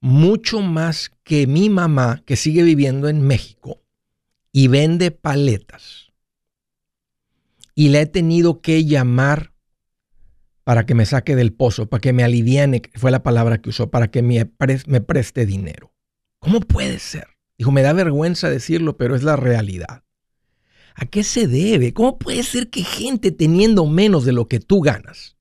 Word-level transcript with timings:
mucho 0.00 0.60
más 0.60 1.10
que 1.24 1.46
mi 1.46 1.68
mamá 1.68 2.22
que 2.24 2.36
sigue 2.36 2.62
viviendo 2.62 3.08
en 3.08 3.26
México 3.26 3.82
y 4.52 4.68
vende 4.68 5.10
paletas. 5.10 6.12
Y 7.74 7.88
le 7.88 8.02
he 8.02 8.06
tenido 8.06 8.60
que 8.60 8.84
llamar 8.84 9.52
para 10.62 10.86
que 10.86 10.94
me 10.94 11.06
saque 11.06 11.34
del 11.34 11.52
pozo, 11.52 11.88
para 11.88 12.00
que 12.00 12.12
me 12.12 12.22
aliviane, 12.22 12.82
fue 12.94 13.10
la 13.10 13.22
palabra 13.22 13.60
que 13.60 13.70
usó, 13.70 13.90
para 13.90 14.10
que 14.10 14.22
me, 14.22 14.50
me 14.86 15.00
preste 15.00 15.44
dinero. 15.44 15.92
¿Cómo 16.38 16.60
puede 16.60 16.98
ser? 16.98 17.33
Dijo, 17.56 17.70
me 17.70 17.82
da 17.82 17.92
vergüenza 17.92 18.50
decirlo, 18.50 18.96
pero 18.96 19.14
es 19.14 19.22
la 19.22 19.36
realidad. 19.36 20.02
¿A 20.94 21.06
qué 21.06 21.24
se 21.24 21.46
debe? 21.46 21.92
¿Cómo 21.92 22.18
puede 22.18 22.42
ser 22.42 22.70
que 22.70 22.84
gente 22.84 23.32
teniendo 23.32 23.86
menos 23.86 24.24
de 24.24 24.32
lo 24.32 24.46
que 24.46 24.60
tú 24.60 24.80
ganas 24.80 25.36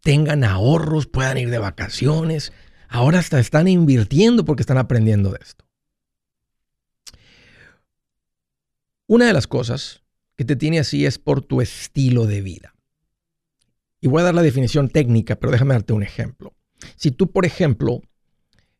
tengan 0.00 0.44
ahorros, 0.44 1.06
puedan 1.06 1.38
ir 1.38 1.50
de 1.50 1.58
vacaciones? 1.58 2.52
Ahora 2.88 3.20
hasta 3.20 3.38
están 3.38 3.68
invirtiendo 3.68 4.44
porque 4.44 4.62
están 4.62 4.78
aprendiendo 4.78 5.30
de 5.30 5.38
esto. 5.42 5.64
Una 9.06 9.26
de 9.26 9.32
las 9.32 9.46
cosas 9.46 10.02
que 10.36 10.44
te 10.44 10.56
tiene 10.56 10.78
así 10.80 11.06
es 11.06 11.18
por 11.18 11.42
tu 11.42 11.60
estilo 11.60 12.26
de 12.26 12.40
vida. 12.40 12.74
Y 14.00 14.08
voy 14.08 14.20
a 14.20 14.24
dar 14.24 14.34
la 14.34 14.42
definición 14.42 14.88
técnica, 14.88 15.36
pero 15.36 15.52
déjame 15.52 15.74
darte 15.74 15.92
un 15.92 16.02
ejemplo. 16.02 16.54
Si 16.96 17.10
tú, 17.10 17.30
por 17.30 17.46
ejemplo, 17.46 18.02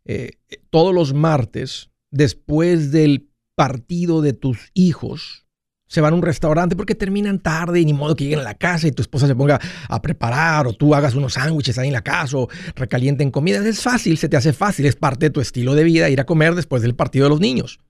eh, 0.04 0.32
todos 0.70 0.94
los 0.94 1.14
martes 1.14 1.90
después 2.14 2.92
del 2.92 3.28
partido 3.56 4.22
de 4.22 4.32
tus 4.32 4.70
hijos, 4.72 5.46
se 5.88 6.00
van 6.00 6.12
a 6.12 6.16
un 6.16 6.22
restaurante 6.22 6.76
porque 6.76 6.94
terminan 6.94 7.40
tarde 7.40 7.80
y 7.80 7.84
ni 7.84 7.92
modo 7.92 8.14
que 8.14 8.24
lleguen 8.24 8.38
a 8.38 8.44
la 8.44 8.54
casa 8.54 8.86
y 8.86 8.92
tu 8.92 9.02
esposa 9.02 9.26
se 9.26 9.34
ponga 9.34 9.60
a 9.88 10.00
preparar 10.00 10.66
o 10.66 10.72
tú 10.72 10.94
hagas 10.94 11.14
unos 11.14 11.34
sándwiches 11.34 11.76
ahí 11.76 11.88
en 11.88 11.92
la 11.92 12.02
casa 12.02 12.38
o 12.38 12.48
recalienten 12.76 13.32
comida. 13.32 13.66
Es 13.68 13.82
fácil, 13.82 14.16
se 14.16 14.28
te 14.28 14.36
hace 14.36 14.52
fácil, 14.52 14.86
es 14.86 14.94
parte 14.94 15.26
de 15.26 15.30
tu 15.30 15.40
estilo 15.40 15.74
de 15.74 15.82
vida 15.82 16.08
ir 16.08 16.20
a 16.20 16.26
comer 16.26 16.54
después 16.54 16.82
del 16.82 16.94
partido 16.94 17.24
de 17.24 17.30
los 17.30 17.40
niños, 17.40 17.80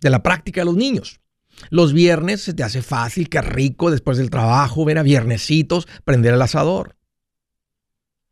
de 0.00 0.10
la 0.10 0.22
práctica 0.22 0.62
de 0.62 0.66
los 0.66 0.76
niños. 0.76 1.20
Los 1.68 1.92
viernes 1.92 2.40
se 2.40 2.54
te 2.54 2.62
hace 2.62 2.80
fácil, 2.80 3.28
qué 3.28 3.42
rico 3.42 3.90
después 3.90 4.16
del 4.16 4.30
trabajo, 4.30 4.86
ver 4.86 4.98
a 4.98 5.02
viernesitos, 5.02 5.86
prender 6.04 6.32
el 6.32 6.42
asador. 6.42 6.96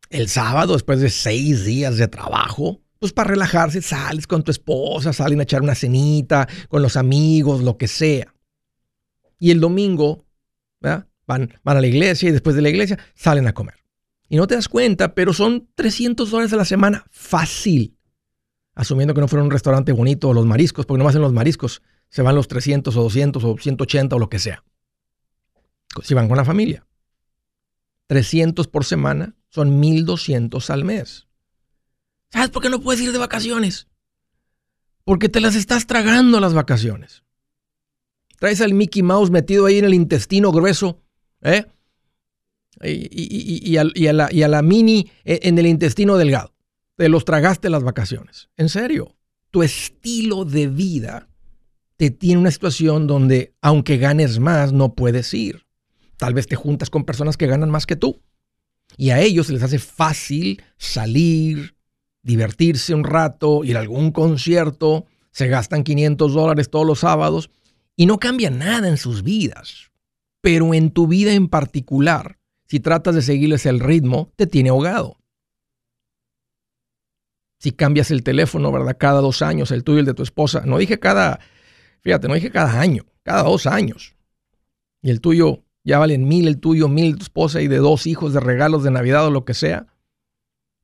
El 0.08 0.28
sábado, 0.28 0.72
después 0.72 1.00
de 1.00 1.10
seis 1.10 1.64
días 1.64 1.98
de 1.98 2.08
trabajo, 2.08 2.80
pues 2.98 3.12
para 3.12 3.30
relajarse, 3.30 3.82
sales 3.82 4.26
con 4.26 4.42
tu 4.42 4.50
esposa, 4.50 5.12
salen 5.12 5.40
a 5.40 5.42
echar 5.42 5.62
una 5.62 5.74
cenita 5.74 6.48
con 6.68 6.82
los 6.82 6.96
amigos, 6.96 7.62
lo 7.62 7.76
que 7.76 7.88
sea. 7.88 8.34
Y 9.38 9.50
el 9.50 9.60
domingo 9.60 10.24
van, 10.80 11.52
van 11.62 11.76
a 11.76 11.80
la 11.80 11.86
iglesia 11.86 12.28
y 12.28 12.32
después 12.32 12.56
de 12.56 12.62
la 12.62 12.70
iglesia 12.70 12.98
salen 13.14 13.46
a 13.46 13.52
comer. 13.52 13.74
Y 14.28 14.36
no 14.36 14.46
te 14.46 14.54
das 14.54 14.68
cuenta, 14.68 15.14
pero 15.14 15.32
son 15.32 15.68
300 15.74 16.30
dólares 16.30 16.52
a 16.52 16.56
la 16.56 16.64
semana, 16.64 17.04
fácil. 17.10 17.96
Asumiendo 18.74 19.14
que 19.14 19.20
no 19.20 19.28
fuera 19.28 19.44
un 19.44 19.50
restaurante 19.50 19.92
bonito 19.92 20.28
o 20.28 20.34
los 20.34 20.46
mariscos, 20.46 20.84
porque 20.84 20.98
no 20.98 21.04
más 21.04 21.14
en 21.14 21.22
los 21.22 21.32
mariscos 21.32 21.82
se 22.08 22.22
van 22.22 22.34
los 22.34 22.48
300 22.48 22.94
o 22.96 23.02
200 23.02 23.44
o 23.44 23.56
180 23.58 24.16
o 24.16 24.18
lo 24.18 24.28
que 24.28 24.38
sea. 24.38 24.64
Si 26.02 26.14
van 26.14 26.28
con 26.28 26.36
la 26.36 26.44
familia. 26.44 26.86
300 28.06 28.68
por 28.68 28.84
semana 28.84 29.34
son 29.48 29.80
1200 29.80 30.70
al 30.70 30.84
mes. 30.84 31.25
¿Sabes 32.30 32.50
por 32.50 32.62
qué 32.62 32.70
no 32.70 32.80
puedes 32.80 33.00
ir 33.00 33.12
de 33.12 33.18
vacaciones? 33.18 33.88
Porque 35.04 35.28
te 35.28 35.40
las 35.40 35.54
estás 35.54 35.86
tragando 35.86 36.40
las 36.40 36.54
vacaciones. 36.54 37.22
Traes 38.38 38.60
al 38.60 38.74
Mickey 38.74 39.02
Mouse 39.02 39.30
metido 39.30 39.66
ahí 39.66 39.78
en 39.78 39.84
el 39.84 39.94
intestino 39.94 40.52
grueso, 40.52 41.02
¿eh? 41.42 41.66
Y, 42.82 43.76
a, 43.78 43.84
la, 44.12 44.28
y 44.30 44.42
a 44.42 44.48
la 44.48 44.60
Mini 44.60 45.10
e, 45.24 45.40
en 45.44 45.56
el 45.56 45.66
intestino 45.66 46.18
delgado. 46.18 46.52
Te 46.96 47.08
los 47.08 47.24
tragaste 47.24 47.70
las 47.70 47.82
vacaciones. 47.82 48.50
En 48.56 48.68
serio, 48.68 49.16
tu 49.50 49.62
estilo 49.62 50.44
de 50.44 50.66
vida 50.66 51.28
te 51.96 52.10
tiene 52.10 52.40
una 52.40 52.50
situación 52.50 53.06
donde, 53.06 53.54
aunque 53.62 53.96
ganes 53.96 54.38
más, 54.38 54.72
no 54.72 54.94
puedes 54.94 55.32
ir. 55.32 55.66
Tal 56.18 56.34
vez 56.34 56.46
te 56.46 56.56
juntas 56.56 56.90
con 56.90 57.04
personas 57.04 57.36
que 57.36 57.46
ganan 57.46 57.70
más 57.70 57.86
que 57.86 57.96
tú. 57.96 58.22
Y 58.96 59.10
a 59.10 59.20
ellos 59.20 59.46
se 59.46 59.52
les 59.52 59.62
hace 59.62 59.78
fácil 59.78 60.62
salir, 60.76 61.75
divertirse 62.26 62.92
un 62.92 63.04
rato, 63.04 63.62
ir 63.62 63.76
a 63.76 63.80
algún 63.80 64.10
concierto, 64.10 65.06
se 65.30 65.46
gastan 65.46 65.84
500 65.84 66.34
dólares 66.34 66.70
todos 66.70 66.84
los 66.84 67.00
sábados 67.00 67.50
y 67.94 68.06
no 68.06 68.18
cambia 68.18 68.50
nada 68.50 68.88
en 68.88 68.96
sus 68.96 69.22
vidas. 69.22 69.92
Pero 70.40 70.74
en 70.74 70.90
tu 70.90 71.06
vida 71.06 71.34
en 71.34 71.46
particular, 71.46 72.38
si 72.64 72.80
tratas 72.80 73.14
de 73.14 73.22
seguirles 73.22 73.64
el 73.64 73.78
ritmo, 73.78 74.32
te 74.34 74.48
tiene 74.48 74.70
ahogado. 74.70 75.20
Si 77.60 77.70
cambias 77.70 78.10
el 78.10 78.24
teléfono, 78.24 78.72
¿verdad? 78.72 78.96
Cada 78.98 79.20
dos 79.20 79.40
años, 79.40 79.70
el 79.70 79.84
tuyo 79.84 79.98
y 79.98 80.00
el 80.00 80.06
de 80.06 80.14
tu 80.14 80.24
esposa. 80.24 80.62
No 80.66 80.78
dije 80.78 80.98
cada, 80.98 81.38
fíjate, 82.00 82.26
no 82.26 82.34
dije 82.34 82.50
cada 82.50 82.80
año, 82.80 83.04
cada 83.22 83.44
dos 83.44 83.66
años. 83.66 84.16
Y 85.00 85.10
el 85.10 85.20
tuyo 85.20 85.62
ya 85.84 86.00
valen 86.00 86.26
mil, 86.26 86.48
el 86.48 86.58
tuyo 86.58 86.88
mil, 86.88 87.16
tu 87.16 87.22
esposa 87.22 87.62
y 87.62 87.68
de 87.68 87.76
dos 87.76 88.08
hijos 88.08 88.32
de 88.32 88.40
regalos 88.40 88.82
de 88.82 88.90
Navidad 88.90 89.26
o 89.26 89.30
lo 89.30 89.44
que 89.44 89.54
sea. 89.54 89.86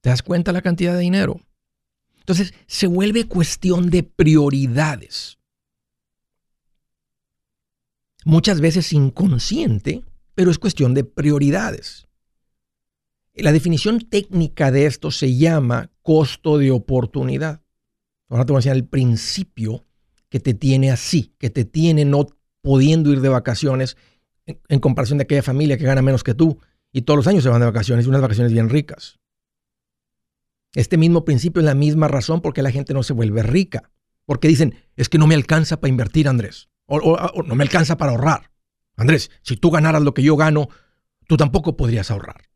¿Te 0.02 0.10
das 0.10 0.22
cuenta 0.22 0.52
la 0.52 0.62
cantidad 0.62 0.93
de 0.94 1.00
dinero? 1.00 1.40
Entonces 2.19 2.52
se 2.66 2.88
vuelve 2.88 3.28
cuestión 3.28 3.88
de 3.88 4.02
prioridades. 4.02 5.38
Muchas 8.25 8.60
veces 8.60 8.93
inconsciente, 8.93 10.02
pero 10.34 10.50
es 10.50 10.58
cuestión 10.58 10.93
de 10.94 11.04
prioridades. 11.04 12.08
La 13.34 13.52
definición 13.52 14.00
técnica 14.00 14.70
de 14.72 14.87
esto 14.87 15.10
se 15.10 15.37
llama 15.37 15.90
costo 16.02 16.58
de 16.58 16.72
oportunidad. 16.72 17.62
Ahora 18.28 18.44
te 18.44 18.52
voy 18.52 18.58
a 18.58 18.60
enseñar 18.60 18.76
el 18.76 18.87
principio 18.87 19.84
que 20.28 20.40
te 20.40 20.52
tiene 20.52 20.90
así, 20.90 21.32
que 21.38 21.48
te 21.48 21.64
tiene 21.64 22.05
no 22.05 22.26
pudiendo 22.60 23.12
ir 23.12 23.20
de 23.20 23.28
vacaciones 23.28 23.96
en, 24.46 24.60
en 24.69 24.81
comparación 24.81 25.19
de 25.19 25.25
aquella 25.25 25.43
familia 25.43 25.78
que 25.78 25.84
gana 25.84 26.02
menos 26.02 26.25
que 26.25 26.34
tú 26.34 26.58
y 26.93 27.02
todos 27.02 27.19
los 27.19 27.26
años 27.28 27.44
se 27.44 27.50
van 27.50 27.60
de 27.60 27.66
vacaciones 27.66 28.05
y 28.05 28.08
unas 28.08 28.20
vacaciones 28.22 28.52
bien 28.52 28.69
ricas. 28.69 29.21
Este 30.74 30.96
mismo 30.96 31.24
principio 31.24 31.60
es 31.60 31.66
la 31.66 31.74
misma 31.74 32.08
razón 32.08 32.40
por 32.40 32.54
qué 32.54 32.62
la 32.62 32.70
gente 32.70 32.94
no 32.94 33.02
se 33.02 33.12
vuelve 33.12 33.42
rica. 33.42 33.90
Porque 34.24 34.48
dicen, 34.48 34.74
es 34.96 35.08
que 35.08 35.19
no 35.19 35.26
me 35.26 35.34
alcanza 35.34 35.80
para 35.80 35.90
invertir, 35.90 36.28
Andrés. 36.28 36.69
O, 36.86 37.42
no 37.42 37.54
me 37.54 37.64
alcanza 37.64 37.96
para 37.96 38.12
ahorrar. 38.12 38.50
Andrés, 38.96 39.30
si 39.42 39.56
tú 39.56 39.70
ganaras 39.70 40.02
lo 40.02 40.14
que 40.14 40.22
yo 40.22 40.36
gano, 40.36 40.69
tú 41.26 41.36
tampoco 41.36 41.76
podrías 41.76 42.10
ahorrar. 42.10 42.48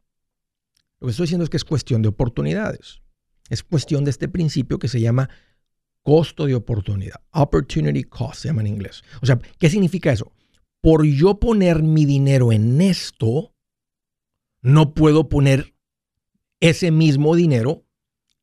Lo 1.00 1.06
que 1.06 1.10
estoy 1.10 1.24
diciendo 1.24 1.44
es 1.44 1.50
que 1.50 1.56
es 1.56 1.64
cuestión 1.64 2.02
de 2.02 2.08
oportunidades. 2.08 3.00
Es 3.48 3.62
cuestión 3.62 4.04
de 4.04 4.10
este 4.10 4.28
principio 4.28 4.78
que 4.78 4.88
se 4.88 5.00
llama 5.00 5.28
costo 6.02 6.46
de 6.46 6.54
oportunidad. 6.54 7.20
Opportunity 7.32 8.04
cost 8.04 8.42
se 8.42 8.48
llama 8.48 8.62
en 8.62 8.68
inglés. 8.68 9.02
O 9.22 9.26
sea, 9.26 9.38
¿qué 9.58 9.68
significa 9.68 10.12
eso? 10.12 10.32
Por 10.80 11.04
yo 11.04 11.40
poner 11.40 11.82
mi 11.82 12.04
dinero 12.04 12.52
en 12.52 12.80
esto, 12.80 13.54
no 14.62 14.94
puedo 14.94 15.28
poner 15.28 15.74
ese 16.60 16.90
mismo 16.90 17.34
dinero 17.34 17.86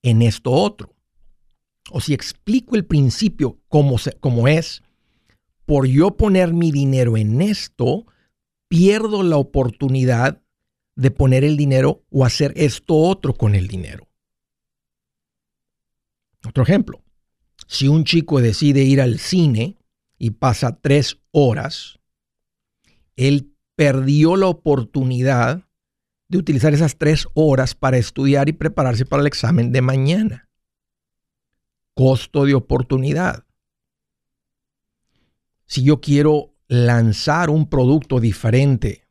en 0.03 0.21
esto 0.21 0.51
otro. 0.51 0.94
O 1.91 2.00
si 2.00 2.13
explico 2.13 2.75
el 2.75 2.85
principio 2.85 3.59
como, 3.67 3.97
como 4.19 4.47
es, 4.47 4.83
por 5.65 5.88
yo 5.88 6.15
poner 6.15 6.53
mi 6.53 6.71
dinero 6.71 7.17
en 7.17 7.41
esto, 7.41 8.05
pierdo 8.67 9.23
la 9.23 9.38
oportunidad 9.38 10.41
de 10.95 11.11
poner 11.11 11.44
el 11.44 11.57
dinero 11.57 12.03
o 12.11 12.25
hacer 12.25 12.53
esto 12.55 12.95
otro 12.95 13.33
con 13.33 13.55
el 13.55 13.67
dinero. 13.67 14.07
Otro 16.45 16.63
ejemplo, 16.63 17.01
si 17.67 17.88
un 17.88 18.03
chico 18.03 18.41
decide 18.41 18.83
ir 18.83 19.01
al 19.01 19.19
cine 19.19 19.77
y 20.17 20.31
pasa 20.31 20.79
tres 20.79 21.19
horas, 21.31 21.99
él 23.15 23.53
perdió 23.75 24.35
la 24.35 24.47
oportunidad 24.47 25.63
de 26.33 26.39
utilizar 26.39 26.74
esas 26.74 26.97
tres 26.97 27.27
horas 27.35 27.75
para 27.75 27.97
estudiar 27.97 28.50
y 28.50 28.53
prepararse 28.53 29.06
para 29.06 29.21
el 29.21 29.27
examen 29.27 29.71
de 29.71 29.81
mañana. 29.81 30.50
Costo 31.94 32.45
de 32.45 32.56
oportunidad. 32.56 33.45
Si 35.65 35.83
yo 35.83 36.01
quiero 36.01 36.56
lanzar 36.68 37.50
un 37.50 37.69
producto 37.69 38.19
diferente 38.19 39.07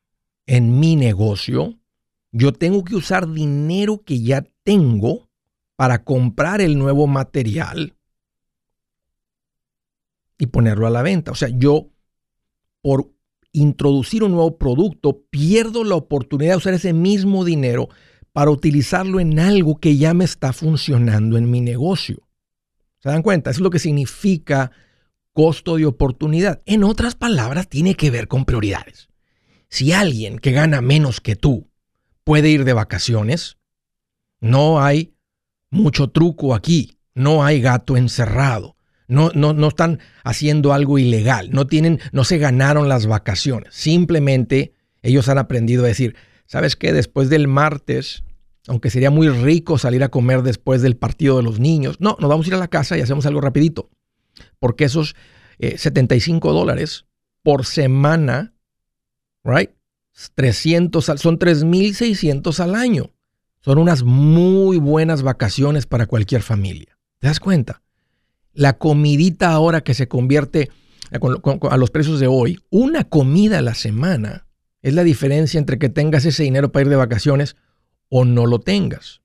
en 0.47 0.81
mi 0.81 0.97
negocio, 0.97 1.79
yo 2.33 2.53
tengo 2.53 2.85
que 2.85 2.97
usar 2.97 3.31
dinero 3.31 4.03
que 4.03 4.21
ya 4.21 4.45
tengo 4.65 5.29
para 5.77 6.03
comprar 6.03 6.61
el 6.61 6.77
nuevo 6.77 7.07
material 7.07 7.97
y 10.39 10.47
ponerlo 10.47 10.89
a 10.89 10.91
la 10.91 11.03
venta. 11.03 11.31
O 11.31 11.37
sea, 11.37 11.51
yo 11.51 11.91
por 12.81 13.15
introducir 13.53 14.25
un 14.25 14.33
nuevo 14.33 14.57
producto 14.57 15.23
pierdo 15.31 15.85
la 15.85 15.95
oportunidad 15.95 16.53
de 16.53 16.59
usar 16.59 16.75
ese 16.75 16.93
mismo 16.93 17.45
dinero 17.45 17.89
para 18.33 18.51
utilizarlo 18.51 19.21
en 19.21 19.39
algo 19.39 19.79
que 19.79 19.97
ya 19.97 20.15
me 20.15 20.25
está 20.25 20.53
funcionando 20.53 21.37
en 21.37 21.51
mi 21.51 21.61
negocio. 21.61 22.29
¿Se 22.99 23.09
dan 23.09 23.23
cuenta? 23.23 23.51
Eso 23.51 23.59
es 23.59 23.63
lo 23.63 23.71
que 23.71 23.79
significa 23.79 24.71
costo 25.33 25.77
de 25.77 25.87
oportunidad. 25.87 26.63
En 26.67 26.85
otras 26.85 27.15
palabras, 27.15 27.69
tiene 27.69 27.95
que 27.95 28.11
ver 28.11 28.29
con 28.29 28.45
prioridades. 28.45 29.09
Si 29.69 29.93
alguien 29.93 30.39
que 30.39 30.53
gana 30.53 30.81
menos 30.81 31.21
que 31.21 31.37
tú 31.37 31.71
puede 32.25 32.51
ir 32.51 32.65
de 32.65 32.73
vacaciones, 32.73 33.59
no 34.41 34.83
hay 34.83 35.15
mucho 35.71 36.09
truco 36.11 36.55
aquí, 36.55 36.99
no 37.15 37.45
hay 37.45 37.61
gato 37.61 37.97
encerrado. 37.97 38.77
No, 39.13 39.31
no, 39.35 39.53
no 39.53 39.69
están 39.69 40.01
haciendo 40.25 40.73
algo 40.73 40.99
ilegal, 40.99 41.51
no 41.53 41.67
tienen, 41.67 42.01
no 42.13 42.25
se 42.25 42.39
ganaron 42.39 42.89
las 42.89 43.07
vacaciones. 43.07 43.75
Simplemente 43.75 44.73
ellos 45.03 45.29
han 45.29 45.39
aprendido 45.39 45.85
a 45.85 45.89
decir, 45.89 46.17
¿sabes 46.47 46.77
qué? 46.77 46.93
Después 46.93 47.29
del 47.29 47.49
martes, 47.49 48.25
aunque 48.69 48.91
sería 48.91 49.11
muy 49.11 49.29
rico 49.29 49.79
salir 49.79 50.03
a 50.03 50.09
comer 50.09 50.43
después 50.43 50.83
del 50.83 50.97
partido 50.97 51.37
de 51.37 51.43
los 51.43 51.61
niños, 51.61 52.01
no, 52.01 52.17
nos 52.21 52.31
vamos 52.31 52.47
a 52.47 52.49
ir 52.49 52.55
a 52.55 52.59
la 52.59 52.69
casa 52.69 52.97
y 52.97 53.01
hacemos 53.01 53.27
algo 53.27 53.41
rapidito. 53.41 53.91
Porque 54.59 54.85
esos 54.85 55.15
75 55.59 56.51
eh, 56.51 56.53
dólares 56.53 57.07
por 57.43 57.67
semana, 57.67 58.55
right? 59.45 59.71
300, 60.35 61.05
son 61.05 61.39
3.600 61.39 62.61
al 62.61 62.75
año. 62.75 63.13
Son 63.61 63.79
unas 63.79 64.03
muy 64.03 64.79
buenas 64.79 65.23
vacaciones 65.23 65.87
para 65.87 66.07
cualquier 66.07 66.43
familia. 66.43 66.99
¿Te 67.19 67.29
das 67.29 67.41
cuenta? 67.41 67.83
La 68.55 68.75
comidita 68.75 69.51
ahora 69.51 69.83
que 69.83 69.95
se 69.95 70.09
convierte 70.09 70.71
a 71.11 71.77
los 71.77 71.91
precios 71.91 72.21
de 72.21 72.27
hoy, 72.27 72.59
una 72.71 73.05
comida 73.05 73.59
a 73.59 73.63
la 73.63 73.75
semana 73.75 74.47
es 74.83 74.95
la 74.95 75.05
diferencia 75.05 75.59
entre 75.59 75.79
que 75.79 75.89
tengas 75.89 76.25
ese 76.25 76.43
dinero 76.43 76.73
para 76.73 76.83
ir 76.83 76.89
de 76.89 76.97
vacaciones 76.97 77.57
o 78.09 78.25
no 78.25 78.47
lo 78.47 78.61
tengas. 78.61 79.23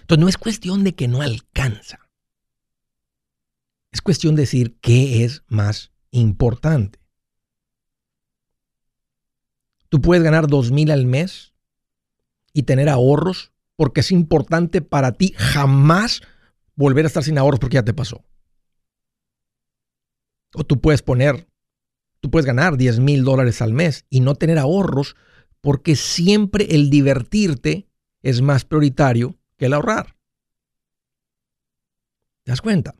Entonces 0.00 0.20
no 0.20 0.28
es 0.28 0.36
cuestión 0.36 0.84
de 0.84 0.94
que 0.94 1.08
no 1.08 1.22
alcanza. 1.22 2.00
Es 3.90 4.02
cuestión 4.02 4.34
de 4.34 4.42
decir 4.42 4.76
qué 4.80 5.24
es 5.24 5.42
más 5.48 5.90
importante. 6.10 7.00
Tú 9.88 10.00
puedes 10.00 10.22
ganar 10.22 10.48
dos 10.48 10.70
mil 10.70 10.90
al 10.90 11.06
mes 11.06 11.54
y 12.52 12.64
tener 12.64 12.88
ahorros 12.88 13.52
porque 13.76 14.00
es 14.00 14.12
importante 14.12 14.82
para 14.82 15.12
ti 15.12 15.34
jamás 15.36 16.22
volver 16.76 17.04
a 17.04 17.08
estar 17.08 17.24
sin 17.24 17.38
ahorros 17.38 17.58
porque 17.58 17.74
ya 17.74 17.84
te 17.84 17.94
pasó. 17.94 18.24
O 20.54 20.64
tú 20.64 20.80
puedes 20.80 21.02
poner, 21.02 21.48
tú 22.20 22.30
puedes 22.30 22.46
ganar 22.46 22.76
10 22.76 23.00
mil 23.00 23.24
dólares 23.24 23.60
al 23.60 23.72
mes 23.72 24.06
y 24.08 24.20
no 24.20 24.36
tener 24.36 24.58
ahorros 24.58 25.16
porque 25.60 25.96
siempre 25.96 26.66
el 26.70 26.90
divertirte 26.90 27.88
es 28.22 28.40
más 28.40 28.64
prioritario 28.64 29.36
que 29.56 29.66
el 29.66 29.72
ahorrar. 29.72 30.16
¿Te 32.44 32.52
das 32.52 32.62
cuenta? 32.62 32.94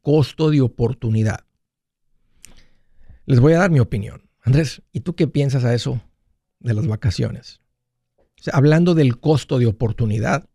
Costo 0.00 0.50
de 0.50 0.62
oportunidad. 0.62 1.44
Les 3.26 3.40
voy 3.40 3.52
a 3.52 3.58
dar 3.58 3.70
mi 3.70 3.80
opinión. 3.80 4.30
Andrés, 4.40 4.82
¿y 4.92 5.00
tú 5.00 5.14
qué 5.14 5.26
piensas 5.26 5.64
a 5.64 5.74
eso 5.74 6.00
de 6.60 6.72
las 6.72 6.86
vacaciones? 6.86 7.60
hablando 8.52 8.94
del 8.94 9.18
costo 9.18 9.58
de 9.58 9.66
oportunidad, 9.66 10.48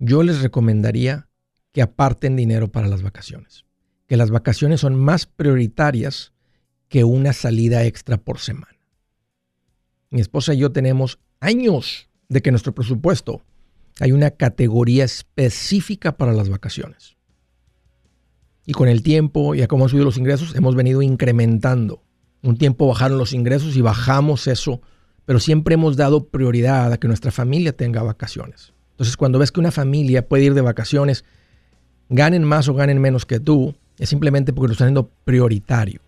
yo 0.00 0.22
les 0.22 0.40
recomendaría 0.40 1.28
que 1.72 1.82
aparten 1.82 2.34
dinero 2.34 2.72
para 2.72 2.88
las 2.88 3.02
vacaciones. 3.02 3.66
Que 4.08 4.16
las 4.16 4.30
vacaciones 4.30 4.80
son 4.80 4.96
más 4.96 5.26
prioritarias 5.26 6.32
que 6.88 7.04
una 7.04 7.32
salida 7.32 7.84
extra 7.84 8.16
por 8.16 8.40
semana. 8.40 8.80
Mi 10.08 10.20
esposa 10.20 10.54
y 10.54 10.58
yo 10.58 10.72
tenemos 10.72 11.20
años 11.38 12.08
de 12.28 12.42
que 12.42 12.50
nuestro 12.50 12.74
presupuesto 12.74 13.42
hay 14.00 14.12
una 14.12 14.30
categoría 14.30 15.04
específica 15.04 16.16
para 16.16 16.32
las 16.32 16.48
vacaciones. 16.48 17.16
Y 18.66 18.72
con 18.72 18.88
el 18.88 19.02
tiempo 19.02 19.54
y 19.54 19.62
a 19.62 19.68
cómo 19.68 19.84
han 19.84 19.90
subido 19.90 20.06
los 20.06 20.16
ingresos, 20.16 20.56
hemos 20.56 20.74
venido 20.74 21.02
incrementando. 21.02 22.02
Un 22.42 22.56
tiempo 22.56 22.88
bajaron 22.88 23.18
los 23.18 23.34
ingresos 23.34 23.76
y 23.76 23.82
bajamos 23.82 24.46
eso, 24.46 24.80
pero 25.26 25.38
siempre 25.38 25.74
hemos 25.74 25.96
dado 25.96 26.28
prioridad 26.28 26.92
a 26.92 26.98
que 26.98 27.06
nuestra 27.06 27.30
familia 27.30 27.76
tenga 27.76 28.02
vacaciones. 28.02 28.72
Entonces, 29.00 29.16
cuando 29.16 29.38
ves 29.38 29.50
que 29.50 29.60
una 29.60 29.70
familia 29.70 30.28
puede 30.28 30.44
ir 30.44 30.52
de 30.52 30.60
vacaciones, 30.60 31.24
ganen 32.10 32.44
más 32.44 32.68
o 32.68 32.74
ganen 32.74 33.00
menos 33.00 33.24
que 33.24 33.40
tú, 33.40 33.74
es 33.98 34.10
simplemente 34.10 34.52
porque 34.52 34.68
lo 34.68 34.72
están 34.72 34.88
haciendo 34.88 35.08
prioritario. 35.24 36.02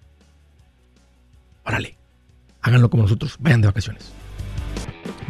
Órale, 1.64 1.96
háganlo 2.60 2.90
como 2.90 3.04
nosotros, 3.04 3.36
vayan 3.40 3.62
de 3.62 3.68
vacaciones. 3.68 4.12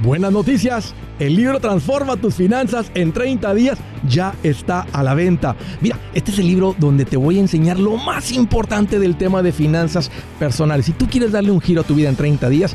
Buenas 0.03 0.33
noticias, 0.33 0.93
el 1.21 1.37
libro 1.37 1.61
Transforma 1.61 2.17
tus 2.17 2.35
finanzas 2.35 2.91
en 2.95 3.13
30 3.13 3.55
días 3.55 3.79
ya 4.09 4.35
está 4.43 4.81
a 4.93 5.05
la 5.05 5.15
venta. 5.15 5.55
Mira, 5.81 5.97
este 6.15 6.33
es 6.33 6.41
el 6.41 6.49
libro 6.49 6.75
donde 6.81 7.05
te 7.05 7.17
voy 7.17 7.37
a 7.37 7.43
enseñar 7.43 7.79
lo 7.79 7.97
más 7.97 8.33
importante 8.33 8.99
del 8.99 9.17
tema 9.17 9.41
de 9.41 9.53
finanzas 9.53 10.11
personales. 10.41 10.87
Si 10.87 10.93
tú 10.93 11.07
quieres 11.07 11.31
darle 11.31 11.53
un 11.53 11.61
giro 11.61 11.83
a 11.83 11.85
tu 11.85 11.95
vida 11.95 12.09
en 12.09 12.17
30 12.17 12.49
días, 12.49 12.75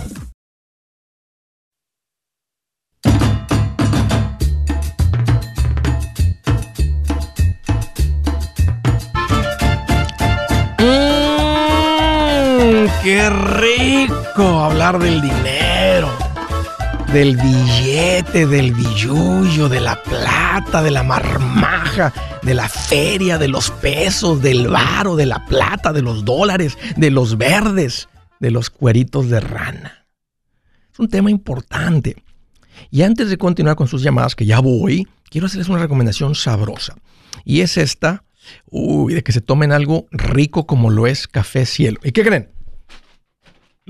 Qué 13.03 13.29
rico 13.29 14.63
hablar 14.63 14.99
del 14.99 15.21
dinero, 15.21 16.09
del 17.11 17.35
billete, 17.35 18.45
del 18.45 18.73
billullo, 18.73 19.69
de 19.69 19.79
la 19.79 20.01
plata, 20.03 20.83
de 20.83 20.91
la 20.91 21.03
marmaja, 21.03 22.13
de 22.43 22.53
la 22.53 22.69
feria, 22.69 23.37
de 23.37 23.47
los 23.47 23.71
pesos, 23.71 24.41
del 24.41 24.67
varo, 24.67 25.15
de 25.15 25.25
la 25.25 25.45
plata, 25.45 25.93
de 25.93 26.01
los 26.01 26.25
dólares, 26.25 26.77
de 26.95 27.09
los 27.09 27.37
verdes, 27.37 28.07
de 28.39 28.51
los 28.51 28.69
cueritos 28.69 29.29
de 29.29 29.39
rana. 29.39 30.05
Es 30.93 30.99
un 30.99 31.07
tema 31.07 31.31
importante. 31.31 32.23
Y 32.91 33.01
antes 33.01 33.29
de 33.29 33.37
continuar 33.37 33.75
con 33.75 33.87
sus 33.87 34.03
llamadas, 34.03 34.35
que 34.35 34.45
ya 34.45 34.59
voy, 34.59 35.07
quiero 35.29 35.47
hacerles 35.47 35.69
una 35.69 35.79
recomendación 35.79 36.35
sabrosa. 36.35 36.95
Y 37.45 37.61
es 37.61 37.77
esta, 37.77 38.23
uy, 38.69 39.13
de 39.13 39.23
que 39.23 39.31
se 39.31 39.41
tomen 39.41 39.71
algo 39.71 40.07
rico 40.11 40.67
como 40.67 40.89
lo 40.89 41.07
es 41.07 41.27
café 41.27 41.65
cielo. 41.65 41.99
¿Y 42.03 42.11
qué 42.11 42.23
creen? 42.23 42.49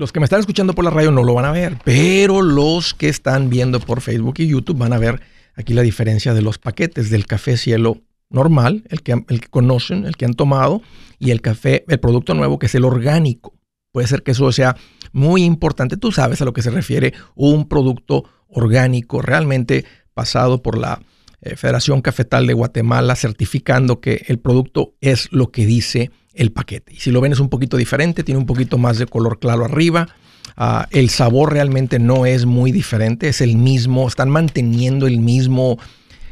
Los 0.02 0.10
que 0.10 0.18
me 0.18 0.24
están 0.24 0.40
escuchando 0.40 0.74
por 0.74 0.84
la 0.84 0.90
radio 0.90 1.12
no 1.12 1.22
lo 1.22 1.32
van 1.32 1.44
a 1.44 1.52
ver, 1.52 1.78
pero 1.84 2.42
los 2.42 2.92
que 2.92 3.08
están 3.08 3.50
viendo 3.50 3.78
por 3.78 4.00
Facebook 4.00 4.34
y 4.38 4.48
YouTube 4.48 4.76
van 4.76 4.92
a 4.92 4.98
ver 4.98 5.20
aquí 5.54 5.74
la 5.74 5.82
diferencia 5.82 6.34
de 6.34 6.42
los 6.42 6.58
paquetes 6.58 7.08
del 7.08 7.24
café 7.24 7.56
cielo 7.56 7.98
normal, 8.28 8.82
el 8.88 9.02
que, 9.02 9.12
el 9.12 9.40
que 9.40 9.46
conocen, 9.48 10.04
el 10.04 10.16
que 10.16 10.24
han 10.24 10.34
tomado, 10.34 10.82
y 11.20 11.30
el 11.30 11.40
café, 11.40 11.84
el 11.86 12.00
producto 12.00 12.34
nuevo 12.34 12.58
que 12.58 12.66
es 12.66 12.74
el 12.74 12.84
orgánico. 12.84 13.54
Puede 13.92 14.08
ser 14.08 14.24
que 14.24 14.32
eso 14.32 14.50
sea 14.50 14.76
muy 15.12 15.44
importante. 15.44 15.96
Tú 15.96 16.10
sabes 16.10 16.42
a 16.42 16.46
lo 16.46 16.52
que 16.52 16.62
se 16.62 16.70
refiere 16.70 17.14
un 17.36 17.68
producto 17.68 18.24
orgánico 18.48 19.22
realmente 19.22 19.84
pasado 20.14 20.62
por 20.62 20.78
la 20.78 21.00
eh, 21.42 21.54
Federación 21.54 22.02
Cafetal 22.02 22.48
de 22.48 22.54
Guatemala, 22.54 23.14
certificando 23.14 24.00
que 24.00 24.24
el 24.26 24.40
producto 24.40 24.96
es 25.00 25.30
lo 25.30 25.52
que 25.52 25.64
dice 25.64 26.10
el 26.34 26.52
paquete. 26.52 26.94
Y 26.94 26.96
si 26.96 27.10
lo 27.10 27.20
ven 27.20 27.32
es 27.32 27.40
un 27.40 27.48
poquito 27.48 27.76
diferente, 27.76 28.24
tiene 28.24 28.38
un 28.38 28.46
poquito 28.46 28.78
más 28.78 28.98
de 28.98 29.06
color 29.06 29.38
claro 29.38 29.64
arriba. 29.64 30.08
Ah, 30.56 30.88
el 30.90 31.10
sabor 31.10 31.52
realmente 31.52 31.98
no 31.98 32.26
es 32.26 32.46
muy 32.46 32.72
diferente, 32.72 33.28
es 33.28 33.40
el 33.40 33.56
mismo, 33.56 34.06
están 34.06 34.30
manteniendo 34.30 35.06
el 35.06 35.18
mismo, 35.18 35.78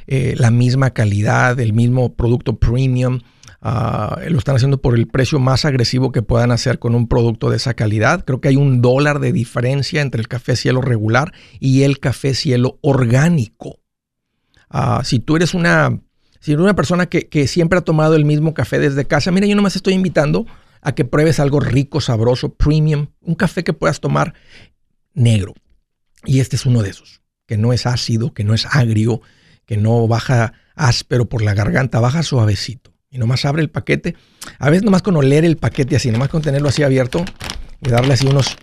eh, 0.07 0.35
la 0.37 0.51
misma 0.51 0.91
calidad, 0.91 1.59
el 1.61 1.73
mismo 1.73 2.15
producto 2.15 2.59
premium. 2.59 3.21
Ah, 3.63 4.19
lo 4.29 4.39
están 4.39 4.57
haciendo 4.57 4.81
por 4.81 4.95
el 4.95 5.07
precio 5.07 5.39
más 5.39 5.65
agresivo 5.67 6.13
que 6.13 6.23
puedan 6.23 6.51
hacer 6.51 6.79
con 6.79 6.95
un 6.95 7.09
producto 7.09 7.51
de 7.51 7.57
esa 7.57 7.75
calidad. 7.75 8.25
Creo 8.25 8.41
que 8.41 8.49
hay 8.49 8.57
un 8.57 8.81
dólar 8.81 9.21
de 9.21 9.33
diferencia 9.33 10.01
entre 10.01 10.21
el 10.21 10.29
café 10.29 10.57
cielo 10.57 10.81
regular 10.81 11.33
y 11.59 11.83
el 11.83 11.99
café 11.99 12.35
cielo 12.35 12.79
orgánico. 12.81 13.79
Ah, 14.71 15.03
si 15.05 15.19
tú 15.19 15.37
eres 15.37 15.53
una 15.53 16.01
si 16.41 16.55
una 16.55 16.75
persona 16.75 17.07
que, 17.07 17.47
siempre 17.47 17.79
ha 17.79 17.83
tomado 17.83 18.17
el 18.17 18.25
mismo 18.25 18.55
café 18.55 18.79
desde 18.79 19.05
casa, 19.05 19.31
mira, 19.31 19.47
yo 19.47 19.55
nomás 19.55 19.77
estoy 19.77 19.95
invitando 19.95 20.47
a 20.81 20.93
que 20.93 21.05
pruebes 21.05 21.39
algo 21.39 21.61
rico, 21.61 22.01
sabroso, 22.01 22.55
premium, 22.55 23.09
un 23.21 23.35
café 23.35 23.63
que 23.63 23.75
puedas 23.75 24.01
tomar 24.01 24.33
negro. 25.13 25.55
Y 26.25 26.41
este 26.41 26.57
es 26.57 26.65
uno 26.65 26.83
de 26.83 26.91
esos, 26.91 27.21
que 27.47 27.59
no 27.59 27.75
es 27.75 27.87
ácido, 27.87 28.33
que 28.33 28.45
no 28.45 28.55
es 28.55 28.65
agrio, 28.65 29.21
que 29.67 29.77
no 29.77 30.09
baja 30.09 30.55
áspero 30.75 31.29
por 31.29 31.43
la 31.43 31.53
garganta, 31.53 32.01
baja 32.01 32.23
suavecito. 32.23 32.91
Y 33.11 33.19
nomás 33.19 33.45
abre 33.45 33.61
el 33.61 33.71
paquete. 33.71 34.17
A 34.59 34.71
veces 34.71 34.85
nomás 34.85 35.03
con 35.03 35.17
oler 35.17 35.45
el 35.45 35.59
paquete 35.59 35.97
así, 35.97 36.11
nomás 36.11 36.29
con 36.29 36.41
tenerlo 36.41 36.69
así 36.69 36.83
abierto 36.83 37.25
y 37.83 37.91
darle 37.91 38.15
así 38.15 38.27
unos... 38.27 38.57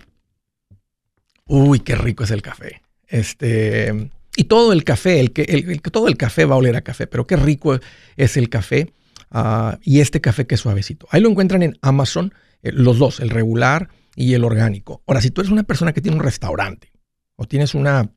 Uy, 1.46 1.80
qué 1.80 1.94
rico 1.94 2.24
es 2.24 2.30
el 2.30 2.42
café. 2.42 2.82
Este, 3.06 4.10
y 4.38 4.44
todo 4.44 4.72
el 4.72 4.84
café, 4.84 5.18
el 5.18 5.32
que, 5.32 5.42
el, 5.42 5.82
todo 5.82 6.06
el 6.06 6.16
café 6.16 6.44
va 6.44 6.54
a 6.54 6.58
oler 6.58 6.76
a 6.76 6.82
café, 6.82 7.08
pero 7.08 7.26
qué 7.26 7.34
rico 7.34 7.76
es 8.16 8.36
el 8.36 8.48
café 8.48 8.92
ah, 9.32 9.80
y 9.82 9.98
este 9.98 10.20
café 10.20 10.46
que 10.46 10.54
es 10.54 10.60
suavecito. 10.60 11.08
Ahí 11.10 11.20
lo 11.20 11.28
encuentran 11.28 11.64
en 11.64 11.76
Amazon, 11.82 12.32
eh, 12.62 12.70
los 12.72 13.00
dos, 13.00 13.18
el 13.18 13.30
regular 13.30 13.88
y 14.14 14.34
el 14.34 14.44
orgánico. 14.44 15.02
Ahora, 15.08 15.20
si 15.20 15.32
tú 15.32 15.40
eres 15.40 15.50
una 15.50 15.64
persona 15.64 15.92
que 15.92 16.00
tiene 16.00 16.16
un 16.16 16.22
restaurante 16.22 16.92
o 17.34 17.46
tienes 17.46 17.74
una, 17.74 18.12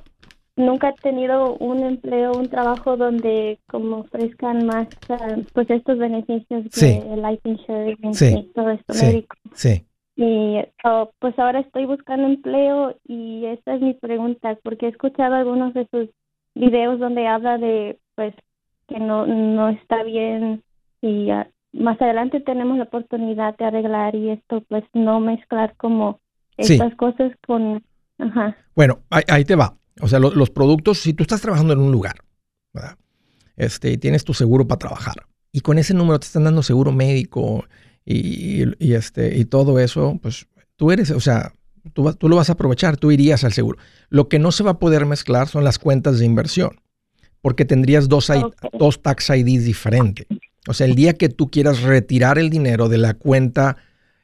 nunca 0.56 0.88
he 0.90 0.94
tenido 1.00 1.56
un 1.56 1.84
empleo, 1.84 2.32
un 2.32 2.48
trabajo 2.48 2.96
donde 2.96 3.60
como 3.68 3.98
ofrezcan 4.00 4.66
más, 4.66 4.88
ah, 5.08 5.36
pues 5.52 5.70
estos 5.70 5.98
beneficios 5.98 6.64
de 6.70 7.16
life 7.16 7.48
insurance 7.48 8.30
y 8.30 8.52
todo 8.52 8.70
esto 8.70 8.94
médico. 8.94 9.36
Sí. 9.54 9.86
Y 10.20 10.58
oh, 10.84 11.10
pues 11.18 11.38
ahora 11.38 11.60
estoy 11.60 11.86
buscando 11.86 12.26
empleo 12.26 12.94
y 13.08 13.46
esa 13.46 13.76
es 13.76 13.80
mi 13.80 13.94
pregunta, 13.94 14.58
porque 14.62 14.84
he 14.84 14.88
escuchado 14.90 15.34
algunos 15.34 15.72
de 15.72 15.88
sus 15.90 16.10
videos 16.54 17.00
donde 17.00 17.26
habla 17.26 17.56
de 17.56 17.98
pues 18.16 18.34
que 18.86 19.00
no, 19.00 19.26
no 19.26 19.70
está 19.70 20.02
bien 20.02 20.62
y 21.00 21.30
ah, 21.30 21.48
más 21.72 21.98
adelante 22.02 22.40
tenemos 22.40 22.76
la 22.76 22.84
oportunidad 22.84 23.56
de 23.56 23.64
arreglar 23.64 24.14
y 24.14 24.28
esto 24.28 24.62
pues 24.68 24.84
no 24.92 25.20
mezclar 25.20 25.74
como 25.78 26.20
estas 26.58 26.94
cosas 26.96 27.32
con... 27.46 27.82
Ajá. 28.18 28.58
Bueno, 28.76 28.98
ahí, 29.08 29.46
te 29.46 29.56
va. 29.56 29.78
O 30.02 30.06
sea, 30.06 30.18
los 30.18 30.50
productos, 30.50 30.98
si 30.98 31.14
tú 31.14 31.22
estás 31.22 31.40
trabajando 31.40 31.72
en 31.72 31.80
un 31.80 31.92
lugar, 31.92 32.16
¿verdad? 32.74 32.98
Este, 33.56 33.96
tienes 33.96 34.22
tu 34.26 34.34
seguro 34.34 34.68
para 34.68 34.80
trabajar 34.80 35.14
y 35.50 35.60
con 35.60 35.78
ese 35.78 35.94
número 35.94 36.20
te 36.20 36.26
están 36.26 36.44
dando 36.44 36.62
seguro 36.62 36.92
médico, 36.92 37.64
y, 38.04 38.92
este, 38.92 39.36
y 39.38 39.44
todo 39.44 39.78
eso, 39.78 40.18
pues 40.22 40.46
tú 40.76 40.90
eres, 40.90 41.10
o 41.10 41.20
sea, 41.20 41.52
Tú, 41.94 42.12
tú, 42.14 42.28
lo 42.28 42.36
vas 42.36 42.50
a 42.50 42.52
aprovechar, 42.52 42.96
tú 42.96 43.10
irías 43.10 43.42
al 43.44 43.52
seguro. 43.52 43.78
Lo 44.10 44.28
que 44.28 44.38
no 44.38 44.52
se 44.52 44.62
va 44.62 44.72
a 44.72 44.78
poder 44.78 45.06
mezclar 45.06 45.48
son 45.48 45.64
las 45.64 45.78
cuentas 45.78 46.18
de 46.18 46.26
inversión, 46.26 46.80
porque 47.40 47.64
tendrías 47.64 48.08
dos, 48.08 48.30
dos 48.78 49.02
tax 49.02 49.30
IDs 49.30 49.64
diferentes. 49.64 50.26
O 50.68 50.74
sea, 50.74 50.86
el 50.86 50.94
día 50.94 51.14
que 51.14 51.28
tú 51.28 51.50
quieras 51.50 51.80
retirar 51.82 52.38
el 52.38 52.50
dinero 52.50 52.88
de 52.88 52.98
la 52.98 53.14
cuenta 53.14 53.78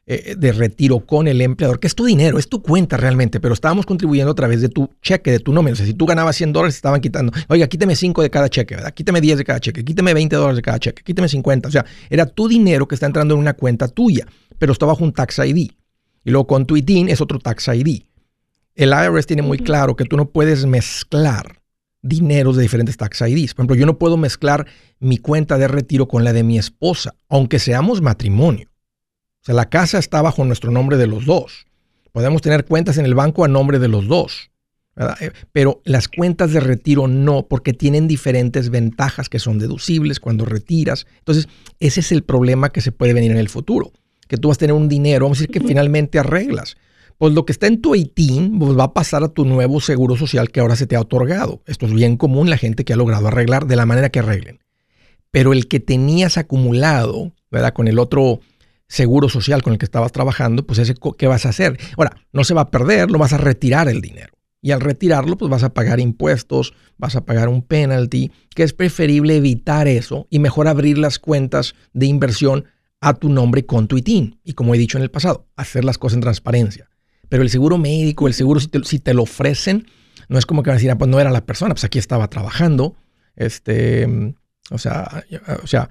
eh, 0.09 0.35
de 0.37 0.53
retiro 0.53 1.01
con 1.01 1.27
el 1.27 1.41
empleador, 1.41 1.81
que 1.81 1.87
es 1.87 1.93
tu 1.93 2.05
dinero, 2.05 2.39
es 2.39 2.47
tu 2.47 2.61
cuenta 2.61 2.95
realmente, 2.95 3.41
pero 3.41 3.53
estábamos 3.53 3.85
contribuyendo 3.85 4.31
a 4.31 4.35
través 4.35 4.61
de 4.61 4.69
tu 4.69 4.89
cheque, 5.01 5.31
de 5.31 5.39
tu 5.39 5.51
nómina. 5.51 5.73
O 5.73 5.75
sea, 5.75 5.85
si 5.85 5.93
tú 5.93 6.05
ganabas 6.05 6.37
100 6.37 6.53
dólares, 6.53 6.75
estaban 6.75 7.01
quitando, 7.01 7.33
oiga, 7.49 7.67
quíteme 7.67 7.93
5 7.93 8.21
de 8.21 8.29
cada 8.29 8.47
cheque, 8.47 8.75
¿verdad? 8.75 8.93
quíteme 8.93 9.19
10 9.19 9.39
de 9.39 9.43
cada 9.43 9.59
cheque, 9.59 9.83
quíteme 9.83 10.13
20 10.13 10.33
dólares 10.37 10.55
de 10.55 10.61
cada 10.61 10.79
cheque, 10.79 11.03
quíteme 11.03 11.27
50. 11.27 11.67
O 11.67 11.71
sea, 11.73 11.85
era 12.09 12.25
tu 12.25 12.47
dinero 12.47 12.87
que 12.87 12.95
está 12.95 13.05
entrando 13.05 13.33
en 13.33 13.41
una 13.41 13.53
cuenta 13.53 13.89
tuya, 13.89 14.25
pero 14.57 14.71
está 14.71 14.85
bajo 14.85 15.03
un 15.03 15.11
tax 15.11 15.39
ID. 15.39 15.71
Y 16.23 16.31
luego 16.31 16.47
con 16.47 16.65
tu 16.65 16.77
ITIN 16.77 17.09
es 17.09 17.19
otro 17.19 17.39
tax 17.39 17.67
ID. 17.67 18.03
El 18.75 18.91
IRS 18.91 19.25
tiene 19.25 19.41
muy 19.41 19.57
claro 19.57 19.97
que 19.97 20.05
tú 20.05 20.15
no 20.15 20.29
puedes 20.29 20.65
mezclar 20.65 21.59
dineros 22.01 22.55
de 22.55 22.61
diferentes 22.61 22.95
tax 22.95 23.19
IDs. 23.19 23.53
Por 23.53 23.63
ejemplo, 23.63 23.75
yo 23.75 23.85
no 23.85 23.97
puedo 23.97 24.15
mezclar 24.15 24.67
mi 25.01 25.17
cuenta 25.17 25.57
de 25.57 25.67
retiro 25.67 26.07
con 26.07 26.23
la 26.23 26.31
de 26.31 26.43
mi 26.43 26.57
esposa, 26.57 27.13
aunque 27.27 27.59
seamos 27.59 28.01
matrimonio. 28.01 28.69
Sea, 29.47 29.55
la 29.55 29.69
casa 29.69 29.97
está 29.97 30.21
bajo 30.21 30.43
nuestro 30.43 30.71
nombre 30.71 30.97
de 30.97 31.07
los 31.07 31.25
dos. 31.25 31.67
Podemos 32.11 32.41
tener 32.41 32.65
cuentas 32.65 32.97
en 32.97 33.05
el 33.05 33.15
banco 33.15 33.45
a 33.45 33.47
nombre 33.47 33.79
de 33.79 33.87
los 33.87 34.07
dos. 34.07 34.51
Eh, 35.21 35.31
pero 35.53 35.81
las 35.85 36.09
cuentas 36.09 36.51
de 36.51 36.59
retiro 36.59 37.07
no, 37.07 37.47
porque 37.47 37.71
tienen 37.71 38.09
diferentes 38.09 38.69
ventajas 38.69 39.29
que 39.29 39.39
son 39.39 39.57
deducibles 39.57 40.19
cuando 40.19 40.43
retiras. 40.43 41.07
Entonces, 41.19 41.47
ese 41.79 42.01
es 42.01 42.11
el 42.11 42.23
problema 42.23 42.73
que 42.73 42.81
se 42.81 42.91
puede 42.91 43.13
venir 43.13 43.31
en 43.31 43.37
el 43.37 43.47
futuro. 43.47 43.93
Que 44.27 44.35
tú 44.35 44.49
vas 44.49 44.57
a 44.57 44.59
tener 44.59 44.75
un 44.75 44.89
dinero, 44.89 45.23
vamos 45.23 45.37
a 45.37 45.41
decir 45.41 45.53
que 45.53 45.65
finalmente 45.65 46.19
arreglas 46.19 46.75
pues 47.17 47.33
lo 47.33 47.45
que 47.45 47.51
está 47.51 47.65
en 47.65 47.81
tu 47.81 47.95
ITIN 47.95 48.59
pues 48.59 48.77
va 48.77 48.83
a 48.83 48.93
pasar 48.93 49.23
a 49.23 49.29
tu 49.29 49.43
nuevo 49.43 49.81
seguro 49.81 50.15
social 50.15 50.51
que 50.51 50.59
ahora 50.59 50.75
se 50.75 50.85
te 50.85 50.95
ha 50.95 51.01
otorgado. 51.01 51.63
Esto 51.65 51.87
es 51.87 51.93
bien 51.93 52.15
común 52.15 52.49
la 52.49 52.57
gente 52.57 52.85
que 52.85 52.93
ha 52.93 52.97
logrado 52.97 53.27
arreglar 53.27 53.65
de 53.65 53.75
la 53.75 53.87
manera 53.87 54.09
que 54.09 54.19
arreglen. 54.19 54.59
Pero 55.31 55.51
el 55.53 55.67
que 55.67 55.79
tenías 55.79 56.37
acumulado, 56.37 57.33
¿verdad? 57.49 57.73
Con 57.73 57.87
el 57.87 57.97
otro 57.97 58.39
seguro 58.87 59.29
social 59.29 59.61
con 59.63 59.73
el 59.73 59.79
que 59.79 59.85
estabas 59.85 60.11
trabajando, 60.11 60.65
pues 60.65 60.79
ese, 60.79 60.95
¿qué 61.17 61.27
vas 61.27 61.45
a 61.45 61.49
hacer? 61.49 61.77
Ahora, 61.97 62.17
no 62.31 62.43
se 62.43 62.53
va 62.53 62.61
a 62.61 62.71
perder, 62.71 63.11
lo 63.11 63.19
vas 63.19 63.33
a 63.33 63.37
retirar 63.37 63.89
el 63.89 64.01
dinero. 64.01 64.33
Y 64.61 64.71
al 64.71 64.81
retirarlo, 64.81 65.37
pues 65.37 65.51
vas 65.51 65.63
a 65.63 65.73
pagar 65.73 65.99
impuestos, 65.99 66.73
vas 66.97 67.15
a 67.15 67.25
pagar 67.25 67.47
un 67.47 67.61
penalty, 67.61 68.31
que 68.55 68.63
es 68.63 68.73
preferible 68.73 69.35
evitar 69.35 69.87
eso 69.87 70.27
y 70.29 70.39
mejor 70.39 70.67
abrir 70.67 70.97
las 70.97 71.19
cuentas 71.19 71.75
de 71.93 72.07
inversión 72.07 72.65
a 72.99 73.13
tu 73.13 73.29
nombre 73.29 73.65
con 73.65 73.87
tu 73.87 73.97
ITIN. 73.97 74.39
Y 74.43 74.53
como 74.53 74.73
he 74.73 74.77
dicho 74.77 74.97
en 74.97 75.03
el 75.03 75.11
pasado, 75.11 75.47
hacer 75.55 75.85
las 75.85 75.97
cosas 75.97 76.15
en 76.15 76.21
transparencia. 76.21 76.89
Pero 77.29 77.43
el 77.43 77.49
seguro 77.49 77.77
médico, 77.77 78.27
el 78.27 78.33
seguro, 78.33 78.59
si 78.59 78.99
te, 78.99 79.13
lo 79.13 79.23
ofrecen, 79.23 79.87
no 80.29 80.39
es 80.39 80.45
como 80.45 80.63
que 80.63 80.69
van 80.69 80.75
a 80.75 80.79
decir, 80.79 80.91
ah, 80.91 80.97
pues 80.97 81.09
no 81.09 81.19
era 81.19 81.29
la 81.29 81.45
persona, 81.45 81.73
pues 81.73 81.83
aquí 81.83 81.99
estaba 81.99 82.29
trabajando. 82.29 82.95
Este, 83.35 84.33
o 84.71 84.77
sea, 84.77 85.23
o 85.61 85.67
sea, 85.67 85.89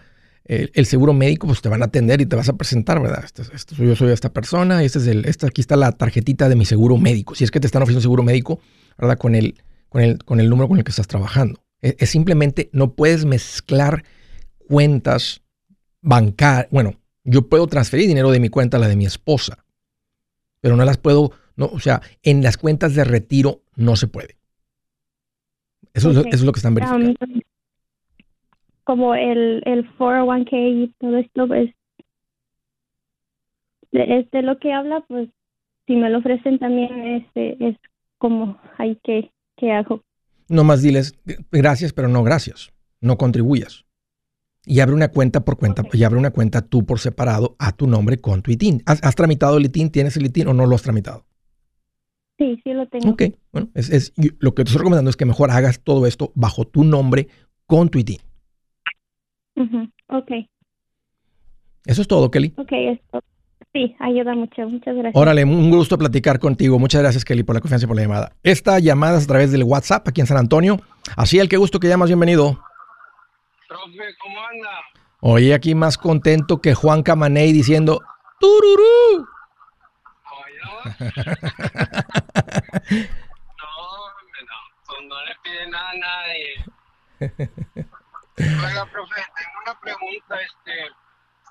el, 0.48 0.86
seguro 0.86 1.12
médico, 1.12 1.46
pues 1.46 1.60
te 1.60 1.68
van 1.68 1.82
a 1.82 1.86
atender 1.86 2.20
y 2.20 2.26
te 2.26 2.36
vas 2.36 2.48
a 2.48 2.56
presentar, 2.56 3.00
¿verdad? 3.00 3.24
Este, 3.24 3.42
este 3.54 3.74
yo 3.76 3.96
soy 3.96 4.12
esta 4.12 4.32
persona, 4.32 4.82
este 4.82 4.98
es 4.98 5.06
el, 5.06 5.24
este, 5.24 5.46
aquí 5.46 5.60
está 5.60 5.76
la 5.76 5.92
tarjetita 5.92 6.48
de 6.48 6.56
mi 6.56 6.64
seguro 6.64 6.96
médico. 6.96 7.34
Si 7.34 7.44
es 7.44 7.50
que 7.50 7.60
te 7.60 7.66
están 7.66 7.82
ofreciendo 7.82 8.02
seguro 8.02 8.22
médico, 8.22 8.60
¿verdad? 8.98 9.18
Con 9.18 9.34
el, 9.34 9.62
con 9.88 10.02
el, 10.02 10.22
con 10.24 10.40
el 10.40 10.48
número 10.48 10.68
con 10.68 10.78
el 10.78 10.84
que 10.84 10.90
estás 10.90 11.08
trabajando. 11.08 11.62
Es, 11.80 11.96
es 11.98 12.10
simplemente, 12.10 12.70
no 12.72 12.94
puedes 12.94 13.24
mezclar 13.24 14.04
cuentas 14.68 15.42
bancarias. 16.00 16.68
Bueno, 16.70 16.94
yo 17.24 17.48
puedo 17.48 17.66
transferir 17.66 18.06
dinero 18.06 18.30
de 18.30 18.40
mi 18.40 18.48
cuenta 18.48 18.76
a 18.76 18.80
la 18.80 18.88
de 18.88 18.96
mi 18.96 19.06
esposa 19.06 19.66
pero 20.66 20.74
no 20.74 20.84
las 20.84 20.98
puedo, 20.98 21.30
no, 21.54 21.66
o 21.66 21.78
sea, 21.78 22.02
en 22.24 22.42
las 22.42 22.56
cuentas 22.56 22.96
de 22.96 23.04
retiro 23.04 23.62
no 23.76 23.94
se 23.94 24.08
puede. 24.08 24.36
Eso, 25.94 26.10
es, 26.10 26.40
lo 26.42 26.52
que 26.52 26.58
están 26.58 26.74
verificando. 26.74 27.14
Um, 27.20 27.40
como 28.86 29.14
el, 29.14 29.62
el 29.66 29.86
401k 29.98 30.48
y 30.52 30.94
todo 30.98 31.16
esto, 31.18 31.46
pues, 31.46 31.70
de, 33.92 34.28
de 34.30 34.42
lo 34.42 34.58
que 34.58 34.72
habla, 34.72 35.04
pues, 35.08 35.28
si 35.86 35.96
me 35.96 36.08
lo 36.08 36.18
ofrecen 36.18 36.58
también, 36.58 37.06
este, 37.16 37.56
es 37.68 37.76
como, 38.18 38.58
hay 38.78 38.96
que, 39.02 39.30
¿qué 39.56 39.72
hago? 39.72 40.02
No 40.48 40.64
más 40.64 40.82
diles, 40.82 41.18
gracias, 41.50 41.92
pero 41.92 42.08
no 42.08 42.22
gracias. 42.22 42.72
No 43.00 43.16
contribuyas 43.16 43.86
y 44.66 44.80
abre 44.80 44.94
una 44.94 45.08
cuenta 45.08 45.44
por 45.44 45.56
cuenta, 45.56 45.84
y 45.92 46.04
abre 46.04 46.18
una 46.18 46.32
cuenta 46.32 46.60
tú 46.60 46.84
por 46.84 46.98
separado 46.98 47.54
a 47.58 47.72
tu 47.72 47.86
nombre 47.86 48.18
con 48.18 48.42
tu 48.42 48.50
ITIN. 48.50 48.82
¿Has, 48.84 49.14
tramitado 49.14 49.56
el 49.56 49.64
ITIN? 49.64 49.90
¿Tienes 49.90 50.16
el 50.16 50.26
ITIN 50.26 50.48
o 50.48 50.54
no 50.54 50.66
lo 50.66 50.74
has 50.74 50.82
tramitado? 50.82 51.24
Sí, 52.36 52.60
sí 52.62 52.72
lo 52.72 52.86
tengo. 52.88 53.10
Ok, 53.10 53.22
bueno, 53.52 53.70
es, 53.74 54.12
lo 54.40 54.54
que 54.54 54.64
te 54.64 54.68
estoy 54.68 54.80
recomendando 54.80 55.08
es 55.08 55.16
que 55.16 55.24
mejor 55.24 55.50
hagas 55.52 55.80
todo 55.80 56.06
esto 56.06 56.32
bajo 56.34 56.66
tu 56.66 56.84
nombre 56.84 57.28
con 57.66 57.88
tu 57.88 57.98
ITIN. 57.98 58.18
Ok. 60.08 60.30
Eso 61.84 62.02
es 62.02 62.08
todo, 62.08 62.30
Kelly. 62.30 62.52
Ok, 62.56 62.72
esto. 62.72 63.20
Sí, 63.72 63.94
ayuda 64.00 64.34
mucho. 64.34 64.68
Muchas 64.68 64.94
gracias. 64.94 65.14
Órale, 65.14 65.44
un 65.44 65.70
gusto 65.70 65.98
platicar 65.98 66.38
contigo. 66.38 66.78
Muchas 66.78 67.02
gracias, 67.02 67.24
Kelly, 67.24 67.42
por 67.42 67.54
la 67.54 67.60
confianza 67.60 67.84
y 67.84 67.88
por 67.88 67.96
la 67.96 68.02
llamada. 68.02 68.32
Esta 68.42 68.78
llamada 68.78 69.18
es 69.18 69.24
a 69.24 69.28
través 69.28 69.52
del 69.52 69.64
WhatsApp 69.64 70.08
aquí 70.08 70.20
en 70.20 70.26
San 70.26 70.38
Antonio. 70.38 70.78
Así, 71.16 71.38
el 71.38 71.48
que 71.48 71.56
gusto 71.56 71.78
que 71.78 71.88
llamas, 71.88 72.08
bienvenido. 72.08 72.58
¿cómo 73.68 74.40
anda? 74.40 74.70
Oye, 75.20 75.54
aquí 75.54 75.74
más 75.74 75.98
contento 75.98 76.60
que 76.60 76.74
Juan 76.74 77.02
Camaney 77.02 77.52
diciendo 77.52 78.00
¡Tururú! 78.38 79.26
no, 81.00 81.08
no, 84.46 84.58
pues 84.86 85.02
no 85.08 85.24
le 85.24 85.34
pide 85.42 85.68
nada 85.68 85.90
a 85.90 85.94
nadie. 85.94 86.64
Oiga, 88.38 88.86
profe, 88.92 89.22
tengo 89.36 89.60
una 89.64 89.80
pregunta, 89.80 90.40
este, 90.42 90.90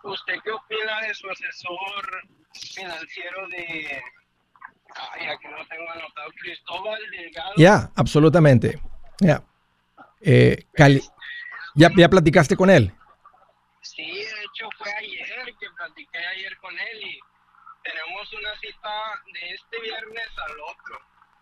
¿usted 0.04 0.36
qué 0.44 0.52
opina 0.52 1.02
de 1.02 1.14
su 1.16 1.30
asesor 1.30 2.28
financiero 2.54 3.48
de, 3.50 4.02
ay, 4.96 5.28
aquí 5.28 5.48
no 5.48 5.66
tengo 5.68 5.92
anotado, 5.92 6.30
Cristóbal 6.40 7.02
Ya, 7.58 7.92
absolutamente, 7.96 8.82
ya. 9.20 9.44
Eh, 10.22 10.66
Cali 10.74 11.02
¿Ya, 11.76 11.90
¿Ya 11.96 12.10
platicaste 12.10 12.56
con 12.56 12.70
él? 12.70 12.94
Sí, 13.82 14.06
de 14.06 14.44
hecho 14.44 14.70
fue 14.78 14.92
ayer 14.94 15.46
que 15.60 15.70
platiqué 15.72 16.18
ayer 16.18 16.58
con 16.58 16.74
él 16.74 17.04
y 17.04 17.20
tenemos 17.84 18.34
una 18.34 18.58
cita 18.60 19.22
de 19.34 19.50
este 19.52 19.82
viernes 19.82 20.30
al 20.38 20.60
otro. 20.62 20.96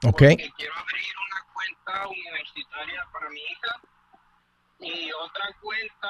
Ok. 0.05 0.21
Porque 0.21 0.51
quiero 0.57 0.73
abrir 0.75 1.13
una 1.29 1.53
cuenta 1.53 2.07
universitaria 2.07 3.07
para 3.13 3.29
mi 3.29 3.39
hija 3.41 3.81
y 4.79 5.11
otra 5.13 5.45
cuenta 5.61 6.09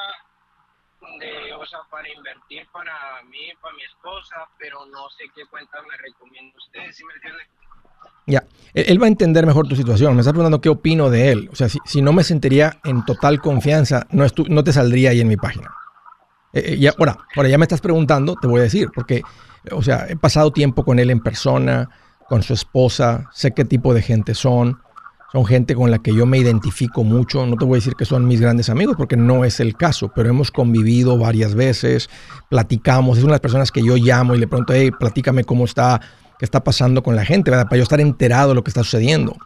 de, 1.19 1.53
o 1.53 1.65
sea, 1.65 1.79
para 1.91 2.09
invertir 2.09 2.65
para 2.71 3.21
mí, 3.23 3.51
para 3.61 3.75
mi 3.75 3.83
esposa, 3.83 4.47
pero 4.57 4.85
no 4.85 5.09
sé 5.11 5.25
qué 5.35 5.45
cuenta 5.47 5.81
me 5.81 5.97
recomienda 5.97 6.57
usted, 6.57 6.91
¿sí 6.91 7.03
me 7.03 7.13
entiende? 7.13 7.45
Ya, 8.25 8.43
él, 8.73 9.01
va 9.01 9.05
a 9.05 9.09
entender 9.09 9.45
mejor 9.45 9.67
tu 9.67 9.75
situación. 9.75 10.15
Me 10.15 10.21
está 10.21 10.31
preguntando 10.31 10.61
qué 10.61 10.69
opino 10.69 11.09
de 11.09 11.31
él. 11.31 11.49
O 11.51 11.55
sea, 11.55 11.67
si, 11.69 12.01
no 12.01 12.13
me 12.13 12.23
sentiría 12.23 12.79
en 12.83 13.05
total 13.05 13.39
confianza, 13.39 14.07
no, 14.11 14.25
no 14.49 14.63
te 14.63 14.73
saldría 14.73 15.11
ahí 15.11 15.21
en 15.21 15.27
mi 15.27 15.37
página. 15.37 15.71
Eh, 16.53 16.73
eh, 16.73 16.77
ya, 16.79 16.93
ahora, 16.97 17.17
ahora, 17.35 17.49
ya 17.49 17.57
me 17.57 17.65
estás 17.65 17.81
preguntando, 17.81 18.35
te 18.35 18.47
voy 18.47 18.59
a 18.59 18.63
decir, 18.63 18.89
porque, 18.93 19.21
o 19.71 19.81
sea, 19.81 20.07
he 20.07 20.15
pasado 20.15 20.51
tiempo 20.51 20.83
con 20.83 20.99
él 20.99 21.09
en 21.09 21.19
persona, 21.19 21.89
con 22.27 22.41
su 22.41 22.53
esposa, 22.53 23.29
sé 23.33 23.51
qué 23.51 23.65
tipo 23.65 23.93
de 23.93 24.01
gente 24.01 24.33
son. 24.33 24.79
Son 25.31 25.45
gente 25.47 25.73
con 25.73 25.89
la 25.89 25.97
que 25.97 26.13
yo 26.13 26.27
me 26.27 26.37
identifico 26.37 27.03
mucho. 27.03 27.43
No 27.47 27.57
te 27.57 27.65
voy 27.65 27.77
a 27.77 27.79
decir 27.79 27.95
que 27.95 28.05
son 28.05 28.27
mis 28.27 28.39
grandes 28.39 28.69
amigos 28.69 28.95
porque 28.95 29.17
no 29.17 29.45
es 29.45 29.59
el 29.59 29.75
caso, 29.75 30.11
pero 30.13 30.29
hemos 30.29 30.51
convivido 30.51 31.17
varias 31.17 31.55
veces, 31.55 32.07
platicamos. 32.51 33.17
Es 33.17 33.23
una 33.23 33.31
de 33.31 33.35
las 33.37 33.41
personas 33.41 33.71
que 33.71 33.83
yo 33.83 33.95
llamo 33.95 34.35
y 34.35 34.37
le 34.37 34.47
pregunto, 34.47 34.73
hey, 34.73 34.91
platícame 34.91 35.43
cómo 35.43 35.65
está 35.65 35.99
qué 36.43 36.45
está 36.45 36.61
pasando 36.61 37.03
con 37.03 37.15
la 37.15 37.23
gente, 37.23 37.51
¿verdad? 37.51 37.67
Para 37.69 37.77
yo 37.77 37.83
estar 37.83 38.01
enterado 38.01 38.49
de 38.49 38.55
lo 38.55 38.65
que 38.65 38.69
está 38.69 38.83
sucediendo. 38.83 39.37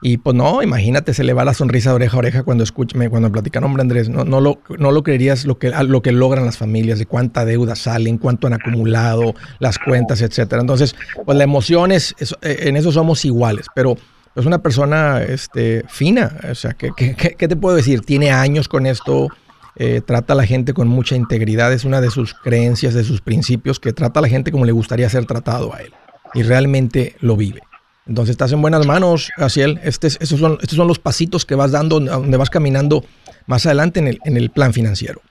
Y 0.00 0.16
pues 0.16 0.34
no, 0.34 0.62
imagínate, 0.62 1.12
se 1.12 1.22
le 1.22 1.34
va 1.34 1.44
la 1.44 1.52
sonrisa 1.52 1.90
de 1.90 1.96
oreja 1.96 2.16
a 2.16 2.18
oreja 2.18 2.42
cuando 2.44 2.64
escúchame, 2.64 3.10
cuando 3.10 3.30
platican, 3.30 3.62
hombre 3.62 3.82
Andrés, 3.82 4.08
no, 4.08 4.24
no, 4.24 4.40
lo, 4.40 4.58
no 4.78 4.90
lo 4.90 5.02
creerías 5.02 5.44
lo 5.44 5.58
que, 5.58 5.68
lo 5.68 6.00
que 6.00 6.12
logran 6.12 6.46
las 6.46 6.56
familias, 6.56 6.98
de 6.98 7.04
cuánta 7.04 7.44
deuda 7.44 7.76
salen, 7.76 8.16
cuánto 8.16 8.46
han 8.46 8.54
acumulado, 8.54 9.34
las 9.58 9.78
cuentas, 9.78 10.22
etcétera. 10.22 10.62
Entonces, 10.62 10.96
pues 11.26 11.36
la 11.36 11.44
emoción 11.44 11.92
es, 11.92 12.14
eh, 12.40 12.56
en 12.60 12.78
eso 12.78 12.90
somos 12.90 13.22
iguales, 13.26 13.66
pero 13.74 13.98
es 14.34 14.46
una 14.46 14.62
persona 14.62 15.22
este, 15.22 15.84
fina, 15.88 16.38
o 16.50 16.54
sea, 16.54 16.72
¿qué, 16.72 16.90
qué, 16.96 17.48
te 17.48 17.56
puedo 17.56 17.76
decir? 17.76 18.00
Tiene 18.00 18.30
años 18.30 18.66
con 18.66 18.86
esto, 18.86 19.28
eh, 19.76 20.00
trata 20.00 20.32
a 20.32 20.36
la 20.36 20.46
gente 20.46 20.72
con 20.72 20.88
mucha 20.88 21.16
integridad, 21.16 21.70
es 21.74 21.84
una 21.84 22.00
de 22.00 22.08
sus 22.08 22.32
creencias, 22.32 22.94
de 22.94 23.04
sus 23.04 23.20
principios, 23.20 23.78
que 23.78 23.92
trata 23.92 24.20
a 24.20 24.22
la 24.22 24.28
gente 24.28 24.50
como 24.50 24.64
le 24.64 24.72
gustaría 24.72 25.10
ser 25.10 25.26
tratado 25.26 25.74
a 25.74 25.82
él 25.82 25.92
y 26.34 26.42
realmente 26.42 27.16
lo 27.20 27.36
vive. 27.36 27.62
Entonces 28.06 28.32
estás 28.32 28.52
en 28.52 28.60
buenas 28.60 28.86
manos, 28.86 29.30
Asiel. 29.36 29.78
Este, 29.84 30.08
estos, 30.08 30.40
son, 30.40 30.58
estos 30.60 30.76
son 30.76 30.88
los 30.88 30.98
pasitos 30.98 31.44
que 31.44 31.54
vas 31.54 31.72
dando, 31.72 32.00
donde 32.00 32.36
vas 32.36 32.50
caminando 32.50 33.04
más 33.46 33.66
adelante 33.66 34.00
en 34.00 34.08
el, 34.08 34.20
en 34.24 34.36
el 34.36 34.50
plan 34.50 34.72
financiero. 34.72 35.22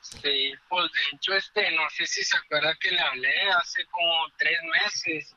Sí, 0.00 0.52
pues 0.68 0.84
de 0.84 1.16
hecho, 1.16 1.34
este, 1.34 1.70
no 1.72 1.82
sé 1.90 2.06
si 2.06 2.22
se 2.24 2.36
acuerda 2.36 2.74
que 2.80 2.90
le 2.90 3.00
hablé 3.00 3.34
hace 3.58 3.84
como 3.86 4.28
tres 4.38 4.58
meses 4.84 5.34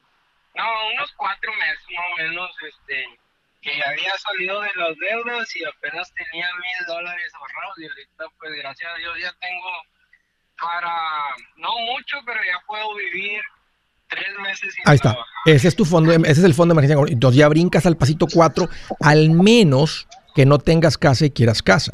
No, 0.56 0.64
unos 0.94 1.12
cuatro 1.18 1.52
meses 1.54 1.84
más 1.96 2.06
o 2.12 2.24
menos, 2.24 2.52
este, 2.68 3.20
que 3.62 3.82
había 3.86 4.16
salido 4.18 4.62
de 4.62 4.72
las 4.76 4.98
deudas 4.98 5.56
y 5.56 5.64
apenas 5.66 6.14
tenía 6.14 6.48
mil 6.56 6.86
dólares 6.88 7.32
ahorrados 7.34 7.80
y 7.80 7.88
ahorita 7.88 8.26
pues 8.38 8.54
gracias 8.58 8.92
a 8.94 8.98
Dios 8.98 9.20
ya 9.20 9.34
tengo 9.40 9.72
para, 10.60 10.96
no 11.56 11.72
mucho, 11.80 12.18
pero 12.26 12.40
ya 12.44 12.60
puedo 12.68 12.94
vivir 12.96 13.42
tres 14.16 14.28
meses 14.42 14.74
sin 14.74 14.84
Ahí 14.90 14.96
está. 14.96 15.12
trabajar. 15.12 15.26
Ese 15.46 15.68
es 15.68 15.76
tu 15.76 15.86
fondo, 15.86 16.12
de- 16.12 16.30
ese 16.30 16.40
es 16.42 16.44
el 16.46 16.54
fondo 16.54 16.74
de 16.74 16.80
emergencia. 16.80 17.14
Entonces 17.14 17.38
ya 17.38 17.48
brincas 17.50 17.86
al 17.86 17.98
pasito 17.98 18.28
4, 18.32 18.70
al 19.02 19.30
menos 19.32 20.08
que 20.36 20.46
no 20.46 20.58
tengas 20.60 20.98
casa 20.98 21.26
y 21.26 21.32
quieras 21.32 21.62
casa. 21.62 21.92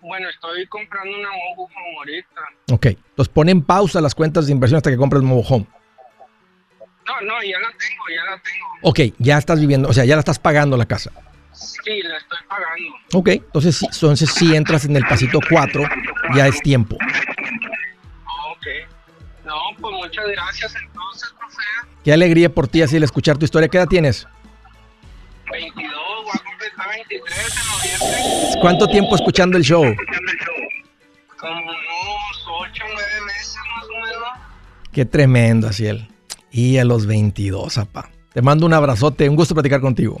Bueno, 0.00 0.28
estoy 0.30 0.66
comprando 0.68 1.16
una 1.18 1.28
mobile 1.28 1.74
home 1.76 1.96
ahorita. 1.98 2.40
Ok. 2.72 2.86
Entonces 2.86 3.32
pon 3.34 3.48
en 3.48 3.62
pausa 3.62 4.00
las 4.00 4.14
cuentas 4.14 4.46
de 4.46 4.52
inversión 4.52 4.76
hasta 4.78 4.90
que 4.90 4.96
compres 4.96 5.22
mobile 5.22 5.46
home. 5.48 5.66
No, 7.06 7.20
no, 7.22 7.42
ya 7.42 7.58
la 7.58 7.68
tengo, 7.68 8.04
ya 8.14 8.24
la 8.30 8.42
tengo. 8.42 8.66
Ok, 8.82 9.00
ya 9.18 9.38
estás 9.38 9.58
viviendo, 9.60 9.88
o 9.88 9.92
sea, 9.92 10.04
ya 10.04 10.14
la 10.14 10.20
estás 10.20 10.38
pagando 10.38 10.76
la 10.76 10.84
casa. 10.86 11.10
Sí, 11.52 12.02
la 12.02 12.16
estoy 12.18 12.38
pagando. 12.48 12.90
Ok, 13.14 13.28
entonces, 13.30 13.76
sí- 13.78 13.86
entonces 13.90 14.30
si 14.30 14.54
entras 14.54 14.84
en 14.84 14.94
el 14.96 15.04
pasito 15.06 15.40
4, 15.50 15.82
ya 16.34 16.46
es 16.46 16.60
tiempo. 16.60 16.96
Pues 19.80 19.94
muchas 19.94 20.26
gracias 20.26 20.74
entonces, 20.74 21.34
profe. 21.38 21.56
Qué 22.04 22.12
alegría 22.12 22.48
por 22.52 22.68
ti 22.68 22.82
así 22.82 22.96
el 22.96 23.02
escuchar 23.04 23.38
tu 23.38 23.44
historia. 23.44 23.68
¿Qué 23.68 23.78
edad 23.78 23.86
tienes? 23.88 24.26
22, 25.50 25.92
voy 26.24 26.32
a 26.34 26.44
completar 26.44 26.88
23 26.90 27.38
en 27.38 27.98
noviembre. 28.00 28.60
¿Cuánto 28.60 28.86
tiempo 28.88 29.14
escuchando 29.14 29.56
el 29.56 29.64
show? 29.64 29.84
Como 31.38 31.52
unos 31.62 31.76
8 32.70 32.84
o 32.84 32.88
9 32.92 33.08
meses 33.26 33.56
más 33.76 33.84
o 33.84 33.94
menos. 34.04 34.28
Qué 34.92 35.04
tremendo, 35.04 35.68
Asiel. 35.68 36.08
Y 36.50 36.78
a 36.78 36.84
los 36.84 37.06
22, 37.06 37.78
apá. 37.78 38.10
Te 38.32 38.42
mando 38.42 38.66
un 38.66 38.74
abrazote, 38.74 39.28
un 39.28 39.36
gusto 39.36 39.54
platicar 39.54 39.80
contigo. 39.80 40.20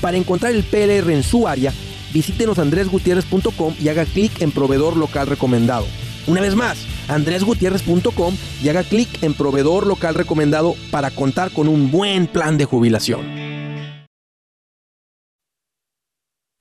Para 0.00 0.16
encontrar 0.16 0.54
el 0.54 0.62
PLR 0.64 1.10
en 1.12 1.22
su 1.22 1.48
área, 1.48 1.72
visítenos 2.12 2.58
andresgutierrez.com 2.58 3.74
y 3.80 3.88
haga 3.88 4.04
clic 4.04 4.40
en 4.40 4.52
proveedor 4.52 4.96
local 4.96 5.26
recomendado. 5.26 5.86
Una 6.26 6.40
vez 6.40 6.54
más, 6.54 6.78
andresgutierrez.com 7.08 8.36
y 8.62 8.68
haga 8.68 8.84
clic 8.84 9.22
en 9.22 9.34
proveedor 9.34 9.86
local 9.86 10.14
recomendado 10.14 10.74
para 10.90 11.10
contar 11.10 11.50
con 11.50 11.68
un 11.68 11.90
buen 11.90 12.26
plan 12.26 12.58
de 12.58 12.64
jubilación. 12.64 13.26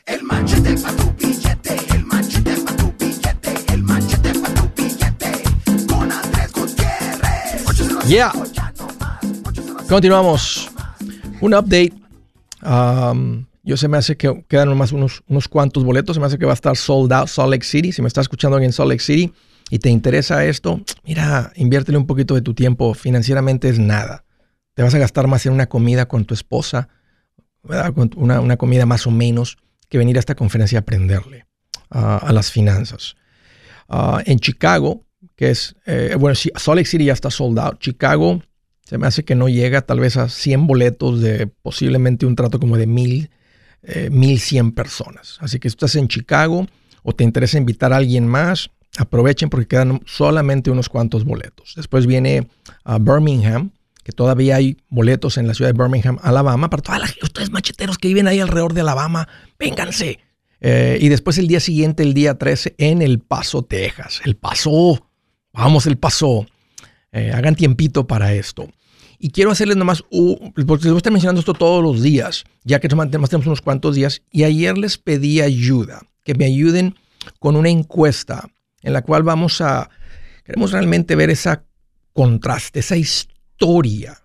El 0.06 0.24
machete 0.24 0.78
para 0.78 0.96
tu 0.96 1.14
billete, 1.20 1.76
el 1.94 2.06
machete 2.06 2.56
para 2.62 2.78
tu 2.78 2.94
billete, 2.98 3.74
el 3.74 3.84
machete 3.84 4.34
para 4.40 4.54
tu 4.54 4.82
billete. 4.82 5.86
Con 5.86 6.12
Andrés 6.12 6.54
Gutiérrez. 6.54 8.08
Yeah. 8.08 8.32
Continuamos. 9.90 10.70
Un 11.42 11.54
update. 11.54 12.07
Yo 12.62 13.76
se 13.76 13.88
me 13.90 13.98
hace 13.98 14.16
que 14.16 14.46
quedan 14.48 14.70
nomás 14.70 14.94
unos, 14.94 15.24
unos 15.28 15.48
cuantos 15.48 15.84
boletos. 15.84 16.16
Se 16.16 16.20
me 16.20 16.26
hace 16.26 16.38
que 16.38 16.46
va 16.46 16.54
a 16.54 16.56
estar 16.56 16.78
sold 16.78 17.12
out 17.12 17.28
Salt 17.28 17.52
Lake 17.52 17.66
City. 17.66 17.92
Si 17.92 18.02
me 18.02 18.08
está 18.08 18.22
escuchando 18.22 18.56
alguien 18.56 18.70
en 18.70 18.74
Salt 18.74 18.90
Lake 18.90 19.04
City 19.04 19.34
y 19.70 19.80
te 19.80 19.90
interesa 19.90 20.46
esto, 20.46 20.82
mira, 21.04 21.52
inviértele 21.56 21.98
un 21.98 22.08
poquito 22.08 22.34
de 22.36 22.42
tu 22.42 22.54
tiempo. 22.54 22.94
Financieramente 22.94 23.68
es 23.68 23.78
nada. 23.78 24.24
Te 24.74 24.84
vas 24.84 24.94
a 24.94 25.00
gastar 25.00 25.28
más 25.28 25.46
en 25.46 25.54
una 25.54 25.68
comida 25.68 26.08
con 26.08 26.24
tu 26.24 26.34
esposa, 26.34 26.88
una, 28.16 28.40
una 28.40 28.58
comida 28.58 28.86
más 28.86 29.06
o 29.08 29.12
menos, 29.12 29.58
que 29.90 29.98
venir 29.98 30.18
a 30.18 30.20
esta 30.20 30.36
conferencia 30.36 30.80
a 30.80 30.82
aprenderle 30.82 31.46
ah, 31.90 32.18
a 32.18 32.32
las 32.32 32.52
finanzas. 32.52 33.16
Ah, 33.90 34.22
en 34.26 34.40
Chicago, 34.40 35.06
que 35.36 35.50
es, 35.50 35.76
eh, 35.86 36.16
bueno, 36.20 36.36
Salt 36.36 36.78
Lake 36.78 36.86
City 36.86 37.06
ya 37.06 37.14
está 37.14 37.32
sold 37.32 37.60
out. 37.60 37.80
Chicago 37.80 38.42
se 38.88 38.98
me 38.98 39.06
hace 39.06 39.26
que 39.26 39.36
no 39.36 39.50
llega 39.50 39.82
tal 39.82 40.00
vez 40.00 40.16
a 40.16 40.30
100 40.30 40.66
boletos 40.66 41.20
de 41.20 41.48
posiblemente 41.48 42.26
un 42.26 42.38
trato 42.38 42.58
como 42.58 42.78
de 42.78 42.88
mil, 42.88 43.30
eh, 43.84 44.10
1100 44.10 44.72
personas. 44.72 45.38
Así 45.42 45.60
que 45.60 45.70
si 45.70 45.74
estás 45.74 45.96
en 45.98 46.08
Chicago 46.08 46.66
o 47.04 47.14
te 47.14 47.26
interesa 47.26 47.58
invitar 47.58 47.92
a 47.92 47.98
alguien 47.98 48.26
más, 48.26 48.70
aprovechen 48.98 49.50
porque 49.50 49.68
quedan 49.68 50.02
solamente 50.06 50.72
unos 50.72 50.88
cuantos 50.88 51.26
boletos. 51.26 51.74
Después 51.76 52.08
viene 52.08 52.48
a 52.86 52.98
Birmingham, 52.98 53.72
que 54.06 54.14
todavía 54.14 54.56
hay 54.56 54.78
boletos 54.88 55.38
en 55.38 55.50
la 55.50 55.54
ciudad 55.54 55.74
de 55.74 55.78
Birmingham, 55.78 56.18
Alabama, 56.22 56.70
para 56.70 56.82
todos 56.82 57.18
ustedes 57.22 57.52
macheteros 57.52 57.98
que 57.98 58.08
viven 58.08 58.26
ahí 58.26 58.40
alrededor 58.40 58.74
de 58.74 58.80
Alabama, 58.80 59.28
vénganse. 59.60 60.20
Eh, 60.62 60.98
y 61.02 61.10
después 61.10 61.38
el 61.38 61.50
día 61.50 61.60
siguiente, 61.60 62.04
el 62.04 62.14
día 62.14 62.38
13, 62.38 62.76
en 62.78 63.02
El 63.02 63.20
Paso, 63.20 63.64
Texas. 63.64 64.22
El 64.24 64.38
Paso, 64.38 65.06
vamos, 65.52 65.88
El 65.88 65.98
Paso. 65.98 66.48
Eh, 67.12 67.34
hagan 67.34 67.56
tiempito 67.56 68.08
para 68.08 68.34
esto. 68.34 68.70
Y 69.20 69.32
quiero 69.32 69.52
hacerles 69.52 69.78
nomás, 69.78 70.04
porque 70.04 70.52
les 70.56 70.66
voy 70.66 70.96
a 70.96 70.98
estar 70.98 71.14
mencionando 71.14 71.40
esto 71.40 71.54
todos 71.54 71.84
los 71.84 72.02
días, 72.02 72.44
ya 72.64 72.80
que 72.80 72.88
nomás 72.88 73.10
tenemos 73.10 73.34
unos 73.34 73.62
cuantos 73.62 73.96
días. 73.96 74.22
Y 74.32 74.44
ayer 74.44 74.78
les 74.78 74.98
pedí 74.98 75.42
ayuda, 75.42 76.02
que 76.24 76.36
me 76.36 76.46
ayuden 76.46 76.96
con 77.40 77.56
una 77.56 77.70
encuesta 77.70 78.50
en 78.82 78.94
la 78.94 79.02
cual 79.02 79.24
vamos 79.24 79.60
a, 79.62 79.90
queremos 80.46 80.72
realmente 80.72 81.16
ver 81.16 81.30
esa 81.30 81.66
contraste, 82.14 82.80
esa 82.80 82.96
historia 82.96 84.22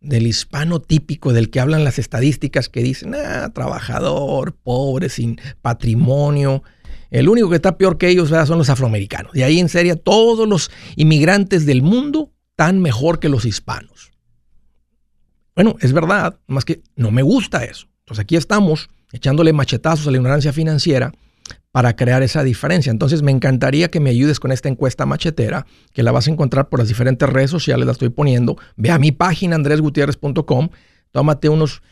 del 0.00 0.26
hispano 0.26 0.80
típico 0.80 1.32
del 1.32 1.50
que 1.50 1.60
hablan 1.60 1.84
las 1.84 1.98
estadísticas 1.98 2.68
que 2.68 2.82
dicen, 2.82 3.14
ah, 3.14 3.50
trabajador, 3.54 4.54
pobre, 4.54 5.08
sin 5.08 5.40
patrimonio. 5.60 6.62
El 7.10 7.28
único 7.28 7.48
que 7.48 7.56
está 7.56 7.76
peor 7.76 7.98
que 7.98 8.08
ellos 8.08 8.30
son 8.30 8.58
los 8.58 8.70
afroamericanos. 8.70 9.32
De 9.32 9.44
ahí 9.44 9.60
en 9.60 9.68
serio, 9.68 9.96
todos 9.96 10.48
los 10.48 10.70
inmigrantes 10.96 11.66
del 11.66 11.82
mundo 11.82 12.32
están 12.50 12.80
mejor 12.80 13.20
que 13.20 13.28
los 13.28 13.44
hispanos. 13.44 14.11
Bueno, 15.54 15.76
es 15.80 15.92
verdad, 15.92 16.38
más 16.46 16.64
que 16.64 16.82
no 16.96 17.10
me 17.10 17.22
gusta 17.22 17.64
eso. 17.64 17.86
Entonces 18.00 18.22
aquí 18.22 18.36
estamos 18.36 18.88
echándole 19.12 19.52
machetazos 19.52 20.06
a 20.06 20.10
la 20.10 20.16
ignorancia 20.16 20.52
financiera 20.52 21.12
para 21.70 21.96
crear 21.96 22.22
esa 22.22 22.42
diferencia. 22.42 22.90
Entonces 22.90 23.22
me 23.22 23.30
encantaría 23.30 23.90
que 23.90 24.00
me 24.00 24.10
ayudes 24.10 24.40
con 24.40 24.52
esta 24.52 24.68
encuesta 24.68 25.06
machetera, 25.06 25.66
que 25.92 26.02
la 26.02 26.12
vas 26.12 26.28
a 26.28 26.30
encontrar 26.30 26.68
por 26.68 26.78
las 26.78 26.88
diferentes 26.88 27.28
redes 27.28 27.50
sociales, 27.50 27.86
la 27.86 27.92
estoy 27.92 28.10
poniendo. 28.10 28.56
Ve 28.76 28.90
a 28.90 28.98
mi 28.98 29.12
página 29.12 29.56
andresgutierrez.com, 29.56 30.68
tómate 31.10 31.48
unos 31.48 31.82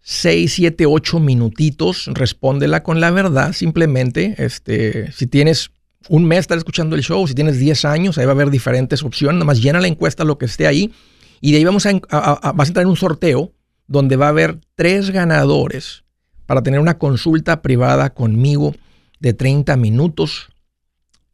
6, 0.00 0.52
7, 0.52 0.86
8 0.86 1.20
minutitos, 1.20 2.10
respóndela 2.12 2.82
con 2.82 3.00
la 3.00 3.12
verdad, 3.12 3.52
simplemente, 3.52 4.34
este, 4.38 5.12
si 5.12 5.28
tienes 5.28 5.70
un 6.08 6.24
mes 6.24 6.40
estar 6.40 6.58
escuchando 6.58 6.96
el 6.96 7.02
show, 7.02 7.26
si 7.28 7.34
tienes 7.34 7.58
10 7.58 7.84
años, 7.84 8.18
ahí 8.18 8.24
va 8.24 8.32
a 8.32 8.34
haber 8.34 8.50
diferentes 8.50 9.04
opciones, 9.04 9.38
nomás 9.38 9.62
llena 9.62 9.80
la 9.80 9.86
encuesta 9.86 10.24
lo 10.24 10.38
que 10.38 10.46
esté 10.46 10.66
ahí 10.66 10.92
y 11.42 11.52
de 11.52 11.58
ahí 11.58 11.64
vamos 11.64 11.84
a, 11.84 11.90
a- 12.10 12.48
a- 12.48 12.52
vas 12.52 12.68
a 12.68 12.70
entrar 12.70 12.84
en 12.84 12.90
un 12.90 12.96
sorteo 12.96 13.52
donde 13.86 14.16
va 14.16 14.26
a 14.26 14.30
haber 14.30 14.58
tres 14.74 15.10
ganadores 15.10 16.04
para 16.46 16.62
tener 16.62 16.80
una 16.80 16.96
consulta 16.96 17.60
privada 17.60 18.14
conmigo 18.14 18.74
de 19.20 19.34
30 19.34 19.76
minutos. 19.76 20.48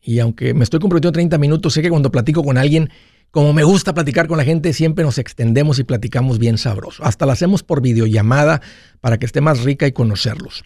Y 0.01 0.18
aunque 0.21 0.55
me 0.55 0.64
estoy 0.64 0.81
comprometiendo 0.81 1.12
30 1.12 1.38
minutos, 1.38 1.75
sé 1.75 1.83
que 1.83 1.90
cuando 1.90 2.11
platico 2.11 2.42
con 2.42 2.57
alguien, 2.59 2.90
como 3.31 3.53
me 3.53 3.62
gusta 3.64 3.92
platicar 3.94 4.27
con 4.27 4.38
la 4.38 4.44
gente, 4.44 4.73
siempre 4.73 5.05
nos 5.05 5.18
extendemos 5.18 5.79
y 5.79 5.85
platicamos 5.85 6.38
bien 6.38 6.57
sabroso. 6.57 7.05
Hasta 7.05 7.27
la 7.27 7.35
hacemos 7.35 7.62
por 7.62 7.83
videollamada 7.83 8.62
para 9.01 9.18
que 9.18 9.27
esté 9.27 9.40
más 9.40 9.62
rica 9.62 9.87
y 9.87 9.92
conocerlos. 9.92 10.64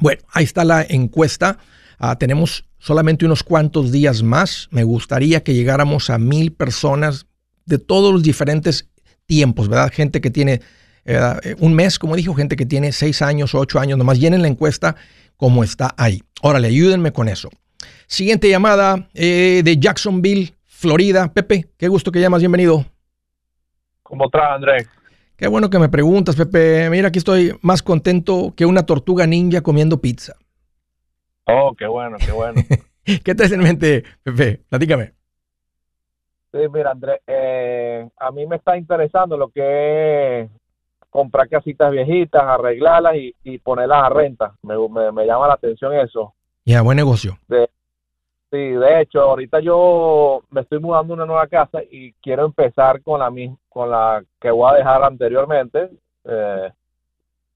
Bueno, 0.00 0.22
ahí 0.32 0.44
está 0.44 0.64
la 0.64 0.82
encuesta. 0.88 1.58
Ah, 1.98 2.18
tenemos 2.18 2.64
solamente 2.78 3.24
unos 3.24 3.44
cuantos 3.44 3.92
días 3.92 4.22
más. 4.24 4.66
Me 4.72 4.82
gustaría 4.82 5.44
que 5.44 5.54
llegáramos 5.54 6.10
a 6.10 6.18
mil 6.18 6.52
personas 6.52 7.26
de 7.66 7.78
todos 7.78 8.12
los 8.12 8.22
diferentes 8.22 8.90
tiempos, 9.26 9.68
¿verdad? 9.68 9.90
Gente 9.92 10.20
que 10.20 10.30
tiene 10.30 10.60
eh, 11.04 11.56
un 11.58 11.74
mes, 11.74 11.98
como 11.98 12.16
dijo, 12.16 12.34
gente 12.34 12.56
que 12.56 12.66
tiene 12.66 12.92
seis 12.92 13.22
años 13.22 13.54
o 13.54 13.58
ocho 13.58 13.78
años. 13.78 13.98
Nomás 13.98 14.18
llenen 14.18 14.42
la 14.42 14.48
encuesta 14.48 14.96
como 15.36 15.64
está 15.64 15.94
ahí. 15.96 16.22
Órale, 16.42 16.68
ayúdenme 16.68 17.12
con 17.12 17.28
eso. 17.28 17.50
Siguiente 18.06 18.48
llamada 18.48 19.08
eh, 19.14 19.62
de 19.64 19.78
Jacksonville, 19.78 20.54
Florida. 20.64 21.32
Pepe, 21.32 21.68
qué 21.76 21.88
gusto 21.88 22.12
que 22.12 22.20
llamas, 22.20 22.40
bienvenido. 22.40 22.84
¿Cómo 24.02 24.26
estás, 24.26 24.42
Andrés? 24.50 24.88
Qué 25.36 25.48
bueno 25.48 25.70
que 25.70 25.78
me 25.78 25.88
preguntas, 25.88 26.36
Pepe. 26.36 26.88
Mira, 26.90 27.08
aquí 27.08 27.18
estoy 27.18 27.56
más 27.62 27.82
contento 27.82 28.52
que 28.56 28.66
una 28.66 28.84
tortuga 28.84 29.26
ninja 29.26 29.62
comiendo 29.62 30.00
pizza. 30.00 30.36
Oh, 31.46 31.74
qué 31.76 31.86
bueno, 31.86 32.18
qué 32.24 32.30
bueno. 32.30 32.62
¿Qué 33.24 33.34
traes 33.34 33.50
en 33.52 33.60
mente, 33.60 34.04
Pepe? 34.22 34.60
Platícame. 34.68 35.14
Sí, 36.52 36.58
mira, 36.70 36.90
Andrés, 36.90 37.20
eh, 37.26 38.08
a 38.18 38.30
mí 38.30 38.46
me 38.46 38.56
está 38.56 38.76
interesando 38.76 39.36
lo 39.38 39.48
que 39.48 40.40
es 40.42 40.50
comprar 41.08 41.48
casitas 41.48 41.90
viejitas, 41.90 42.42
arreglarlas 42.42 43.16
y, 43.16 43.34
y 43.42 43.58
ponerlas 43.58 44.04
a 44.04 44.08
renta. 44.10 44.54
Me, 44.62 44.76
me, 44.88 45.10
me 45.12 45.26
llama 45.26 45.48
la 45.48 45.54
atención 45.54 45.94
eso. 45.94 46.34
Ya, 46.64 46.82
buen 46.82 46.96
negocio. 46.96 47.38
Sí, 47.48 48.58
de 48.58 49.00
hecho, 49.00 49.22
ahorita 49.22 49.60
yo 49.60 50.42
me 50.50 50.60
estoy 50.60 50.78
mudando 50.78 51.14
a 51.14 51.16
una 51.16 51.24
nueva 51.26 51.46
casa 51.46 51.80
y 51.90 52.12
quiero 52.14 52.44
empezar 52.44 53.00
con 53.02 53.18
la 53.20 53.30
mis- 53.30 53.56
con 53.70 53.90
la 53.90 54.22
que 54.38 54.50
voy 54.50 54.70
a 54.70 54.76
dejar 54.76 55.02
anteriormente. 55.02 55.88
Eh, 56.24 56.70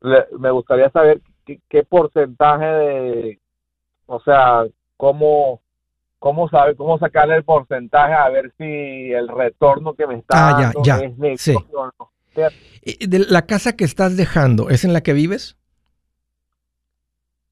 le- 0.01 0.27
me 0.39 0.51
gustaría 0.51 0.89
saber 0.91 1.21
qué, 1.45 1.61
qué 1.69 1.85
porcentaje 1.85 2.65
de, 2.65 3.39
o 4.07 4.21
sea, 4.21 4.65
cómo 4.97 5.61
cómo 6.19 6.49
sabe 6.49 6.75
cómo 6.77 6.99
sacarle 6.99 7.37
el 7.37 7.45
porcentaje 7.45 8.15
a 8.15 8.29
ver 8.29 8.53
si 8.59 8.65
el 9.13 9.29
retorno 9.29 9.95
que 9.95 10.07
me 10.07 10.17
está 10.19 10.49
Ah, 10.49 10.63
dando 10.63 10.83
ya, 10.83 10.99
es 10.99 11.41
sí. 11.41 11.55
o 11.55 11.87
no. 11.99 12.11
De 12.35 13.19
¿La 13.31 13.47
casa 13.47 13.77
que 13.77 13.85
estás 13.85 14.17
dejando 14.17 14.69
es 14.71 14.85
en 14.85 14.93
la 14.93 15.03
que 15.03 15.13
vives? 15.13 15.57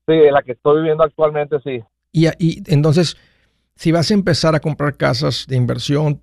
Sí, 0.07 0.13
en 0.13 0.35
la 0.35 0.43
que 0.43 0.53
estoy 0.53 0.79
viviendo 0.81 1.03
actualmente 1.03 1.57
sí. 1.65 1.83
Y, 2.13 2.29
y 2.39 2.63
entonces, 2.67 3.17
si 3.75 3.91
vas 3.93 4.11
a 4.11 4.15
empezar 4.15 4.55
a 4.55 4.61
comprar 4.61 4.97
casas 4.97 5.47
de 5.49 5.57
inversión 5.57 6.23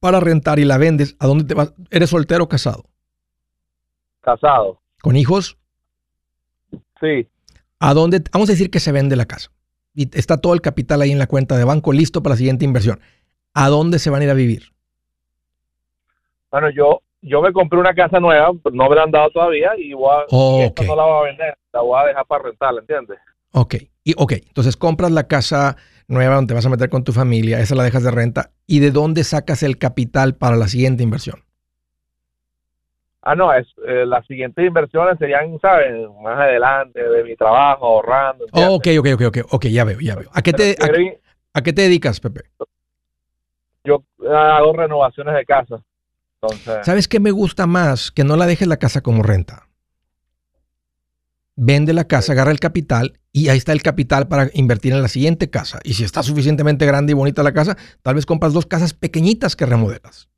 para 0.00 0.18
rentar 0.20 0.58
y 0.58 0.64
la 0.64 0.78
vendes, 0.78 1.16
¿a 1.20 1.26
dónde 1.26 1.44
te 1.44 1.54
vas? 1.54 1.72
¿Eres 1.90 2.10
soltero 2.10 2.44
o 2.44 2.48
casado? 2.48 2.84
Casado. 4.20 4.80
¿Con 5.00 5.14
hijos? 5.16 5.56
Sí. 7.00 7.28
¿A 7.78 7.94
dónde? 7.94 8.22
Vamos 8.32 8.48
a 8.48 8.52
decir 8.52 8.70
que 8.70 8.80
se 8.80 8.90
vende 8.90 9.14
la 9.14 9.26
casa. 9.26 9.50
Y 9.96 10.16
está 10.16 10.36
todo 10.40 10.54
el 10.54 10.60
capital 10.60 11.02
ahí 11.02 11.10
en 11.10 11.18
la 11.18 11.26
cuenta 11.26 11.56
de 11.56 11.64
banco 11.64 11.92
listo 11.92 12.22
para 12.22 12.34
la 12.34 12.38
siguiente 12.38 12.64
inversión. 12.64 13.00
¿A 13.54 13.68
dónde 13.68 13.98
se 13.98 14.10
van 14.10 14.20
a 14.20 14.24
ir 14.26 14.30
a 14.30 14.34
vivir? 14.34 14.72
Bueno, 16.52 16.70
yo 16.70 17.00
yo 17.22 17.42
me 17.42 17.52
compré 17.52 17.78
una 17.78 17.94
casa 17.94 18.20
nueva, 18.20 18.52
pero 18.62 18.76
no 18.76 18.88
me 18.88 18.94
la 18.94 19.02
han 19.02 19.10
dado 19.10 19.30
todavía 19.30 19.72
y, 19.76 19.92
voy 19.94 20.10
a, 20.10 20.26
Oh, 20.30 20.60
y 20.60 20.84
no 20.84 20.94
la 20.94 21.02
voy 21.02 21.26
a 21.26 21.30
vender, 21.30 21.58
la 21.72 21.80
voy 21.80 22.00
a 22.00 22.06
dejar 22.06 22.26
para 22.26 22.44
rentarla, 22.44 22.80
¿entiendes? 22.80 23.18
Ok. 23.52 23.74
Y, 24.04 24.14
ok, 24.16 24.32
entonces 24.32 24.76
compras 24.76 25.10
la 25.10 25.26
casa 25.26 25.76
nueva 26.08 26.36
donde 26.36 26.48
te 26.50 26.54
vas 26.54 26.66
a 26.66 26.70
meter 26.70 26.88
con 26.88 27.02
tu 27.02 27.12
familia, 27.12 27.58
esa 27.58 27.74
la 27.74 27.82
dejas 27.82 28.04
de 28.04 28.10
renta. 28.10 28.50
¿Y 28.66 28.78
de 28.78 28.90
dónde 28.90 29.24
sacas 29.24 29.62
el 29.62 29.78
capital 29.78 30.36
para 30.36 30.56
la 30.56 30.68
siguiente 30.68 31.02
inversión? 31.02 31.45
Ah, 33.28 33.34
no, 33.34 33.52
es 33.52 33.66
eh, 33.88 34.06
las 34.06 34.24
siguientes 34.26 34.64
inversiones 34.64 35.18
serían, 35.18 35.58
¿sabes? 35.60 35.92
Más 36.22 36.38
adelante, 36.38 37.02
de 37.02 37.24
mi 37.24 37.34
trabajo, 37.34 37.84
ahorrando. 37.84 38.46
Oh, 38.52 38.74
ok, 38.76 38.86
ok, 39.00 39.06
ok, 39.14 39.22
ok, 39.26 39.38
ok, 39.50 39.64
ya 39.66 39.82
veo, 39.82 39.98
ya 39.98 40.14
veo. 40.14 40.30
¿A 40.32 40.42
qué 40.42 40.52
te, 40.52 40.76
Pero 40.78 40.84
a, 40.84 40.94
quiero 40.94 41.10
ir- 41.12 41.20
a 41.52 41.62
qué 41.62 41.72
te 41.72 41.82
dedicas, 41.82 42.20
Pepe? 42.20 42.42
yo 43.82 44.04
hago 44.30 44.72
renovaciones 44.74 45.34
de 45.34 45.44
casa. 45.44 45.82
Entonces, 46.40 46.86
¿Sabes 46.86 47.08
qué 47.08 47.18
me 47.18 47.32
gusta 47.32 47.66
más? 47.66 48.12
Que 48.12 48.22
no 48.22 48.36
la 48.36 48.46
dejes 48.46 48.68
la 48.68 48.76
casa 48.76 49.00
como 49.00 49.24
renta. 49.24 49.66
Vende 51.56 51.94
la 51.94 52.04
casa, 52.04 52.32
agarra 52.32 52.52
el 52.52 52.60
capital 52.60 53.18
y 53.32 53.48
ahí 53.48 53.58
está 53.58 53.72
el 53.72 53.82
capital 53.82 54.28
para 54.28 54.50
invertir 54.52 54.92
en 54.92 55.02
la 55.02 55.08
siguiente 55.08 55.50
casa. 55.50 55.80
Y 55.82 55.94
si 55.94 56.04
está 56.04 56.22
suficientemente 56.22 56.86
grande 56.86 57.10
y 57.10 57.14
bonita 57.14 57.42
la 57.42 57.52
casa, 57.54 57.76
tal 58.02 58.14
vez 58.14 58.24
compras 58.26 58.52
dos 58.52 58.66
casas 58.66 58.94
pequeñitas 58.94 59.56
que 59.56 59.66
remodelas. 59.66 60.28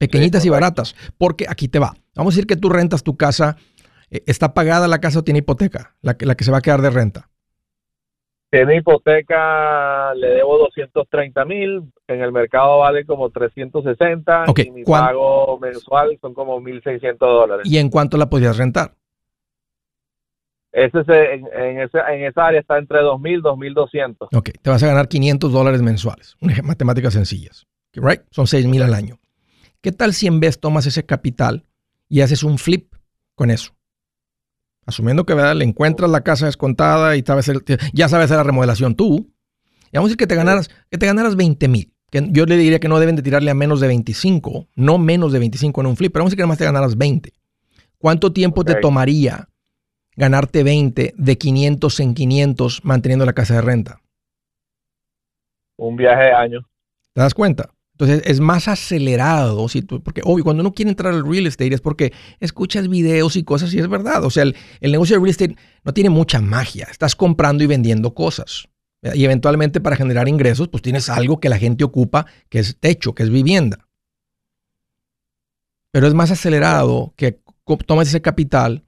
Pequeñitas 0.00 0.44
y 0.44 0.48
baratas. 0.48 0.96
Porque 1.18 1.44
aquí 1.48 1.68
te 1.68 1.78
va. 1.78 1.94
Vamos 2.16 2.32
a 2.32 2.36
decir 2.36 2.46
que 2.48 2.56
tú 2.56 2.70
rentas 2.70 3.02
tu 3.04 3.16
casa. 3.16 3.56
eh, 4.10 4.22
¿Está 4.26 4.54
pagada 4.54 4.88
la 4.88 4.98
casa 4.98 5.20
o 5.20 5.22
tiene 5.22 5.38
hipoteca? 5.40 5.94
La 6.00 6.14
que, 6.16 6.24
la 6.26 6.34
que 6.34 6.42
se 6.44 6.50
va 6.50 6.58
a 6.58 6.62
quedar 6.62 6.80
de 6.80 6.90
renta. 6.90 7.28
tiene 8.50 8.76
hipoteca, 8.78 10.12
le 10.14 10.26
debo 10.30 10.58
230 10.58 11.44
mil, 11.44 11.82
en 12.08 12.20
el 12.20 12.32
mercado 12.32 12.78
vale 12.78 13.04
como 13.06 13.30
360 13.30 14.46
Ok, 14.48 14.58
y 14.66 14.70
mi 14.72 14.82
¿cuán- 14.82 15.04
pago 15.06 15.56
mensual 15.60 16.18
son 16.20 16.34
como 16.34 16.58
1.600 16.60 17.18
dólares. 17.20 17.64
¿Y 17.70 17.78
en 17.78 17.90
cuánto 17.90 18.16
la 18.16 18.28
podrías 18.28 18.56
rentar? 18.56 18.96
Ese 20.72 21.04
se- 21.04 21.34
en, 21.34 21.46
en 21.52 21.80
ese, 21.82 21.98
en 21.98 22.24
esa 22.24 22.46
área 22.46 22.58
está 22.60 22.76
entre 22.78 22.98
2.000 23.02 23.38
y 23.38 23.42
2.200. 23.42 24.28
Ok, 24.36 24.50
te 24.60 24.70
vas 24.70 24.82
a 24.82 24.86
ganar 24.88 25.06
500 25.06 25.52
dólares 25.52 25.82
mensuales. 25.82 26.36
Matemáticas 26.64 27.12
sencillas. 27.12 27.66
Right? 27.92 28.22
Son 28.32 28.48
6 28.48 28.66
mil 28.66 28.82
al 28.82 28.94
año. 28.94 29.19
¿Qué 29.80 29.92
tal 29.92 30.12
si 30.14 30.26
en 30.26 30.40
vez 30.40 30.60
tomas 30.60 30.86
ese 30.86 31.06
capital 31.06 31.64
y 32.08 32.20
haces 32.20 32.42
un 32.42 32.58
flip 32.58 32.94
con 33.34 33.50
eso? 33.50 33.74
Asumiendo 34.86 35.24
que 35.24 35.34
¿verdad? 35.34 35.54
le 35.56 35.64
encuentras 35.64 36.10
la 36.10 36.22
casa 36.22 36.46
descontada 36.46 37.16
y 37.16 37.22
sabes 37.22 37.48
hacer- 37.48 37.62
ya 37.92 38.08
sabes 38.08 38.26
hacer 38.26 38.36
la 38.38 38.42
remodelación 38.42 38.94
tú. 38.94 39.32
Y 39.92 39.96
vamos 39.96 40.08
a 40.08 40.10
decir 40.10 40.16
que 40.18 40.26
te 40.26 40.34
ganaras, 40.34 40.68
que 40.90 40.98
te 40.98 41.06
ganaras 41.06 41.36
20 41.36 41.68
mil. 41.68 41.92
Que 42.10 42.26
yo 42.30 42.44
le 42.44 42.56
diría 42.56 42.80
que 42.80 42.88
no 42.88 42.98
deben 42.98 43.14
de 43.16 43.22
tirarle 43.22 43.50
a 43.50 43.54
menos 43.54 43.80
de 43.80 43.86
25, 43.86 44.68
no 44.74 44.98
menos 44.98 45.32
de 45.32 45.38
25 45.38 45.80
en 45.80 45.86
un 45.86 45.96
flip, 45.96 46.12
pero 46.12 46.22
vamos 46.22 46.32
a 46.32 46.34
decir 46.34 46.42
que 46.44 46.48
más 46.48 46.58
te 46.58 46.64
ganaras 46.64 46.96
20. 46.98 47.32
¿Cuánto 47.98 48.32
tiempo 48.32 48.64
te 48.64 48.72
tomaría 48.80 49.48
ganarte 50.16 50.64
20 50.64 51.14
de 51.16 51.38
500 51.38 52.00
en 52.00 52.14
500 52.14 52.84
manteniendo 52.84 53.24
la 53.26 53.32
casa 53.32 53.54
de 53.54 53.60
renta? 53.60 54.00
Un 55.76 55.96
viaje 55.96 56.24
de 56.24 56.32
año. 56.32 56.68
¿Te 57.12 57.20
das 57.20 57.34
cuenta? 57.34 57.70
Entonces 58.00 58.22
es 58.24 58.40
más 58.40 58.66
acelerado, 58.66 59.66
porque 60.02 60.22
obvio, 60.24 60.42
cuando 60.42 60.62
uno 60.62 60.72
quiere 60.72 60.90
entrar 60.90 61.12
al 61.12 61.22
real 61.22 61.46
estate 61.46 61.74
es 61.74 61.82
porque 61.82 62.14
escuchas 62.38 62.88
videos 62.88 63.36
y 63.36 63.42
cosas 63.42 63.74
y 63.74 63.78
es 63.78 63.88
verdad. 63.88 64.24
O 64.24 64.30
sea, 64.30 64.44
el, 64.44 64.56
el 64.80 64.92
negocio 64.92 65.16
de 65.16 65.20
real 65.20 65.30
estate 65.30 65.56
no 65.84 65.92
tiene 65.92 66.08
mucha 66.08 66.40
magia. 66.40 66.88
Estás 66.90 67.14
comprando 67.14 67.62
y 67.62 67.66
vendiendo 67.66 68.14
cosas. 68.14 68.70
Y 69.02 69.22
eventualmente 69.22 69.82
para 69.82 69.96
generar 69.96 70.28
ingresos, 70.28 70.68
pues 70.68 70.82
tienes 70.82 71.10
algo 71.10 71.40
que 71.40 71.50
la 71.50 71.58
gente 71.58 71.84
ocupa, 71.84 72.24
que 72.48 72.60
es 72.60 72.78
techo, 72.80 73.14
que 73.14 73.22
es 73.22 73.28
vivienda. 73.28 73.86
Pero 75.90 76.06
es 76.06 76.14
más 76.14 76.30
acelerado 76.30 77.12
que 77.16 77.38
tomes 77.86 78.08
ese 78.08 78.22
capital, 78.22 78.82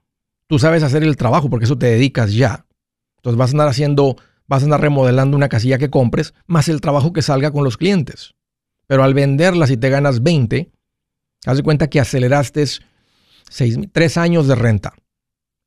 tú 0.46 0.59
sabes 0.59 0.83
hacer 0.83 1.03
el 1.03 1.18
trabajo 1.18 1.51
porque 1.51 1.66
eso 1.66 1.77
te 1.77 1.87
dedicas 1.87 2.33
ya. 2.33 2.64
Entonces 3.18 3.37
vas 3.37 3.51
a 3.51 3.53
andar 3.53 3.68
haciendo, 3.68 4.16
vas 4.46 4.62
a 4.62 4.64
andar 4.64 4.81
remodelando 4.81 5.37
una 5.37 5.51
casilla 5.51 5.77
que 5.77 5.90
compres, 5.90 6.33
más 6.46 6.70
el 6.70 6.81
trabajo 6.81 7.12
que 7.12 7.20
salga 7.20 7.51
con 7.51 7.62
los 7.62 7.77
clientes. 7.77 8.35
Pero 8.87 9.05
al 9.05 9.14
venderla, 9.14 9.66
si 9.66 9.77
te 9.77 9.90
ganas 9.90 10.23
20, 10.23 10.71
haz 11.47 11.57
de 11.57 11.62
cuenta 11.62 11.88
que 11.88 12.01
aceleraste 12.01 12.64
seis, 13.49 13.79
tres 13.92 14.16
años 14.16 14.49
de 14.49 14.55
renta 14.55 14.95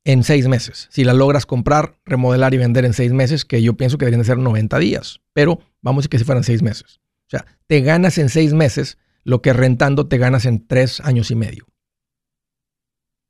en 0.04 0.23
seis 0.23 0.47
meses. 0.47 0.88
Si 0.91 1.04
la 1.04 1.13
logras 1.13 1.45
comprar, 1.45 1.97
remodelar 2.06 2.54
y 2.54 2.58
vender 2.58 2.86
en 2.86 2.93
seis 2.93 3.12
meses, 3.12 3.43
que 3.43 3.62
yo 3.62 3.73
pienso 3.75 3.97
que 3.97 4.06
deberían 4.06 4.21
de 4.21 4.25
ser 4.25 4.38
90 4.38 4.78
días, 4.80 5.21
pero 5.34 5.60
vamos 5.82 6.01
a 6.01 6.01
decir 6.01 6.10
que 6.12 6.19
si 6.19 6.23
fueran 6.25 6.43
seis 6.43 6.62
meses. 6.62 6.99
O 7.28 7.30
sea, 7.30 7.45
te 7.67 7.82
ganas 7.82 8.17
en 8.17 8.30
seis 8.30 8.54
meses 8.54 8.97
lo 9.23 9.41
que 9.41 9.51
rentando 9.54 10.08
te 10.08 10.17
ganas 10.17 10.45
en 10.45 10.65
tres 10.65 11.01
años 11.01 11.32
y 11.32 11.36
medio. 11.36 11.65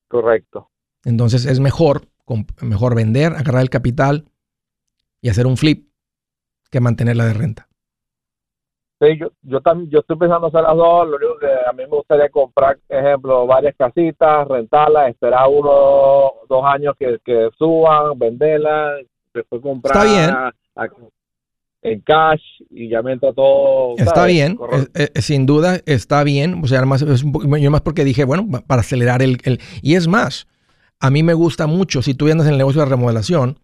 Correcto. 0.09 0.69
Entonces 1.05 1.45
es 1.45 1.59
mejor, 1.59 2.09
mejor 2.61 2.95
vender, 2.95 3.33
agarrar 3.33 3.61
el 3.61 3.69
capital 3.69 4.29
y 5.21 5.29
hacer 5.29 5.47
un 5.47 5.55
flip 5.55 5.89
que 6.69 6.81
mantenerla 6.81 7.25
de 7.25 7.33
renta. 7.33 7.69
Sí, 9.01 9.17
yo, 9.19 9.27
yo 9.41 9.59
también, 9.61 9.89
yo 9.91 9.99
estoy 9.99 10.15
pensando 10.17 10.47
hacer 10.47 10.61
las 10.61 10.75
dos. 10.75 11.07
Lo 11.09 11.17
único 11.17 11.37
que 11.37 11.47
a 11.47 11.71
mí 11.73 11.83
me 11.83 11.97
gustaría 11.97 12.29
comprar, 12.29 12.77
ejemplo, 12.87 13.45
varias 13.45 13.75
casitas, 13.77 14.47
rentarlas, 14.47 15.09
esperar 15.09 15.47
uno, 15.49 16.31
dos 16.47 16.63
años 16.65 16.95
que, 16.97 17.17
que 17.25 17.49
suban, 17.57 18.17
venderlas, 18.17 19.01
después 19.33 19.61
comprar 19.61 19.97
Está 19.97 20.13
bien. 20.13 20.29
a- 20.31 20.53
en 21.81 21.99
cash 22.01 22.41
y 22.71 22.89
ya 22.89 23.03
me 23.03 23.11
entra 23.13 23.31
todo. 23.31 23.93
Está 23.97 24.15
¿sabes? 24.15 24.33
bien, 24.33 24.57
sin 25.15 25.45
duda 25.45 25.79
está 25.85 26.23
bien. 26.23 26.61
O 26.63 26.67
sea, 26.67 26.79
además 26.79 27.03
es 27.03 27.21
un 27.23 27.31
poco- 27.31 27.57
yo 27.57 27.69
más 27.69 27.81
porque 27.81 28.03
dije, 28.03 28.23
bueno, 28.23 28.47
pa- 28.49 28.61
para 28.61 28.79
acelerar 28.81 29.21
el, 29.21 29.37
el- 29.43 29.59
Y 29.83 29.93
es 29.93 30.07
más, 30.07 30.47
a 30.99 31.11
mí 31.11 31.21
me 31.21 31.35
gusta 31.35 31.67
mucho, 31.67 32.01
si 32.01 32.15
tú 32.15 32.27
andas 32.31 32.47
en 32.47 32.53
el 32.53 32.57
negocio 32.57 32.81
de 32.81 32.87
remodelación, 32.87 33.59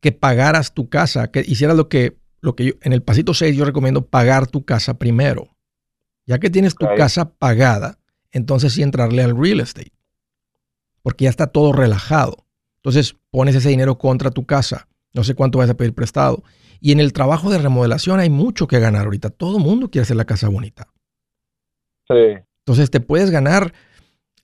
que 0.00 0.12
pagaras 0.12 0.72
tu 0.72 0.88
casa, 0.88 1.30
que 1.30 1.40
hicieras 1.40 1.76
lo 1.76 1.88
que, 1.90 2.14
lo 2.40 2.54
que 2.54 2.66
yo, 2.66 2.72
en 2.82 2.92
el 2.92 3.02
pasito 3.02 3.34
6 3.34 3.56
yo 3.56 3.64
recomiendo 3.64 4.06
pagar 4.06 4.46
tu 4.46 4.64
casa 4.64 4.98
primero. 4.98 5.56
Ya 6.26 6.38
que 6.38 6.50
tienes 6.50 6.74
tu 6.74 6.86
casa 6.96 7.32
pagada, 7.32 7.98
entonces 8.30 8.74
sí 8.74 8.82
entrarle 8.82 9.22
al 9.22 9.36
real 9.36 9.60
estate. 9.60 9.92
Porque 11.02 11.24
ya 11.24 11.30
está 11.30 11.46
todo 11.46 11.72
relajado. 11.72 12.44
Entonces 12.76 13.16
pones 13.30 13.54
ese 13.54 13.70
dinero 13.70 13.98
contra 13.98 14.30
tu 14.30 14.44
casa. 14.44 14.88
No 15.14 15.24
sé 15.24 15.34
cuánto 15.34 15.58
vas 15.58 15.70
a 15.70 15.76
pedir 15.76 15.94
prestado. 15.94 16.42
Y 16.80 16.92
en 16.92 17.00
el 17.00 17.12
trabajo 17.12 17.50
de 17.50 17.58
remodelación 17.58 18.20
hay 18.20 18.30
mucho 18.30 18.66
que 18.66 18.78
ganar 18.78 19.06
ahorita. 19.06 19.30
Todo 19.30 19.56
el 19.56 19.64
mundo 19.64 19.90
quiere 19.90 20.02
hacer 20.02 20.16
la 20.16 20.26
casa 20.26 20.48
bonita. 20.48 20.88
Sí, 22.08 22.42
Entonces 22.60 22.90
te 22.90 23.00
puedes 23.00 23.30
ganar 23.30 23.72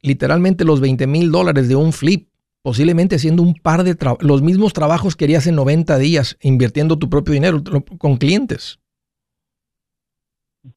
literalmente 0.03 0.65
los 0.65 0.81
20 0.81 1.07
mil 1.07 1.31
dólares 1.31 1.69
de 1.69 1.77
un 1.77 1.93
flip, 1.93 2.29
posiblemente 2.65 3.17
haciendo 3.17 3.43
un 3.43 3.55
par 3.55 3.85
de 3.85 3.95
trabajos, 3.95 4.25
los 4.27 4.41
mismos 4.41 4.73
trabajos 4.73 5.17
que 5.17 5.27
harías 5.27 5.47
en 5.47 5.55
90 5.55 5.99
días, 5.99 6.39
invirtiendo 6.41 6.99
tu 6.99 7.11
propio 7.11 7.35
dinero 7.35 7.63
con 7.99 8.17
clientes. 8.17 8.79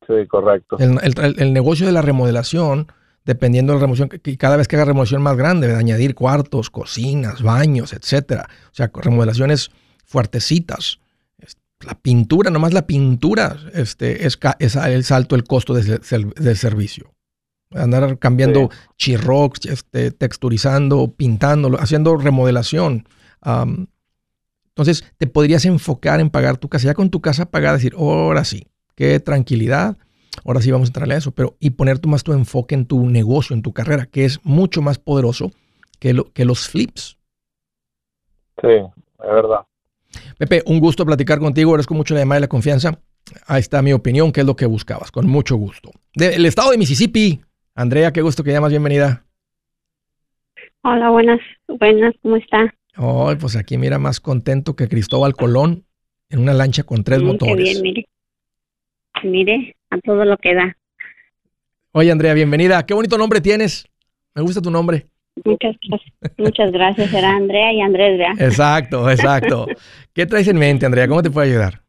sí, 0.06 0.28
correcto. 0.28 0.78
El, 0.80 1.00
el- 1.02 1.36
el 1.40 1.54
negocio 1.54 1.86
de 1.86 1.94
la 1.94 2.02
remodelación 2.02 2.88
dependiendo 3.24 3.72
de 3.74 3.78
la 3.80 3.82
remodelación, 3.82 4.10
que- 4.22 4.38
cada 4.38 4.56
vez 4.58 4.68
que 4.68 4.76
haga 4.78 4.86
remodelación 4.86 5.22
más 5.22 5.36
grande, 5.38 5.68
de 5.68 5.76
añadir 5.76 6.14
cuartos, 6.16 6.70
cocinas, 6.70 7.42
baños, 7.42 7.92
etcétera. 7.94 8.48
O 8.72 8.76
sea, 8.76 8.90
remodelaciones 8.94 9.70
fuertecitas. 10.06 11.00
La 11.86 11.94
pintura, 11.96 12.50
nomás 12.52 12.74
la 12.74 12.88
pintura, 12.88 13.58
este, 13.74 14.26
es, 14.26 14.40
el 14.60 15.04
salto 15.04 15.36
el 15.36 15.44
costo 15.44 15.74
del 15.74 16.58
servicio. 16.58 17.14
Andar 17.72 18.18
cambiando 18.20 18.70
chirrox, 18.98 19.66
este, 19.66 20.12
texturizando, 20.12 21.12
pintándolo, 21.12 21.78
haciendo 21.80 22.16
remodelación. 22.18 23.08
Entonces, 24.70 25.04
te 25.18 25.28
podrías 25.28 25.66
enfocar 25.66 26.20
en 26.20 26.30
pagar 26.30 26.58
tu 26.58 26.70
casa. 26.70 26.86
Ya 26.88 26.94
con 26.94 27.10
tu 27.10 27.20
casa 27.22 27.50
pagada, 27.50 27.76
decir, 27.78 27.94
ahora 27.98 28.46
sí, 28.46 28.68
qué 28.96 29.20
tranquilidad, 29.20 29.98
ahora 30.46 30.62
sí 30.62 30.72
vamos 30.72 30.88
a 30.88 30.90
entrarle 30.90 31.16
a 31.16 31.18
eso. 31.18 31.32
Pero, 31.32 31.58
y 31.60 31.72
poner 31.72 32.00
tú 32.00 32.10
más 32.10 32.24
tu 32.24 32.34
enfoque 32.34 32.76
en 32.76 32.86
tu 32.86 33.10
negocio, 33.10 33.56
en 33.56 33.62
tu 33.64 33.74
carrera, 33.74 34.06
que 34.06 34.26
es 34.26 34.40
mucho 34.44 34.82
más 34.82 35.00
poderoso 35.00 35.52
que, 36.00 36.14
lo- 36.14 36.32
que 36.32 36.46
los 36.46 36.68
flips. 36.70 37.18
Sí, 38.62 38.68
es 38.70 39.30
verdad. 39.30 39.62
Pepe, 40.38 40.64
un 40.68 40.80
gusto 40.80 41.06
platicar 41.06 41.40
contigo. 41.40 41.72
Agradezco 41.72 41.94
mucho 41.96 42.14
la 42.14 42.22
llamada 42.22 42.40
y 42.40 42.42
la 42.42 42.48
confianza. 42.48 43.00
Ahí 43.46 43.60
está 43.60 43.82
mi 43.82 43.94
opinión, 43.94 44.32
que 44.32 44.40
es 44.42 44.46
lo 44.48 44.56
que 44.56 44.66
buscabas. 44.66 45.12
Con 45.12 45.28
mucho 45.28 45.56
gusto. 45.58 45.92
Del 46.16 46.46
estado 46.46 46.72
de 46.72 46.78
Mississippi. 46.78 47.42
Andrea, 47.78 48.12
qué 48.12 48.24
gusto 48.24 48.44
que 48.44 48.52
llamas. 48.52 48.72
Bienvenida. 48.72 49.24
Hola, 50.82 51.12
buenas, 51.12 51.40
buenas, 51.68 52.16
¿cómo 52.24 52.36
está? 52.38 52.74
Ay, 52.96 53.36
pues 53.40 53.56
aquí 53.56 53.78
mira 53.78 54.00
más 54.00 54.20
contento 54.20 54.76
que 54.76 54.88
Cristóbal 54.88 55.36
Colón 55.36 55.86
en 56.32 56.40
una 56.40 56.56
lancha 56.56 56.82
con 56.82 57.04
tres 57.04 57.20
Qué 57.20 57.26
motores. 57.26 57.56
bien, 57.56 57.82
mire. 57.84 58.08
Mire, 59.24 59.76
a 59.92 60.00
todo 60.00 60.26
lo 60.26 60.38
que 60.38 60.56
da. 60.56 60.76
Oye, 61.92 62.12
Andrea, 62.12 62.34
bienvenida. 62.34 62.84
Qué 62.84 62.96
bonito 62.96 63.16
nombre 63.16 63.42
tienes. 63.42 63.86
Me 64.34 64.42
gusta 64.42 64.60
tu 64.60 64.72
nombre. 64.72 65.06
Muchas 65.46 65.76
gracias. 65.88 66.14
Muchas 66.36 66.72
gracias. 66.72 67.14
Era 67.14 67.30
Andrea 67.36 67.74
y 67.74 67.82
Andrés, 67.82 68.18
¿verdad? 68.18 68.42
Exacto, 68.42 69.08
exacto. 69.08 69.68
¿Qué 70.16 70.26
traes 70.26 70.48
en 70.48 70.58
mente, 70.58 70.88
Andrea? 70.88 71.08
¿Cómo 71.08 71.22
te 71.22 71.30
puedo 71.30 71.46
ayudar? 71.46 71.84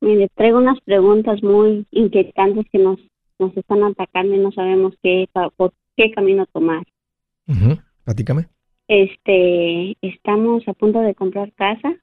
Mire, 0.00 0.28
traigo 0.34 0.56
unas 0.56 0.80
preguntas 0.80 1.42
muy 1.42 1.86
inquietantes 1.90 2.64
que 2.72 2.78
nos, 2.78 2.98
nos 3.42 3.56
están 3.56 3.82
atacando 3.82 4.34
y 4.34 4.38
no 4.38 4.52
sabemos 4.52 4.94
qué, 5.02 5.28
por 5.56 5.72
qué 5.96 6.10
camino 6.12 6.46
tomar. 6.46 6.84
Ujú, 7.48 7.78
Platícame. 8.04 8.46
Este, 8.88 9.96
estamos 10.00 10.66
a 10.68 10.72
punto 10.72 11.00
de 11.00 11.14
comprar 11.14 11.52
casa, 11.52 11.94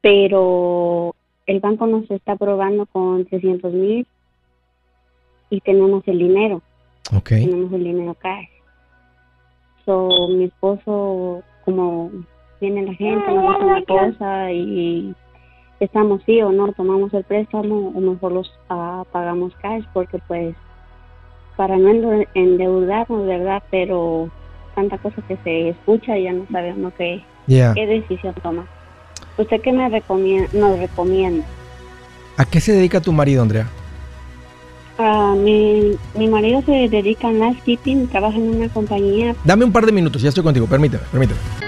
pero 0.00 1.14
el 1.46 1.60
banco 1.60 1.86
nos 1.86 2.10
está 2.10 2.32
aprobando 2.32 2.86
con 2.86 3.24
300 3.26 3.72
mil 3.72 4.06
y 5.50 5.60
tenemos 5.60 6.02
el 6.06 6.18
dinero. 6.18 6.62
Ok. 7.14 7.30
tenemos 7.30 7.72
el 7.72 7.84
dinero 7.84 8.14
cash. 8.14 8.48
So, 9.84 10.28
mi 10.28 10.44
esposo, 10.44 11.42
como 11.64 12.10
viene 12.60 12.82
la 12.82 12.94
gente, 12.94 13.32
nos 13.32 13.48
dice 13.48 13.64
una 13.64 13.84
cosa 13.84 14.52
y 14.52 15.14
estamos 15.80 16.20
sí 16.26 16.40
o 16.42 16.50
no, 16.52 16.72
tomamos 16.72 17.12
el 17.14 17.24
préstamo 17.24 17.92
o 17.94 18.00
mejor 18.00 18.32
los 18.32 18.52
ah, 18.68 19.04
pagamos 19.12 19.52
cash 19.62 19.84
porque 19.92 20.18
pues 20.26 20.54
para 21.56 21.76
no 21.76 21.88
ende- 21.90 22.28
endeudarnos, 22.34 23.26
¿verdad? 23.26 23.62
Pero 23.70 24.28
tanta 24.74 24.98
cosa 24.98 25.20
que 25.26 25.36
se 25.44 25.70
escucha 25.70 26.16
y 26.16 26.24
ya 26.24 26.32
no 26.32 26.46
sabemos 26.52 26.92
qué, 26.96 27.22
Ya. 27.46 27.74
qué 27.74 27.86
decisión 27.86 28.34
tomar. 28.42 28.66
¿Usted 29.36 29.60
qué 29.60 29.72
me 29.72 29.88
recomienda, 29.88 30.48
nos 30.52 30.78
recomienda? 30.78 31.44
¿A 32.36 32.44
qué 32.44 32.60
se 32.60 32.72
dedica 32.72 33.00
tu 33.00 33.12
marido, 33.12 33.42
Andrea? 33.42 33.66
Ah, 34.98 35.34
mi, 35.36 35.96
mi 36.16 36.26
marido 36.28 36.60
se 36.62 36.88
dedica 36.88 37.28
a 37.28 37.32
landscaping, 37.32 38.08
trabaja 38.08 38.36
en 38.36 38.56
una 38.56 38.68
compañía 38.68 39.34
Dame 39.44 39.64
un 39.64 39.72
par 39.72 39.86
de 39.86 39.92
minutos, 39.92 40.20
ya 40.22 40.28
estoy 40.30 40.42
contigo. 40.42 40.66
Permíteme, 40.66 41.04
permíteme. 41.12 41.67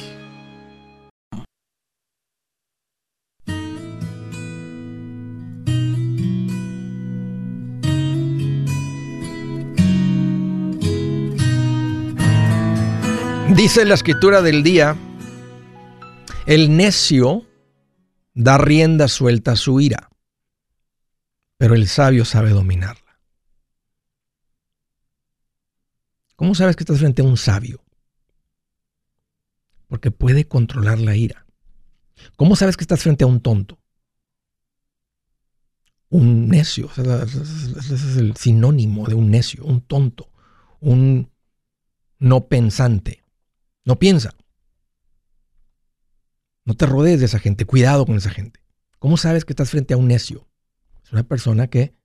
Dice 13.71 13.85
la 13.85 13.93
escritura 13.93 14.41
del 14.41 14.63
día, 14.63 14.97
el 16.45 16.75
necio 16.75 17.47
da 18.33 18.57
rienda 18.57 19.07
suelta 19.07 19.53
a 19.53 19.55
su 19.55 19.79
ira, 19.79 20.09
pero 21.55 21.75
el 21.75 21.87
sabio 21.87 22.25
sabe 22.25 22.49
dominarla. 22.49 23.21
¿Cómo 26.35 26.53
sabes 26.53 26.75
que 26.75 26.83
estás 26.83 26.99
frente 26.99 27.21
a 27.21 27.25
un 27.25 27.37
sabio? 27.37 27.81
Porque 29.87 30.11
puede 30.11 30.49
controlar 30.49 30.99
la 30.99 31.15
ira. 31.15 31.45
¿Cómo 32.35 32.57
sabes 32.57 32.75
que 32.75 32.83
estás 32.83 33.01
frente 33.01 33.23
a 33.23 33.27
un 33.27 33.39
tonto? 33.39 33.79
Un 36.09 36.49
necio, 36.49 36.89
ese 36.91 37.95
es 37.95 38.17
el 38.17 38.35
sinónimo 38.35 39.07
de 39.07 39.15
un 39.15 39.31
necio, 39.31 39.63
un 39.63 39.79
tonto, 39.79 40.29
un 40.81 41.31
no 42.19 42.47
pensante. 42.47 43.20
No 43.83 43.97
piensa. 43.97 44.35
No 46.65 46.75
te 46.75 46.85
rodees 46.85 47.19
de 47.19 47.25
esa 47.25 47.39
gente. 47.39 47.65
Cuidado 47.65 48.05
con 48.05 48.15
esa 48.15 48.29
gente. 48.29 48.63
¿Cómo 48.99 49.17
sabes 49.17 49.45
que 49.45 49.53
estás 49.53 49.69
frente 49.69 49.93
a 49.93 49.97
un 49.97 50.07
necio? 50.07 50.47
Es 51.03 51.11
una 51.11 51.23
persona 51.23 51.67
que 51.67 51.95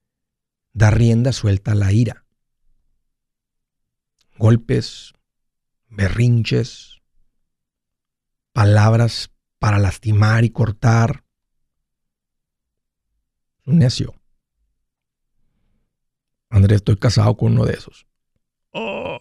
da 0.73 0.89
rienda 0.89 1.31
suelta 1.31 1.71
a 1.71 1.75
la 1.75 1.91
ira. 1.91 2.25
Golpes, 4.37 5.13
berrinches, 5.89 7.01
palabras 8.53 9.31
para 9.59 9.79
lastimar 9.79 10.43
y 10.43 10.49
cortar. 10.49 11.23
Es 13.61 13.67
un 13.67 13.77
necio. 13.79 14.15
Andrés, 16.49 16.77
estoy 16.77 16.97
casado 16.97 17.37
con 17.37 17.53
uno 17.53 17.65
de 17.65 17.73
esos. 17.73 18.07
Oh. 18.71 19.19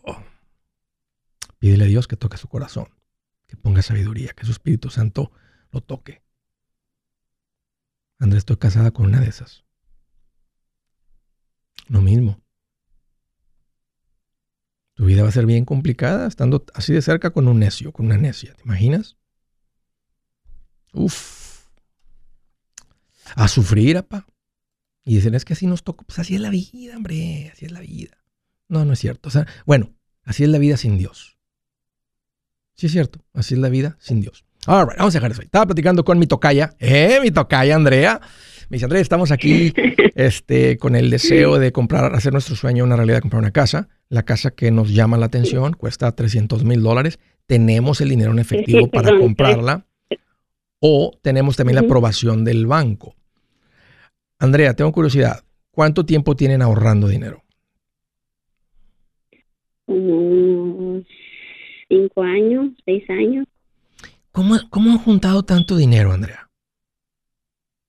Pídele 1.66 1.82
a 1.82 1.88
Dios 1.88 2.06
que 2.06 2.16
toque 2.16 2.36
su 2.36 2.46
corazón, 2.46 2.94
que 3.48 3.56
ponga 3.56 3.82
sabiduría, 3.82 4.32
que 4.34 4.46
su 4.46 4.52
Espíritu 4.52 4.88
Santo 4.88 5.32
lo 5.72 5.80
toque. 5.80 6.22
Andrés, 8.20 8.42
estoy 8.42 8.58
casada 8.58 8.92
con 8.92 9.06
una 9.06 9.18
de 9.18 9.28
esas. 9.28 9.64
Lo 11.88 12.02
mismo. 12.02 12.40
Tu 14.94 15.06
vida 15.06 15.24
va 15.24 15.28
a 15.28 15.32
ser 15.32 15.44
bien 15.44 15.64
complicada 15.64 16.28
estando 16.28 16.64
así 16.72 16.92
de 16.92 17.02
cerca 17.02 17.30
con 17.30 17.48
un 17.48 17.58
necio, 17.58 17.90
con 17.90 18.06
una 18.06 18.16
necia. 18.16 18.54
¿Te 18.54 18.62
imaginas? 18.62 19.16
Uf. 20.92 21.66
A 23.34 23.48
sufrir, 23.48 23.96
apa. 23.96 24.24
Y 25.04 25.16
dicen, 25.16 25.34
es 25.34 25.44
que 25.44 25.54
así 25.54 25.66
nos 25.66 25.82
toca. 25.82 26.04
Pues 26.06 26.20
así 26.20 26.36
es 26.36 26.40
la 26.40 26.50
vida, 26.50 26.96
hombre. 26.96 27.50
Así 27.52 27.64
es 27.64 27.72
la 27.72 27.80
vida. 27.80 28.22
No, 28.68 28.84
no 28.84 28.92
es 28.92 29.00
cierto. 29.00 29.30
O 29.30 29.32
sea, 29.32 29.48
bueno, 29.64 29.96
así 30.22 30.44
es 30.44 30.48
la 30.48 30.58
vida 30.58 30.76
sin 30.76 30.96
Dios. 30.96 31.35
Sí, 32.76 32.86
es 32.86 32.92
cierto. 32.92 33.20
Así 33.34 33.54
es 33.54 33.60
la 33.60 33.68
vida 33.68 33.96
sin 34.00 34.20
Dios. 34.20 34.44
All 34.66 34.86
right, 34.86 34.98
vamos 34.98 35.14
a 35.14 35.18
dejar 35.18 35.30
eso 35.32 35.40
ahí. 35.40 35.46
Estaba 35.46 35.66
platicando 35.66 36.04
con 36.04 36.18
mi 36.18 36.26
tocaya, 36.26 36.74
eh, 36.78 37.18
mi 37.22 37.30
tocaya 37.30 37.74
Andrea. 37.74 38.20
Me 38.68 38.76
dice, 38.76 38.84
Andrés, 38.84 39.02
estamos 39.02 39.30
aquí 39.30 39.72
este, 40.14 40.76
con 40.76 40.96
el 40.96 41.08
deseo 41.08 41.58
de 41.58 41.72
comprar, 41.72 42.14
hacer 42.14 42.32
nuestro 42.32 42.56
sueño 42.56 42.84
una 42.84 42.96
realidad, 42.96 43.20
comprar 43.20 43.40
una 43.40 43.52
casa. 43.52 43.88
La 44.08 44.24
casa 44.24 44.50
que 44.50 44.70
nos 44.70 44.92
llama 44.92 45.16
la 45.16 45.26
atención 45.26 45.72
cuesta 45.72 46.12
300 46.12 46.64
mil 46.64 46.82
dólares. 46.82 47.18
Tenemos 47.46 48.00
el 48.00 48.08
dinero 48.08 48.32
en 48.32 48.40
efectivo 48.40 48.88
para 48.90 49.16
comprarla 49.18 49.86
o 50.80 51.12
tenemos 51.22 51.56
también 51.56 51.76
la 51.76 51.82
aprobación 51.82 52.44
del 52.44 52.66
banco. 52.66 53.14
Andrea, 54.38 54.74
tengo 54.74 54.92
curiosidad. 54.92 55.42
¿Cuánto 55.70 56.04
tiempo 56.04 56.36
tienen 56.36 56.62
ahorrando 56.62 57.08
dinero? 57.08 57.42
Cinco 61.88 62.22
años, 62.22 62.70
seis 62.84 63.08
años, 63.10 63.46
¿Cómo, 64.32 64.54
cómo 64.70 64.90
han 64.90 64.98
juntado 64.98 65.44
tanto 65.44 65.76
dinero, 65.76 66.12
Andrea? 66.12 66.48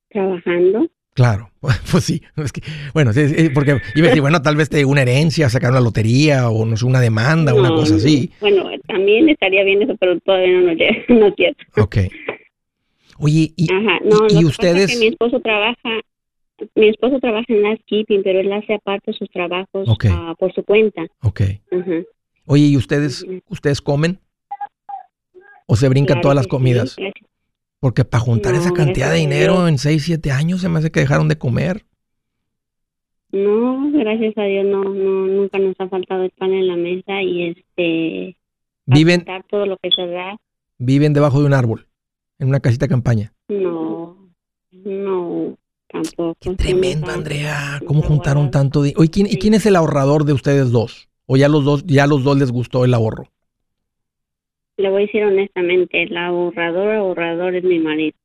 trabajando. 0.10 0.88
Claro, 1.14 1.50
pues 1.92 2.04
sí. 2.04 2.22
Es 2.38 2.52
que, 2.54 2.62
bueno, 2.94 3.12
sí, 3.12 3.28
sí, 3.28 3.50
porque 3.50 3.80
iba 3.96 4.06
a 4.06 4.10
decir, 4.10 4.22
bueno, 4.22 4.42
tal 4.42 4.56
vez 4.56 4.70
te 4.70 4.86
una 4.86 5.02
herencia, 5.02 5.50
sacar 5.50 5.72
una 5.72 5.82
lotería 5.82 6.50
o 6.50 6.66
no 6.66 6.78
sé, 6.78 6.86
una 6.86 7.02
demanda, 7.02 7.54
una 7.54 7.74
cosa 7.74 7.96
así. 7.96 8.32
Bueno, 8.40 8.70
también 8.88 9.28
estaría 9.30 9.64
bien 9.64 9.82
eso, 9.82 9.96
pero 10.00 10.20
todavía 10.22 10.54
no 10.54 10.68
nos 10.68 10.76
llega, 10.78 10.96
no 11.10 11.28
es 11.28 11.36
cierto. 11.36 11.64
Ok. 11.82 11.98
Oye, 13.20 13.52
y, 13.58 13.68
Ajá, 13.72 14.00
no, 14.06 14.28
y- 14.30 14.38
es 14.38 14.46
ustedes- 14.46 14.92
que 14.92 14.98
mi 15.00 15.08
esposo 15.08 15.40
trabaja, 15.42 15.90
mi 16.76 16.88
esposo 16.90 17.20
trabaja 17.20 17.46
en 17.50 17.64
landscaping, 17.64 18.22
pero 18.24 18.40
él 18.40 18.54
hace 18.54 18.76
aparte 18.76 19.12
sus 19.14 19.30
trabajos 19.32 19.90
ah, 20.10 20.36
por 20.38 20.54
su 20.54 20.64
cuenta. 20.64 21.06
ok. 21.24 21.42
Ajá. 21.72 22.04
Oye, 22.48 22.66
¿y 22.66 22.78
ustedes, 22.78 23.26
ustedes 23.50 23.82
comen? 23.82 24.20
¿O 25.68 25.76
se 25.76 25.90
brincan 25.90 26.16
Claro 26.16 26.22
todas 26.22 26.36
las 26.36 26.46
sí, 26.46 26.50
comidas? 26.50 26.96
Porque 27.80 28.06
para 28.06 28.24
juntar 28.24 28.54
No, 28.54 28.60
esa 28.62 28.72
cantidad 28.72 29.12
de 29.12 29.18
dinero 29.18 29.68
en 29.68 29.78
6, 29.78 30.02
7 30.04 30.32
años 30.32 30.62
se 30.62 30.70
me 30.70 30.80
hace 30.80 30.90
que 30.92 31.02
dejaron 31.02 31.28
de 31.28 31.38
comer. 31.38 31.86
No, 33.32 33.92
gracias 33.92 34.38
a 34.38 34.44
Dios, 34.44 34.66
no, 34.66 34.86
no, 34.86 35.28
nunca 35.28 35.60
nos 35.60 35.76
ha 35.80 35.90
faltado 35.90 36.24
el 36.24 36.32
pan 36.32 36.54
en 36.54 36.68
la 36.68 36.78
mesa 36.78 37.22
y 37.22 37.50
este, 37.50 38.38
Viven, 38.86 39.26
todo 39.50 39.66
lo 39.66 39.78
que 39.78 39.90
se 39.94 40.08
da. 40.08 40.38
viven 40.78 41.12
debajo 41.14 41.42
de 41.42 41.46
un 41.48 41.54
árbol, 41.54 41.88
en 42.40 42.48
una 42.48 42.62
casita 42.62 42.86
de 42.86 42.90
campaña. 42.90 43.34
No, 43.50 44.32
no, 44.72 45.58
tampoco. 45.90 46.38
Qué 46.40 46.56
tremendo, 46.56 47.12
Andrea. 47.12 47.82
¿Cómo 47.86 48.02
juntaron 48.02 48.50
tanto 48.50 48.82
dinero? 48.82 49.02
Oye, 49.02 49.10
¿quién, 49.12 49.28
¿y 49.28 49.36
quién 49.38 49.54
es 49.54 49.66
el 49.66 49.76
ahorrador 49.76 50.24
de 50.24 50.32
ustedes 50.32 50.72
dos? 50.72 51.10
¿O 51.28 51.36
ya 51.38 51.50
los 51.50 51.64
dos, 51.66 51.86
ya 51.86 52.08
los 52.08 52.24
dos 52.24 52.38
les 52.38 52.52
gustó 52.52 52.86
el 52.86 52.94
ahorro? 52.94 53.26
Le 54.78 54.90
voy 54.90 55.04
a 55.04 55.06
decir 55.06 55.24
honestamente, 55.24 56.04
el 56.04 56.16
ahorrador, 56.16 56.96
ahorrador 56.96 57.56
es 57.56 57.64
mi 57.64 57.80
marido. 57.80 58.18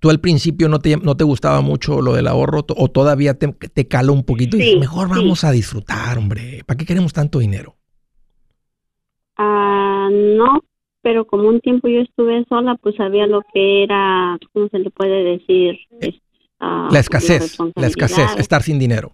¿Tú 0.00 0.10
al 0.10 0.20
principio 0.20 0.68
no 0.68 0.78
te, 0.78 0.96
no 0.96 1.16
te 1.16 1.24
gustaba 1.24 1.60
mucho 1.60 2.00
lo 2.00 2.14
del 2.14 2.26
ahorro 2.26 2.64
o 2.76 2.88
todavía 2.88 3.34
te, 3.34 3.48
te 3.48 3.88
cala 3.88 4.12
un 4.12 4.24
poquito 4.24 4.56
y 4.56 4.60
dices, 4.60 4.80
mejor 4.80 5.08
sí. 5.08 5.14
vamos 5.16 5.44
a 5.44 5.50
disfrutar, 5.50 6.18
hombre? 6.18 6.62
¿Para 6.66 6.78
qué 6.78 6.86
queremos 6.86 7.12
tanto 7.12 7.38
dinero? 7.38 7.76
Ah, 9.36 10.08
no, 10.10 10.62
pero 11.02 11.26
como 11.26 11.48
un 11.48 11.60
tiempo 11.60 11.88
yo 11.88 12.00
estuve 12.00 12.44
sola, 12.48 12.76
pues 12.80 12.96
sabía 12.96 13.26
lo 13.26 13.42
que 13.52 13.84
era, 13.84 14.38
¿cómo 14.52 14.68
se 14.68 14.78
le 14.78 14.90
puede 14.90 15.24
decir? 15.24 15.78
Es, 16.00 16.14
ah, 16.60 16.88
La 16.90 17.00
escasez, 17.00 17.58
la 17.74 17.86
escasez, 17.86 18.36
estar 18.38 18.62
sin 18.62 18.78
dinero. 18.78 19.12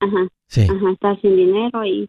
Ajá, 0.00 0.28
Sí. 0.46 0.62
ajá, 0.70 0.92
estar 0.92 1.20
sin 1.20 1.36
dinero 1.36 1.84
y 1.84 2.08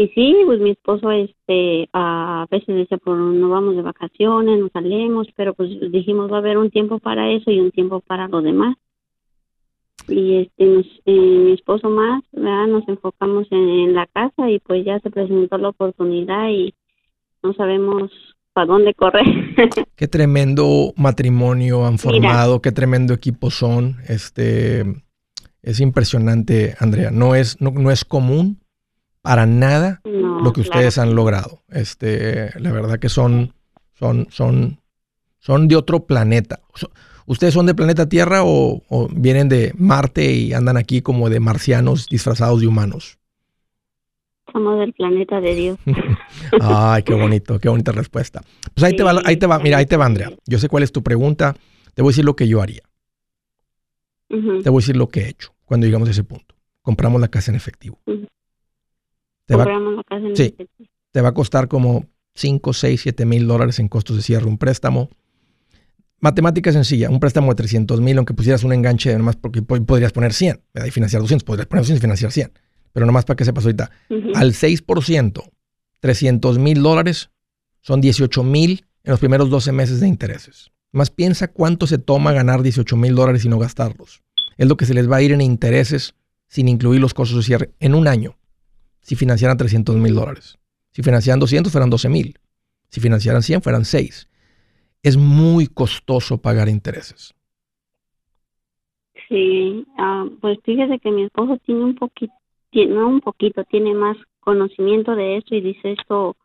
y 0.00 0.08
sí, 0.14 0.34
pues 0.46 0.58
mi 0.60 0.70
esposo 0.70 1.10
este 1.10 1.90
a 1.92 2.46
veces 2.50 2.74
dice, 2.74 2.96
pues 2.96 3.18
no 3.18 3.50
vamos 3.50 3.76
de 3.76 3.82
vacaciones, 3.82 4.58
no 4.58 4.70
salimos, 4.72 5.28
pero 5.36 5.52
pues 5.52 5.68
dijimos 5.92 6.32
va 6.32 6.36
a 6.36 6.38
haber 6.38 6.56
un 6.56 6.70
tiempo 6.70 7.00
para 7.00 7.30
eso 7.30 7.50
y 7.50 7.60
un 7.60 7.70
tiempo 7.70 8.00
para 8.00 8.26
lo 8.26 8.40
demás. 8.40 8.78
Y 10.08 10.36
este 10.36 10.64
nos, 10.64 10.86
eh, 11.04 11.12
mi 11.12 11.52
esposo 11.52 11.90
más, 11.90 12.24
¿verdad? 12.32 12.66
Nos 12.68 12.88
enfocamos 12.88 13.46
en, 13.50 13.68
en 13.68 13.94
la 13.94 14.06
casa 14.06 14.48
y 14.48 14.58
pues 14.60 14.86
ya 14.86 14.98
se 15.00 15.10
presentó 15.10 15.58
la 15.58 15.68
oportunidad 15.68 16.48
y 16.48 16.72
no 17.42 17.52
sabemos 17.52 18.10
para 18.54 18.68
dónde 18.68 18.94
correr. 18.94 19.26
Qué 19.96 20.08
tremendo 20.08 20.94
matrimonio 20.96 21.84
han 21.84 21.98
formado, 21.98 22.62
qué 22.62 22.72
tremendo 22.72 23.12
equipo 23.12 23.50
son. 23.50 23.96
Este 24.08 24.84
es 25.62 25.80
impresionante, 25.80 26.76
Andrea. 26.78 27.10
No 27.10 27.34
es, 27.34 27.60
no, 27.60 27.70
no 27.70 27.90
es 27.90 28.04
común 28.04 28.60
para 29.22 29.46
nada 29.46 30.00
No, 30.04 30.40
lo 30.40 30.52
que 30.52 30.62
claro. 30.62 30.78
ustedes 30.78 30.98
han 30.98 31.14
logrado. 31.14 31.62
Este, 31.68 32.58
la 32.58 32.72
verdad 32.72 32.98
que 32.98 33.08
son, 33.08 33.54
son, 33.92 34.26
son, 34.30 34.80
son 35.38 35.68
de 35.68 35.76
otro 35.76 36.06
planeta. 36.06 36.60
¿Ustedes 37.26 37.54
son 37.54 37.66
de 37.66 37.74
planeta 37.74 38.08
Tierra 38.08 38.42
o, 38.42 38.82
o 38.88 39.08
vienen 39.08 39.48
de 39.48 39.72
Marte 39.76 40.32
y 40.32 40.52
andan 40.52 40.76
aquí 40.76 41.02
como 41.02 41.28
de 41.30 41.38
marcianos 41.40 42.06
disfrazados 42.08 42.60
de 42.60 42.66
humanos? 42.66 43.18
Somos 44.52 44.80
del 44.80 44.92
planeta 44.94 45.40
de 45.40 45.54
Dios. 45.54 45.78
Ay, 46.60 47.02
qué 47.04 47.14
bonito, 47.14 47.60
qué 47.60 47.68
bonita 47.68 47.92
respuesta. 47.92 48.42
Pues 48.74 48.82
ahí 48.84 48.96
te 48.96 49.04
va, 49.04 49.20
ahí 49.24 49.36
te 49.36 49.46
va, 49.46 49.58
mira, 49.60 49.78
ahí 49.78 49.86
te 49.86 49.96
va, 49.96 50.06
Andrea. 50.06 50.32
Yo 50.46 50.58
sé 50.58 50.68
cuál 50.68 50.82
es 50.82 50.90
tu 50.90 51.02
pregunta. 51.02 51.54
Te 51.94 52.02
voy 52.02 52.10
a 52.10 52.12
decir 52.12 52.24
lo 52.24 52.34
que 52.34 52.48
yo 52.48 52.60
haría. 52.60 52.82
Ujú. 54.30 54.62
Te 54.62 54.70
voy 54.70 54.80
a 54.80 54.82
decir 54.82 54.96
lo 54.96 55.08
que 55.08 55.20
he 55.22 55.28
hecho 55.28 55.54
cuando 55.64 55.86
llegamos 55.86 56.08
a 56.08 56.12
ese 56.12 56.24
punto. 56.24 56.54
Compramos 56.82 57.20
la 57.20 57.28
casa 57.28 57.50
en 57.50 57.56
efectivo. 57.56 58.00
Ujú. 58.06 58.26
Te 59.46 59.56
va, 59.56 59.64
Compramos 59.64 59.96
la 59.96 60.02
casa 60.04 60.26
en 60.26 60.36
Sí. 60.36 60.42
efectivo. 60.54 60.88
te 61.12 61.20
va 61.20 61.28
a 61.30 61.34
costar 61.34 61.66
como 61.68 62.06
5, 62.34 62.72
6, 62.72 63.00
7 63.00 63.24
mil 63.26 63.46
dólares 63.46 63.78
en 63.80 63.88
costos 63.88 64.16
de 64.16 64.22
cierre 64.22 64.46
un 64.46 64.56
préstamo. 64.58 65.10
Matemática 66.20 66.70
sencilla, 66.70 67.08
un 67.08 67.18
préstamo 67.18 67.48
de 67.50 67.54
300 67.56 68.00
mil, 68.00 68.16
aunque 68.18 68.34
pusieras 68.34 68.62
un 68.62 68.72
enganche, 68.74 69.16
nomás 69.16 69.36
porque 69.36 69.62
po- 69.62 69.82
podrías 69.84 70.12
poner 70.12 70.34
100 70.34 70.60
¿verdad? 70.74 70.86
y 70.86 70.90
financiar 70.90 71.22
200, 71.22 71.44
podrías 71.44 71.66
poner 71.66 71.80
200 71.82 71.98
y 71.98 72.02
financiar 72.02 72.30
100. 72.30 72.52
Pero 72.92 73.06
nomás 73.06 73.24
para 73.24 73.36
que 73.36 73.44
sepas 73.44 73.64
ahorita, 73.64 73.90
Ujú. 74.10 74.32
al 74.34 74.52
6%, 74.52 75.42
300 76.00 76.58
mil 76.58 76.82
dólares 76.82 77.30
son 77.80 78.00
18 78.02 78.42
mil 78.44 78.84
en 79.02 79.10
los 79.12 79.18
primeros 79.20 79.48
12 79.48 79.72
meses 79.72 80.00
de 80.00 80.08
intereses. 80.08 80.70
Más 80.92 81.10
piensa 81.10 81.48
cuánto 81.48 81.86
se 81.86 81.98
toma 81.98 82.32
ganar 82.32 82.62
18 82.62 82.96
mil 82.96 83.14
dólares 83.14 83.44
y 83.44 83.48
no 83.48 83.58
gastarlos. 83.58 84.22
Es 84.56 84.68
lo 84.68 84.76
que 84.76 84.86
se 84.86 84.94
les 84.94 85.10
va 85.10 85.16
a 85.16 85.22
ir 85.22 85.32
en 85.32 85.40
intereses 85.40 86.14
sin 86.48 86.68
incluir 86.68 87.00
los 87.00 87.14
costos 87.14 87.38
de 87.38 87.42
cierre 87.44 87.70
en 87.78 87.94
un 87.94 88.08
año. 88.08 88.36
Si 89.00 89.14
financiaran 89.14 89.56
300 89.56 89.96
mil 89.96 90.14
dólares. 90.14 90.58
Si 90.90 91.02
financiaran 91.02 91.38
200 91.40 91.70
fueran 91.70 91.90
12 91.90 92.08
mil. 92.08 92.38
Si 92.88 93.00
financiaran 93.00 93.42
100 93.42 93.62
fueran 93.62 93.84
6. 93.84 94.28
Es 95.02 95.16
muy 95.16 95.68
costoso 95.68 96.38
pagar 96.38 96.68
intereses. 96.68 97.34
Sí, 99.28 99.86
ah, 99.96 100.26
pues 100.40 100.58
fíjese 100.64 100.98
que 100.98 101.12
mi 101.12 101.22
esposo 101.22 101.56
tiene 101.64 101.84
un 101.84 101.94
poquito, 101.94 102.34
no 102.72 103.08
un 103.08 103.20
poquito, 103.20 103.62
tiene 103.64 103.94
más 103.94 104.16
conocimiento 104.40 105.14
de 105.14 105.36
esto 105.36 105.54
y 105.54 105.60
dice 105.60 105.92
esto, 105.92 106.36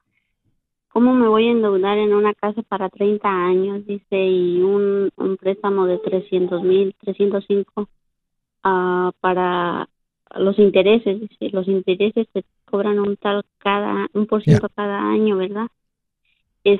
¿cómo 0.95 1.13
me 1.13 1.27
voy 1.27 1.49
a 1.49 1.51
endeudar 1.51 1.97
en 1.97 2.13
una 2.13 2.33
casa 2.33 2.61
para 2.61 2.87
30 2.87 3.27
años? 3.27 3.85
Dice, 3.85 4.15
y 4.15 4.61
un, 4.61 5.11
un 5.17 5.35
préstamo 5.35 5.87
de 5.87 5.97
300 5.97 6.63
mil, 6.63 6.95
305 7.01 7.89
ah, 8.63 9.11
para 9.19 9.89
los 10.37 10.57
intereses, 10.57 11.19
dice, 11.19 11.49
los 11.51 11.67
intereses 11.67 12.27
se 12.31 12.45
cobran 12.63 13.01
un 13.01 13.17
tal 13.17 13.43
cada, 13.57 14.07
un 14.13 14.25
por 14.25 14.41
ciento 14.41 14.69
cada 14.73 15.01
año, 15.01 15.35
¿verdad? 15.35 15.67
Es, 16.63 16.79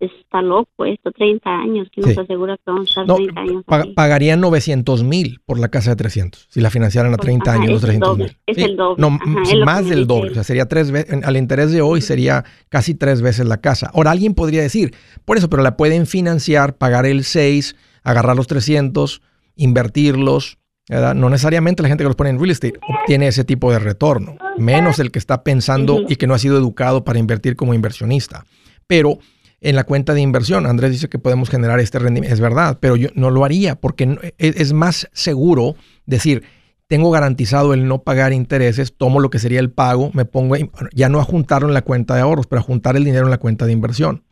está 0.00 0.42
loco 0.42 0.84
esto, 0.84 1.10
30 1.10 1.48
años, 1.50 1.88
que 1.90 2.00
nos 2.02 2.18
asegura 2.18 2.56
que 2.56 2.62
vamos 2.66 2.88
a 2.88 2.90
estar 2.90 3.06
No, 3.06 3.14
30 3.16 3.40
años 3.40 3.64
pa- 3.64 3.80
así. 3.80 3.92
pagarían 3.92 4.40
900 4.40 5.02
mil 5.04 5.40
por 5.46 5.58
la 5.58 5.68
casa 5.68 5.90
de 5.90 5.96
300 5.96 6.46
si 6.50 6.60
la 6.60 6.70
financiaran 6.70 7.12
a 7.14 7.16
Pues, 7.16 7.26
30 7.26 7.50
ajá, 7.50 7.60
años 7.60 7.70
los 7.72 7.78
es 7.78 7.84
el 7.84 8.00
300 8.00 8.08
doble, 8.10 8.24
mil. 8.24 8.36
es 8.46 8.58
el 8.58 8.76
doble, 8.76 9.00
No, 9.00 9.08
ajá, 9.20 9.56
más 9.64 9.88
del 9.88 10.06
doble. 10.06 10.30
O 10.32 10.34
sea, 10.34 10.44
sería 10.44 10.66
tres 10.66 10.90
veces, 10.90 11.22
al 11.24 11.36
interés 11.36 11.72
de 11.72 11.80
hoy 11.82 12.00
sería 12.02 12.44
casi 12.68 12.94
tres 12.94 13.22
veces 13.22 13.46
la 13.46 13.56
casa. 13.60 13.90
Ahora, 13.94 14.10
alguien 14.10 14.34
podría 14.34 14.62
decir, 14.62 14.94
por 15.24 15.38
eso, 15.38 15.48
pero 15.48 15.62
la 15.62 15.76
pueden 15.76 16.06
financiar, 16.06 16.76
pagar 16.76 17.06
el 17.06 17.24
6, 17.24 17.74
agarrar 18.02 18.36
los 18.36 18.46
300, 18.46 19.22
invertirlos. 19.70 20.58
¿verdad? 20.88 21.16
No 21.16 21.28
necesariamente 21.30 21.82
la 21.82 21.88
gente 21.88 22.04
que 22.04 22.08
los 22.08 22.14
pone 22.14 22.30
en 22.30 22.38
real 22.38 22.50
estate 22.52 22.74
obtiene 23.00 23.26
ese 23.26 23.42
tipo 23.42 23.72
de 23.72 23.80
retorno, 23.80 24.36
menos 24.56 25.00
el 25.00 25.10
que 25.10 25.18
está 25.18 25.42
pensando 25.42 26.02
y 26.08 26.14
que 26.14 26.28
no 26.28 26.34
ha 26.34 26.38
sido 26.38 26.56
educado 26.56 27.02
para 27.02 27.18
invertir 27.18 27.56
como 27.56 27.74
inversionista. 27.74 28.44
Pero 28.86 29.18
en 29.60 29.74
la 29.76 29.84
cuenta 29.84 30.12
de 30.14 30.20
inversión, 30.20 30.66
Andrés 30.66 30.90
dice 30.92 31.08
que 31.08 31.18
podemos 31.18 31.48
generar 31.48 31.80
este 31.80 31.98
rendimiento, 31.98 32.34
es 32.34 32.40
verdad, 32.40 32.78
pero 32.80 32.96
yo 32.96 33.08
no 33.14 33.30
lo 33.30 33.44
haría 33.44 33.74
porque 33.74 34.06
no- 34.06 34.18
es, 34.38 34.72
más 34.72 35.08
seguro 35.12 35.76
decir, 36.04 36.42
tengo 36.88 37.10
garantizado 37.10 37.74
el 37.74 37.88
no 37.88 38.02
pagar 38.02 38.32
intereses, 38.32 38.94
tomo 38.96 39.18
lo 39.18 39.30
que 39.30 39.38
sería 39.38 39.58
el 39.60 39.70
pago, 39.70 40.10
me 40.12 40.24
pongo 40.24 40.54
ya 40.92 41.08
no 41.08 41.20
a 41.20 41.24
juntarlo 41.24 41.68
en 41.68 41.74
la 41.74 41.82
cuenta 41.82 42.14
de 42.14 42.20
ahorros, 42.20 42.46
pero 42.46 42.60
a 42.60 42.62
juntar 42.62 42.96
el 42.96 43.04
dinero 43.04 43.24
en 43.24 43.30
la 43.30 43.38
cuenta 43.38 43.66
de 43.66 43.72
inversión. 43.72 44.22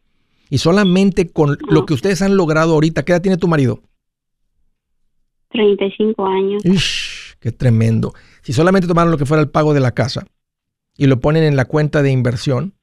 Y 0.51 0.59
solamente 0.59 1.29
con 1.31 1.57
lo 1.69 1.87
que 1.87 1.95
ustedes 1.95 2.23
han 2.23 2.37
logrado 2.37 2.75
ahorita, 2.75 3.03
¿qué 3.05 3.13
edad 3.13 3.23
tiene 3.23 3.39
tu 3.39 3.49
marido? 3.49 3.81
35 5.51 6.27
años. 6.27 6.65
Ish, 6.65 7.37
qué 7.41 7.53
tremendo. 7.53 8.13
Si 8.43 8.53
solamente 8.53 8.87
tomaron 8.89 9.11
lo 9.11 9.19
que 9.19 9.27
fuera 9.27 9.43
el 9.43 9.49
pago 9.51 9.73
de 9.75 9.81
la 9.81 9.93
casa 9.93 10.27
y 10.97 11.07
lo 11.07 11.21
ponen 11.21 11.45
en 11.45 11.57
la 11.57 11.65
cuenta 11.65 12.03
de 12.03 12.11
inversión 12.11 12.75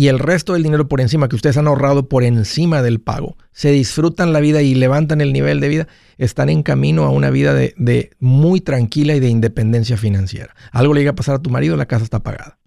y 0.00 0.08
el 0.08 0.18
resto 0.18 0.54
del 0.54 0.62
dinero 0.62 0.88
por 0.88 1.02
encima 1.02 1.28
que 1.28 1.36
ustedes 1.36 1.58
han 1.58 1.66
ahorrado 1.66 2.08
por 2.08 2.24
encima 2.24 2.80
del 2.80 3.02
pago, 3.02 3.36
se 3.52 3.70
disfrutan 3.70 4.32
la 4.32 4.40
vida 4.40 4.62
y 4.62 4.74
levantan 4.74 5.20
el 5.20 5.30
nivel 5.30 5.60
de 5.60 5.68
vida, 5.68 5.88
están 6.16 6.48
en 6.48 6.62
camino 6.62 7.04
a 7.04 7.10
una 7.10 7.28
vida 7.28 7.52
de, 7.52 7.74
de 7.76 8.08
muy 8.18 8.62
tranquila 8.62 9.14
y 9.14 9.20
de 9.20 9.28
independencia 9.28 9.98
financiera. 9.98 10.54
Algo 10.72 10.94
le 10.94 11.00
llega 11.00 11.10
a 11.10 11.14
pasar 11.14 11.34
a 11.34 11.42
tu 11.42 11.50
marido, 11.50 11.76
la 11.76 11.84
casa 11.84 12.04
está 12.04 12.22
pagada. 12.22 12.58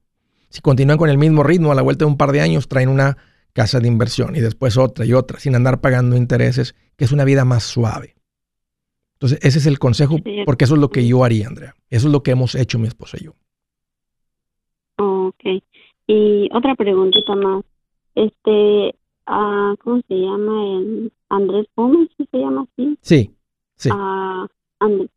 Si 0.49 0.61
continúan 0.61 0.99
con 0.99 1.09
el 1.09 1.17
mismo 1.17 1.41
ritmo, 1.41 1.71
a 1.71 1.75
la 1.75 1.81
vuelta 1.81 2.05
de 2.05 2.11
un 2.11 2.17
par 2.17 2.33
de 2.33 2.41
años 2.41 2.67
traen 2.67 2.87
una 2.87 3.17
casa 3.53 3.79
de 3.79 3.87
inversión 3.87 4.35
y 4.35 4.39
después 4.39 4.77
otra 4.77 5.03
y 5.03 5.13
otra, 5.13 5.39
sin 5.39 5.55
andar 5.55 5.81
pagando 5.81 6.15
intereses, 6.15 6.75
que 6.97 7.05
es 7.05 7.11
una 7.11 7.23
vida 7.23 7.45
más 7.45 7.63
suave. 7.63 8.13
Entonces, 9.13 9.39
ese 9.41 9.57
es 9.57 9.65
el 9.65 9.79
consejo, 9.79 10.17
porque 10.45 10.65
eso 10.65 10.75
es 10.75 10.79
lo 10.79 10.91
que 10.91 11.07
yo 11.07 11.23
haría, 11.23 11.47
Andrea. 11.47 11.73
Eso 11.89 12.09
es 12.09 12.11
lo 12.11 12.21
que 12.21 12.29
hemos 12.29 12.53
hecho 12.53 12.77
mi 12.77 12.87
esposa 12.87 13.17
y 13.19 13.23
yo. 13.23 13.35
Ok. 14.97 15.63
Y 16.07 16.49
otra 16.53 16.75
preguntita 16.75 17.35
más. 17.35 17.63
Este, 18.15 18.95
ah, 19.25 19.73
¿cómo 19.83 20.01
se 20.07 20.15
llama? 20.15 20.77
El 20.77 21.11
Andrés 21.29 21.67
Gómez, 21.75 22.09
¿sí 22.17 22.27
se 22.31 22.37
llama 22.37 22.65
así? 22.71 22.97
Sí, 23.01 23.31
sí. 23.75 23.89
Ah, 23.91 24.47
Andrés. 24.79 25.09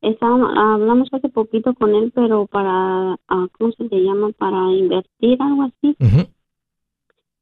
Estábamos, 0.00 0.50
hablamos 0.56 1.08
hace 1.12 1.28
poquito 1.28 1.74
con 1.74 1.94
él, 1.94 2.10
pero 2.12 2.46
para, 2.46 3.12
ah, 3.28 3.46
¿cómo 3.56 3.70
se 3.72 3.84
le 3.84 4.02
llama? 4.02 4.30
Para 4.36 4.72
invertir, 4.72 5.40
algo 5.40 5.62
así. 5.62 5.96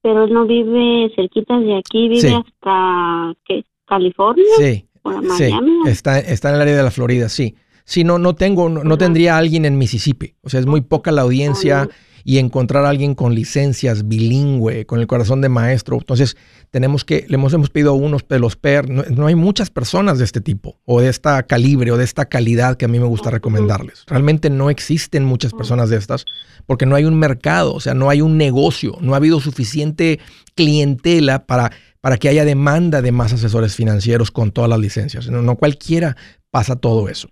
Pero 0.03 0.25
él 0.25 0.33
no 0.33 0.47
vive 0.47 1.11
cerquita 1.15 1.59
de 1.59 1.77
aquí, 1.77 2.09
vive 2.09 2.21
Sí. 2.21 2.35
hasta, 2.35 3.35
¿qué? 3.47 3.65
¿California? 3.87 4.45
Sí, 4.59 4.87
¿O 5.03 5.11
sí. 5.13 5.45
Miami? 5.45 5.89
Está, 5.89 6.19
está 6.21 6.51
en 6.51 6.55
el 6.57 6.61
área 6.63 6.77
de 6.77 6.83
la 6.83 6.91
Florida, 6.91 7.29
sí. 7.29 7.55
Sí, 7.91 8.05
no, 8.05 8.21
no 8.21 8.37
tengo, 8.37 8.69
no, 8.69 8.85
no 8.85 8.99
tendría 8.99 9.37
alguien 9.37 9.65
en 9.65 9.77
Mississippi. 9.77 10.37
O 10.43 10.49
sea, 10.49 10.61
es 10.61 10.67
muy 10.67 10.81
poca 10.81 11.11
la 11.11 11.23
audiencia 11.23 11.89
y 12.23 12.39
encontrar 12.39 12.85
a 12.85 12.89
alguien 12.89 13.17
con 13.17 13.35
licencias, 13.35 14.07
bilingüe, 14.07 14.87
con 14.87 15.01
el 15.01 15.09
corazón 15.09 15.41
de 15.41 15.49
maestro. 15.49 15.97
Entonces, 15.97 16.37
tenemos 16.71 17.05
que, 17.05 17.27
le 17.29 17.35
hemos, 17.35 17.53
hemos 17.53 17.69
pedido 17.69 17.91
a 17.91 17.95
unos 17.95 18.29
de 18.29 18.39
los 18.39 18.55
PER. 18.55 18.89
No, 18.89 19.03
no 19.11 19.27
hay 19.27 19.35
muchas 19.35 19.71
personas 19.71 20.19
de 20.19 20.25
este 20.25 20.41
tipo, 20.41 20.79
o 20.85 21.01
de 21.01 21.09
esta 21.09 21.43
calibre, 21.43 21.91
o 21.91 21.97
de 21.97 22.05
esta 22.05 22.27
calidad 22.27 22.77
que 22.77 22.85
a 22.85 22.89
mí 22.89 23.01
me 23.01 23.07
gusta 23.07 23.29
recomendarles. 23.29 24.05
Realmente 24.07 24.51
no 24.51 24.71
existen 24.71 25.25
muchas 25.25 25.53
personas 25.53 25.91
de 25.91 25.97
estas, 25.97 26.27
porque 26.67 26.87
no 26.87 26.95
hay 26.95 27.07
un 27.07 27.19
mercado, 27.19 27.75
o 27.75 27.81
sea, 27.81 27.95
no 27.95 28.09
hay 28.09 28.21
un 28.21 28.39
negocio, 28.39 28.99
no 29.01 29.15
ha 29.15 29.17
habido 29.17 29.41
suficiente 29.41 30.21
clientela 30.55 31.45
para, 31.45 31.73
para 32.01 32.19
que 32.19 32.29
haya 32.29 32.45
demanda 32.45 33.03
de 33.03 33.11
más 33.11 33.33
asesores 33.33 33.75
financieros 33.75 34.31
con 34.31 34.53
todas 34.53 34.71
las 34.71 34.79
licencias. 34.79 35.29
No, 35.29 35.43
no 35.43 35.57
cualquiera 35.57 36.17
pasa 36.53 36.77
todo 36.77 37.09
eso. 37.09 37.31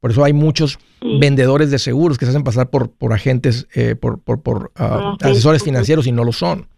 Por 0.00 0.12
eso 0.12 0.24
hay 0.24 0.32
muchos 0.32 0.78
vendedores 1.00 1.70
de 1.70 1.78
seguros 1.78 2.18
que 2.18 2.24
se 2.24 2.30
hacen 2.30 2.44
pasar 2.44 2.70
por, 2.70 2.90
por 2.90 3.12
agentes, 3.12 3.66
eh, 3.74 3.96
por, 3.96 4.20
por, 4.20 4.42
por, 4.42 4.72
ah, 4.76 5.14
agentes, 5.14 5.32
asesores 5.32 5.62
financieros 5.62 6.06
y 6.06 6.12
no 6.12 6.24
lo 6.24 6.32
son. 6.32 6.68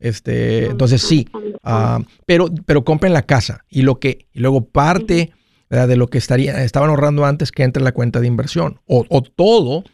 Este, 0.00 0.66
entonces 0.66 1.00
sí, 1.02 1.28
ah, 1.62 2.00
pero, 2.26 2.48
pero 2.66 2.84
compren 2.84 3.12
la 3.12 3.22
casa 3.22 3.64
y 3.70 3.82
lo 3.82 4.00
que, 4.00 4.26
y 4.32 4.40
luego 4.40 4.66
parte 4.66 5.32
¿verdad? 5.70 5.88
de 5.88 5.96
lo 5.96 6.08
que 6.08 6.18
estaría, 6.18 6.62
estaban 6.64 6.90
ahorrando 6.90 7.24
antes 7.24 7.52
que 7.52 7.62
entre 7.62 7.80
en 7.80 7.84
la 7.84 7.92
cuenta 7.92 8.20
de 8.20 8.26
inversión. 8.26 8.80
O, 8.86 9.06
o 9.08 9.22
todo, 9.22 9.84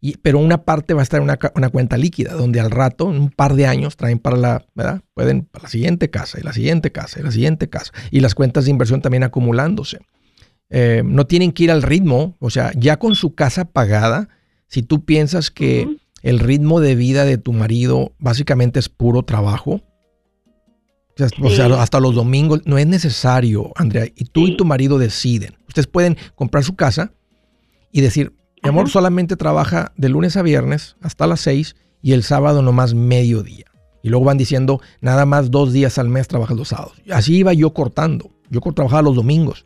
y, 0.00 0.18
pero 0.18 0.38
una 0.38 0.64
parte 0.64 0.92
va 0.92 1.00
a 1.00 1.02
estar 1.02 1.18
en 1.18 1.24
una, 1.24 1.38
una 1.54 1.70
cuenta 1.70 1.96
líquida, 1.96 2.34
donde 2.34 2.60
al 2.60 2.70
rato, 2.70 3.10
en 3.10 3.16
un 3.16 3.30
par 3.30 3.54
de 3.54 3.66
años, 3.66 3.96
traen 3.96 4.18
para 4.18 4.36
la, 4.36 4.66
¿verdad? 4.74 5.00
Pueden 5.14 5.42
para 5.42 5.62
la 5.62 5.68
siguiente 5.70 6.10
casa, 6.10 6.38
y 6.38 6.42
la 6.42 6.52
siguiente 6.52 6.92
casa, 6.92 7.20
y 7.20 7.22
la 7.22 7.30
siguiente 7.30 7.70
casa. 7.70 7.92
Y 8.10 8.20
las 8.20 8.34
cuentas 8.34 8.64
de 8.64 8.70
inversión 8.70 9.00
también 9.00 9.22
acumulándose. 9.22 10.00
Eh, 10.70 11.02
no 11.04 11.26
tienen 11.26 11.52
que 11.52 11.64
ir 11.64 11.70
al 11.70 11.82
ritmo, 11.82 12.36
o 12.40 12.50
sea, 12.50 12.72
ya 12.76 12.98
con 12.98 13.14
su 13.14 13.34
casa 13.34 13.64
pagada, 13.64 14.28
si 14.66 14.82
tú 14.82 15.04
piensas 15.04 15.50
que 15.50 15.88
el 16.22 16.38
ritmo 16.38 16.80
de 16.80 16.94
vida 16.94 17.24
de 17.24 17.38
tu 17.38 17.52
marido 17.52 18.12
básicamente 18.18 18.78
es 18.80 18.88
puro 18.88 19.22
trabajo, 19.24 19.72
o 19.72 21.16
sea, 21.16 21.28
o 21.42 21.50
sea, 21.50 21.66
Sí. 21.68 21.72
hasta 21.78 22.00
los 22.00 22.14
domingos, 22.14 22.62
no 22.64 22.76
es 22.78 22.86
necesario, 22.86 23.72
Andrea, 23.76 24.06
y 24.16 24.24
tú 24.24 24.48
y 24.48 24.56
tu 24.56 24.64
marido 24.64 24.98
deciden. 24.98 25.54
Ustedes 25.68 25.86
pueden 25.86 26.16
comprar 26.34 26.64
su 26.64 26.74
casa 26.74 27.12
y 27.92 28.00
decir, 28.00 28.32
mi 28.62 28.70
amor, 28.70 28.84
Ajá. 28.84 28.92
solamente 28.94 29.36
trabaja 29.36 29.92
de 29.96 30.08
lunes 30.08 30.36
a 30.36 30.42
viernes 30.42 30.96
hasta 31.02 31.26
las 31.28 31.40
seis 31.40 31.76
y 32.02 32.12
el 32.12 32.22
sábado 32.24 32.62
nomás 32.62 32.94
mediodía. 32.94 33.66
Y 34.02 34.08
luego 34.08 34.24
van 34.24 34.38
diciendo, 34.38 34.80
nada 35.00 35.24
más 35.24 35.50
dos 35.50 35.72
días 35.72 35.98
al 35.98 36.08
mes 36.08 36.26
trabajas 36.26 36.56
los 36.56 36.68
sábados. 36.68 36.94
Así 37.10 37.36
iba 37.36 37.52
yo 37.52 37.72
cortando. 37.72 38.30
Yo 38.50 38.60
trabajaba 38.60 39.02
los 39.02 39.14
domingos. 39.14 39.64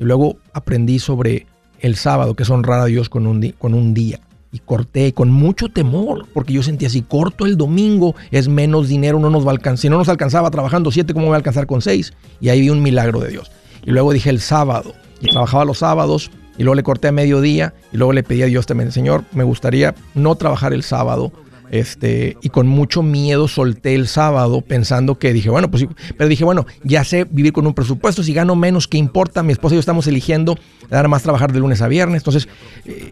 Y 0.00 0.04
luego 0.04 0.38
aprendí 0.54 0.98
sobre 0.98 1.46
el 1.78 1.94
sábado, 1.94 2.34
que 2.34 2.42
es 2.42 2.50
honrar 2.50 2.80
a 2.80 2.86
Dios 2.86 3.08
con 3.08 3.26
un, 3.26 3.54
con 3.58 3.74
un 3.74 3.94
día. 3.94 4.18
Y 4.50 4.58
corté 4.58 5.12
con 5.12 5.30
mucho 5.30 5.68
temor, 5.68 6.26
porque 6.34 6.54
yo 6.54 6.62
sentía, 6.62 6.88
si 6.88 7.02
corto 7.02 7.46
el 7.46 7.56
domingo, 7.56 8.16
es 8.32 8.48
menos 8.48 8.88
dinero, 8.88 9.20
no 9.20 9.30
nos 9.30 9.44
va 9.44 9.50
a 9.50 9.52
alcanzar. 9.52 9.82
Si 9.82 9.88
no 9.90 9.98
nos 9.98 10.08
alcanzaba 10.08 10.50
trabajando 10.50 10.90
siete, 10.90 11.12
¿cómo 11.12 11.26
me 11.26 11.30
va 11.30 11.36
a 11.36 11.38
alcanzar 11.38 11.66
con 11.66 11.82
seis? 11.82 12.14
Y 12.40 12.48
ahí 12.48 12.62
vi 12.62 12.70
un 12.70 12.82
milagro 12.82 13.20
de 13.20 13.28
Dios. 13.28 13.52
Y 13.84 13.90
luego 13.90 14.12
dije 14.12 14.30
el 14.30 14.40
sábado, 14.40 14.94
y 15.20 15.28
trabajaba 15.28 15.64
los 15.64 15.78
sábados, 15.78 16.30
y 16.56 16.62
luego 16.62 16.74
le 16.74 16.82
corté 16.82 17.08
a 17.08 17.12
mediodía, 17.12 17.74
y 17.92 17.98
luego 17.98 18.12
le 18.12 18.22
pedí 18.22 18.42
a 18.42 18.46
Dios 18.46 18.66
también, 18.66 18.90
Señor, 18.92 19.24
me 19.32 19.44
gustaría 19.44 19.94
no 20.14 20.34
trabajar 20.34 20.72
el 20.72 20.82
sábado, 20.82 21.30
este, 21.70 22.36
y 22.42 22.48
con 22.50 22.66
mucho 22.66 23.02
miedo 23.02 23.48
solté 23.48 23.94
el 23.94 24.08
sábado 24.08 24.60
pensando 24.60 25.18
que 25.18 25.32
dije, 25.32 25.50
bueno, 25.50 25.70
pues 25.70 25.82
sí, 25.82 25.88
pero 26.16 26.28
dije, 26.28 26.44
bueno, 26.44 26.66
ya 26.84 27.04
sé 27.04 27.24
vivir 27.30 27.52
con 27.52 27.66
un 27.66 27.74
presupuesto, 27.74 28.22
si 28.22 28.32
gano 28.34 28.56
menos, 28.56 28.88
¿qué 28.88 28.98
importa? 28.98 29.42
Mi 29.42 29.52
esposa 29.52 29.74
y 29.74 29.76
yo 29.76 29.80
estamos 29.80 30.06
eligiendo 30.06 30.56
nada 30.90 31.06
más 31.08 31.22
trabajar 31.22 31.52
de 31.52 31.60
lunes 31.60 31.80
a 31.82 31.88
viernes, 31.88 32.20
entonces, 32.20 32.48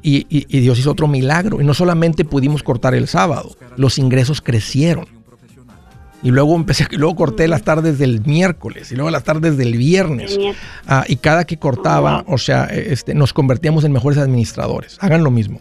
y, 0.03 0.27
y- 0.29 0.47
y 0.49 0.61
Dios 0.61 0.79
hizo 0.79 0.91
otro 0.91 1.07
milagro, 1.09 1.61
y 1.61 1.65
no 1.65 1.73
solamente 1.75 2.25
pudimos 2.25 2.63
cortar 2.63 2.95
el 2.95 3.07
sábado, 3.09 3.57
los 3.77 3.99
ingresos 3.99 4.41
crecieron. 4.41 5.07
Y 6.21 6.31
luego 6.33 6.57
empecé, 6.57 6.85
y 6.91 6.97
luego 6.97 7.15
corté 7.15 7.47
las 7.47 7.63
tardes 7.63 7.99
del 7.99 8.23
miércoles 8.27 8.91
y 8.91 8.97
luego 8.97 9.09
las 9.11 9.23
tardes 9.23 9.57
del 9.57 9.77
viernes. 9.77 10.37
Ah, 10.89 11.05
y 11.07 11.15
cada 11.17 11.45
que 11.45 11.59
cortaba, 11.59 12.25
o 12.27 12.39
sea, 12.39 12.65
este, 12.65 13.15
nos 13.15 13.33
convertíamos 13.33 13.85
en 13.85 13.93
mejores 13.93 14.19
administradores. 14.19 14.97
Hagan 15.01 15.23
lo 15.23 15.31
mismo. 15.31 15.61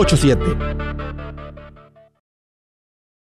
87 0.05 1.30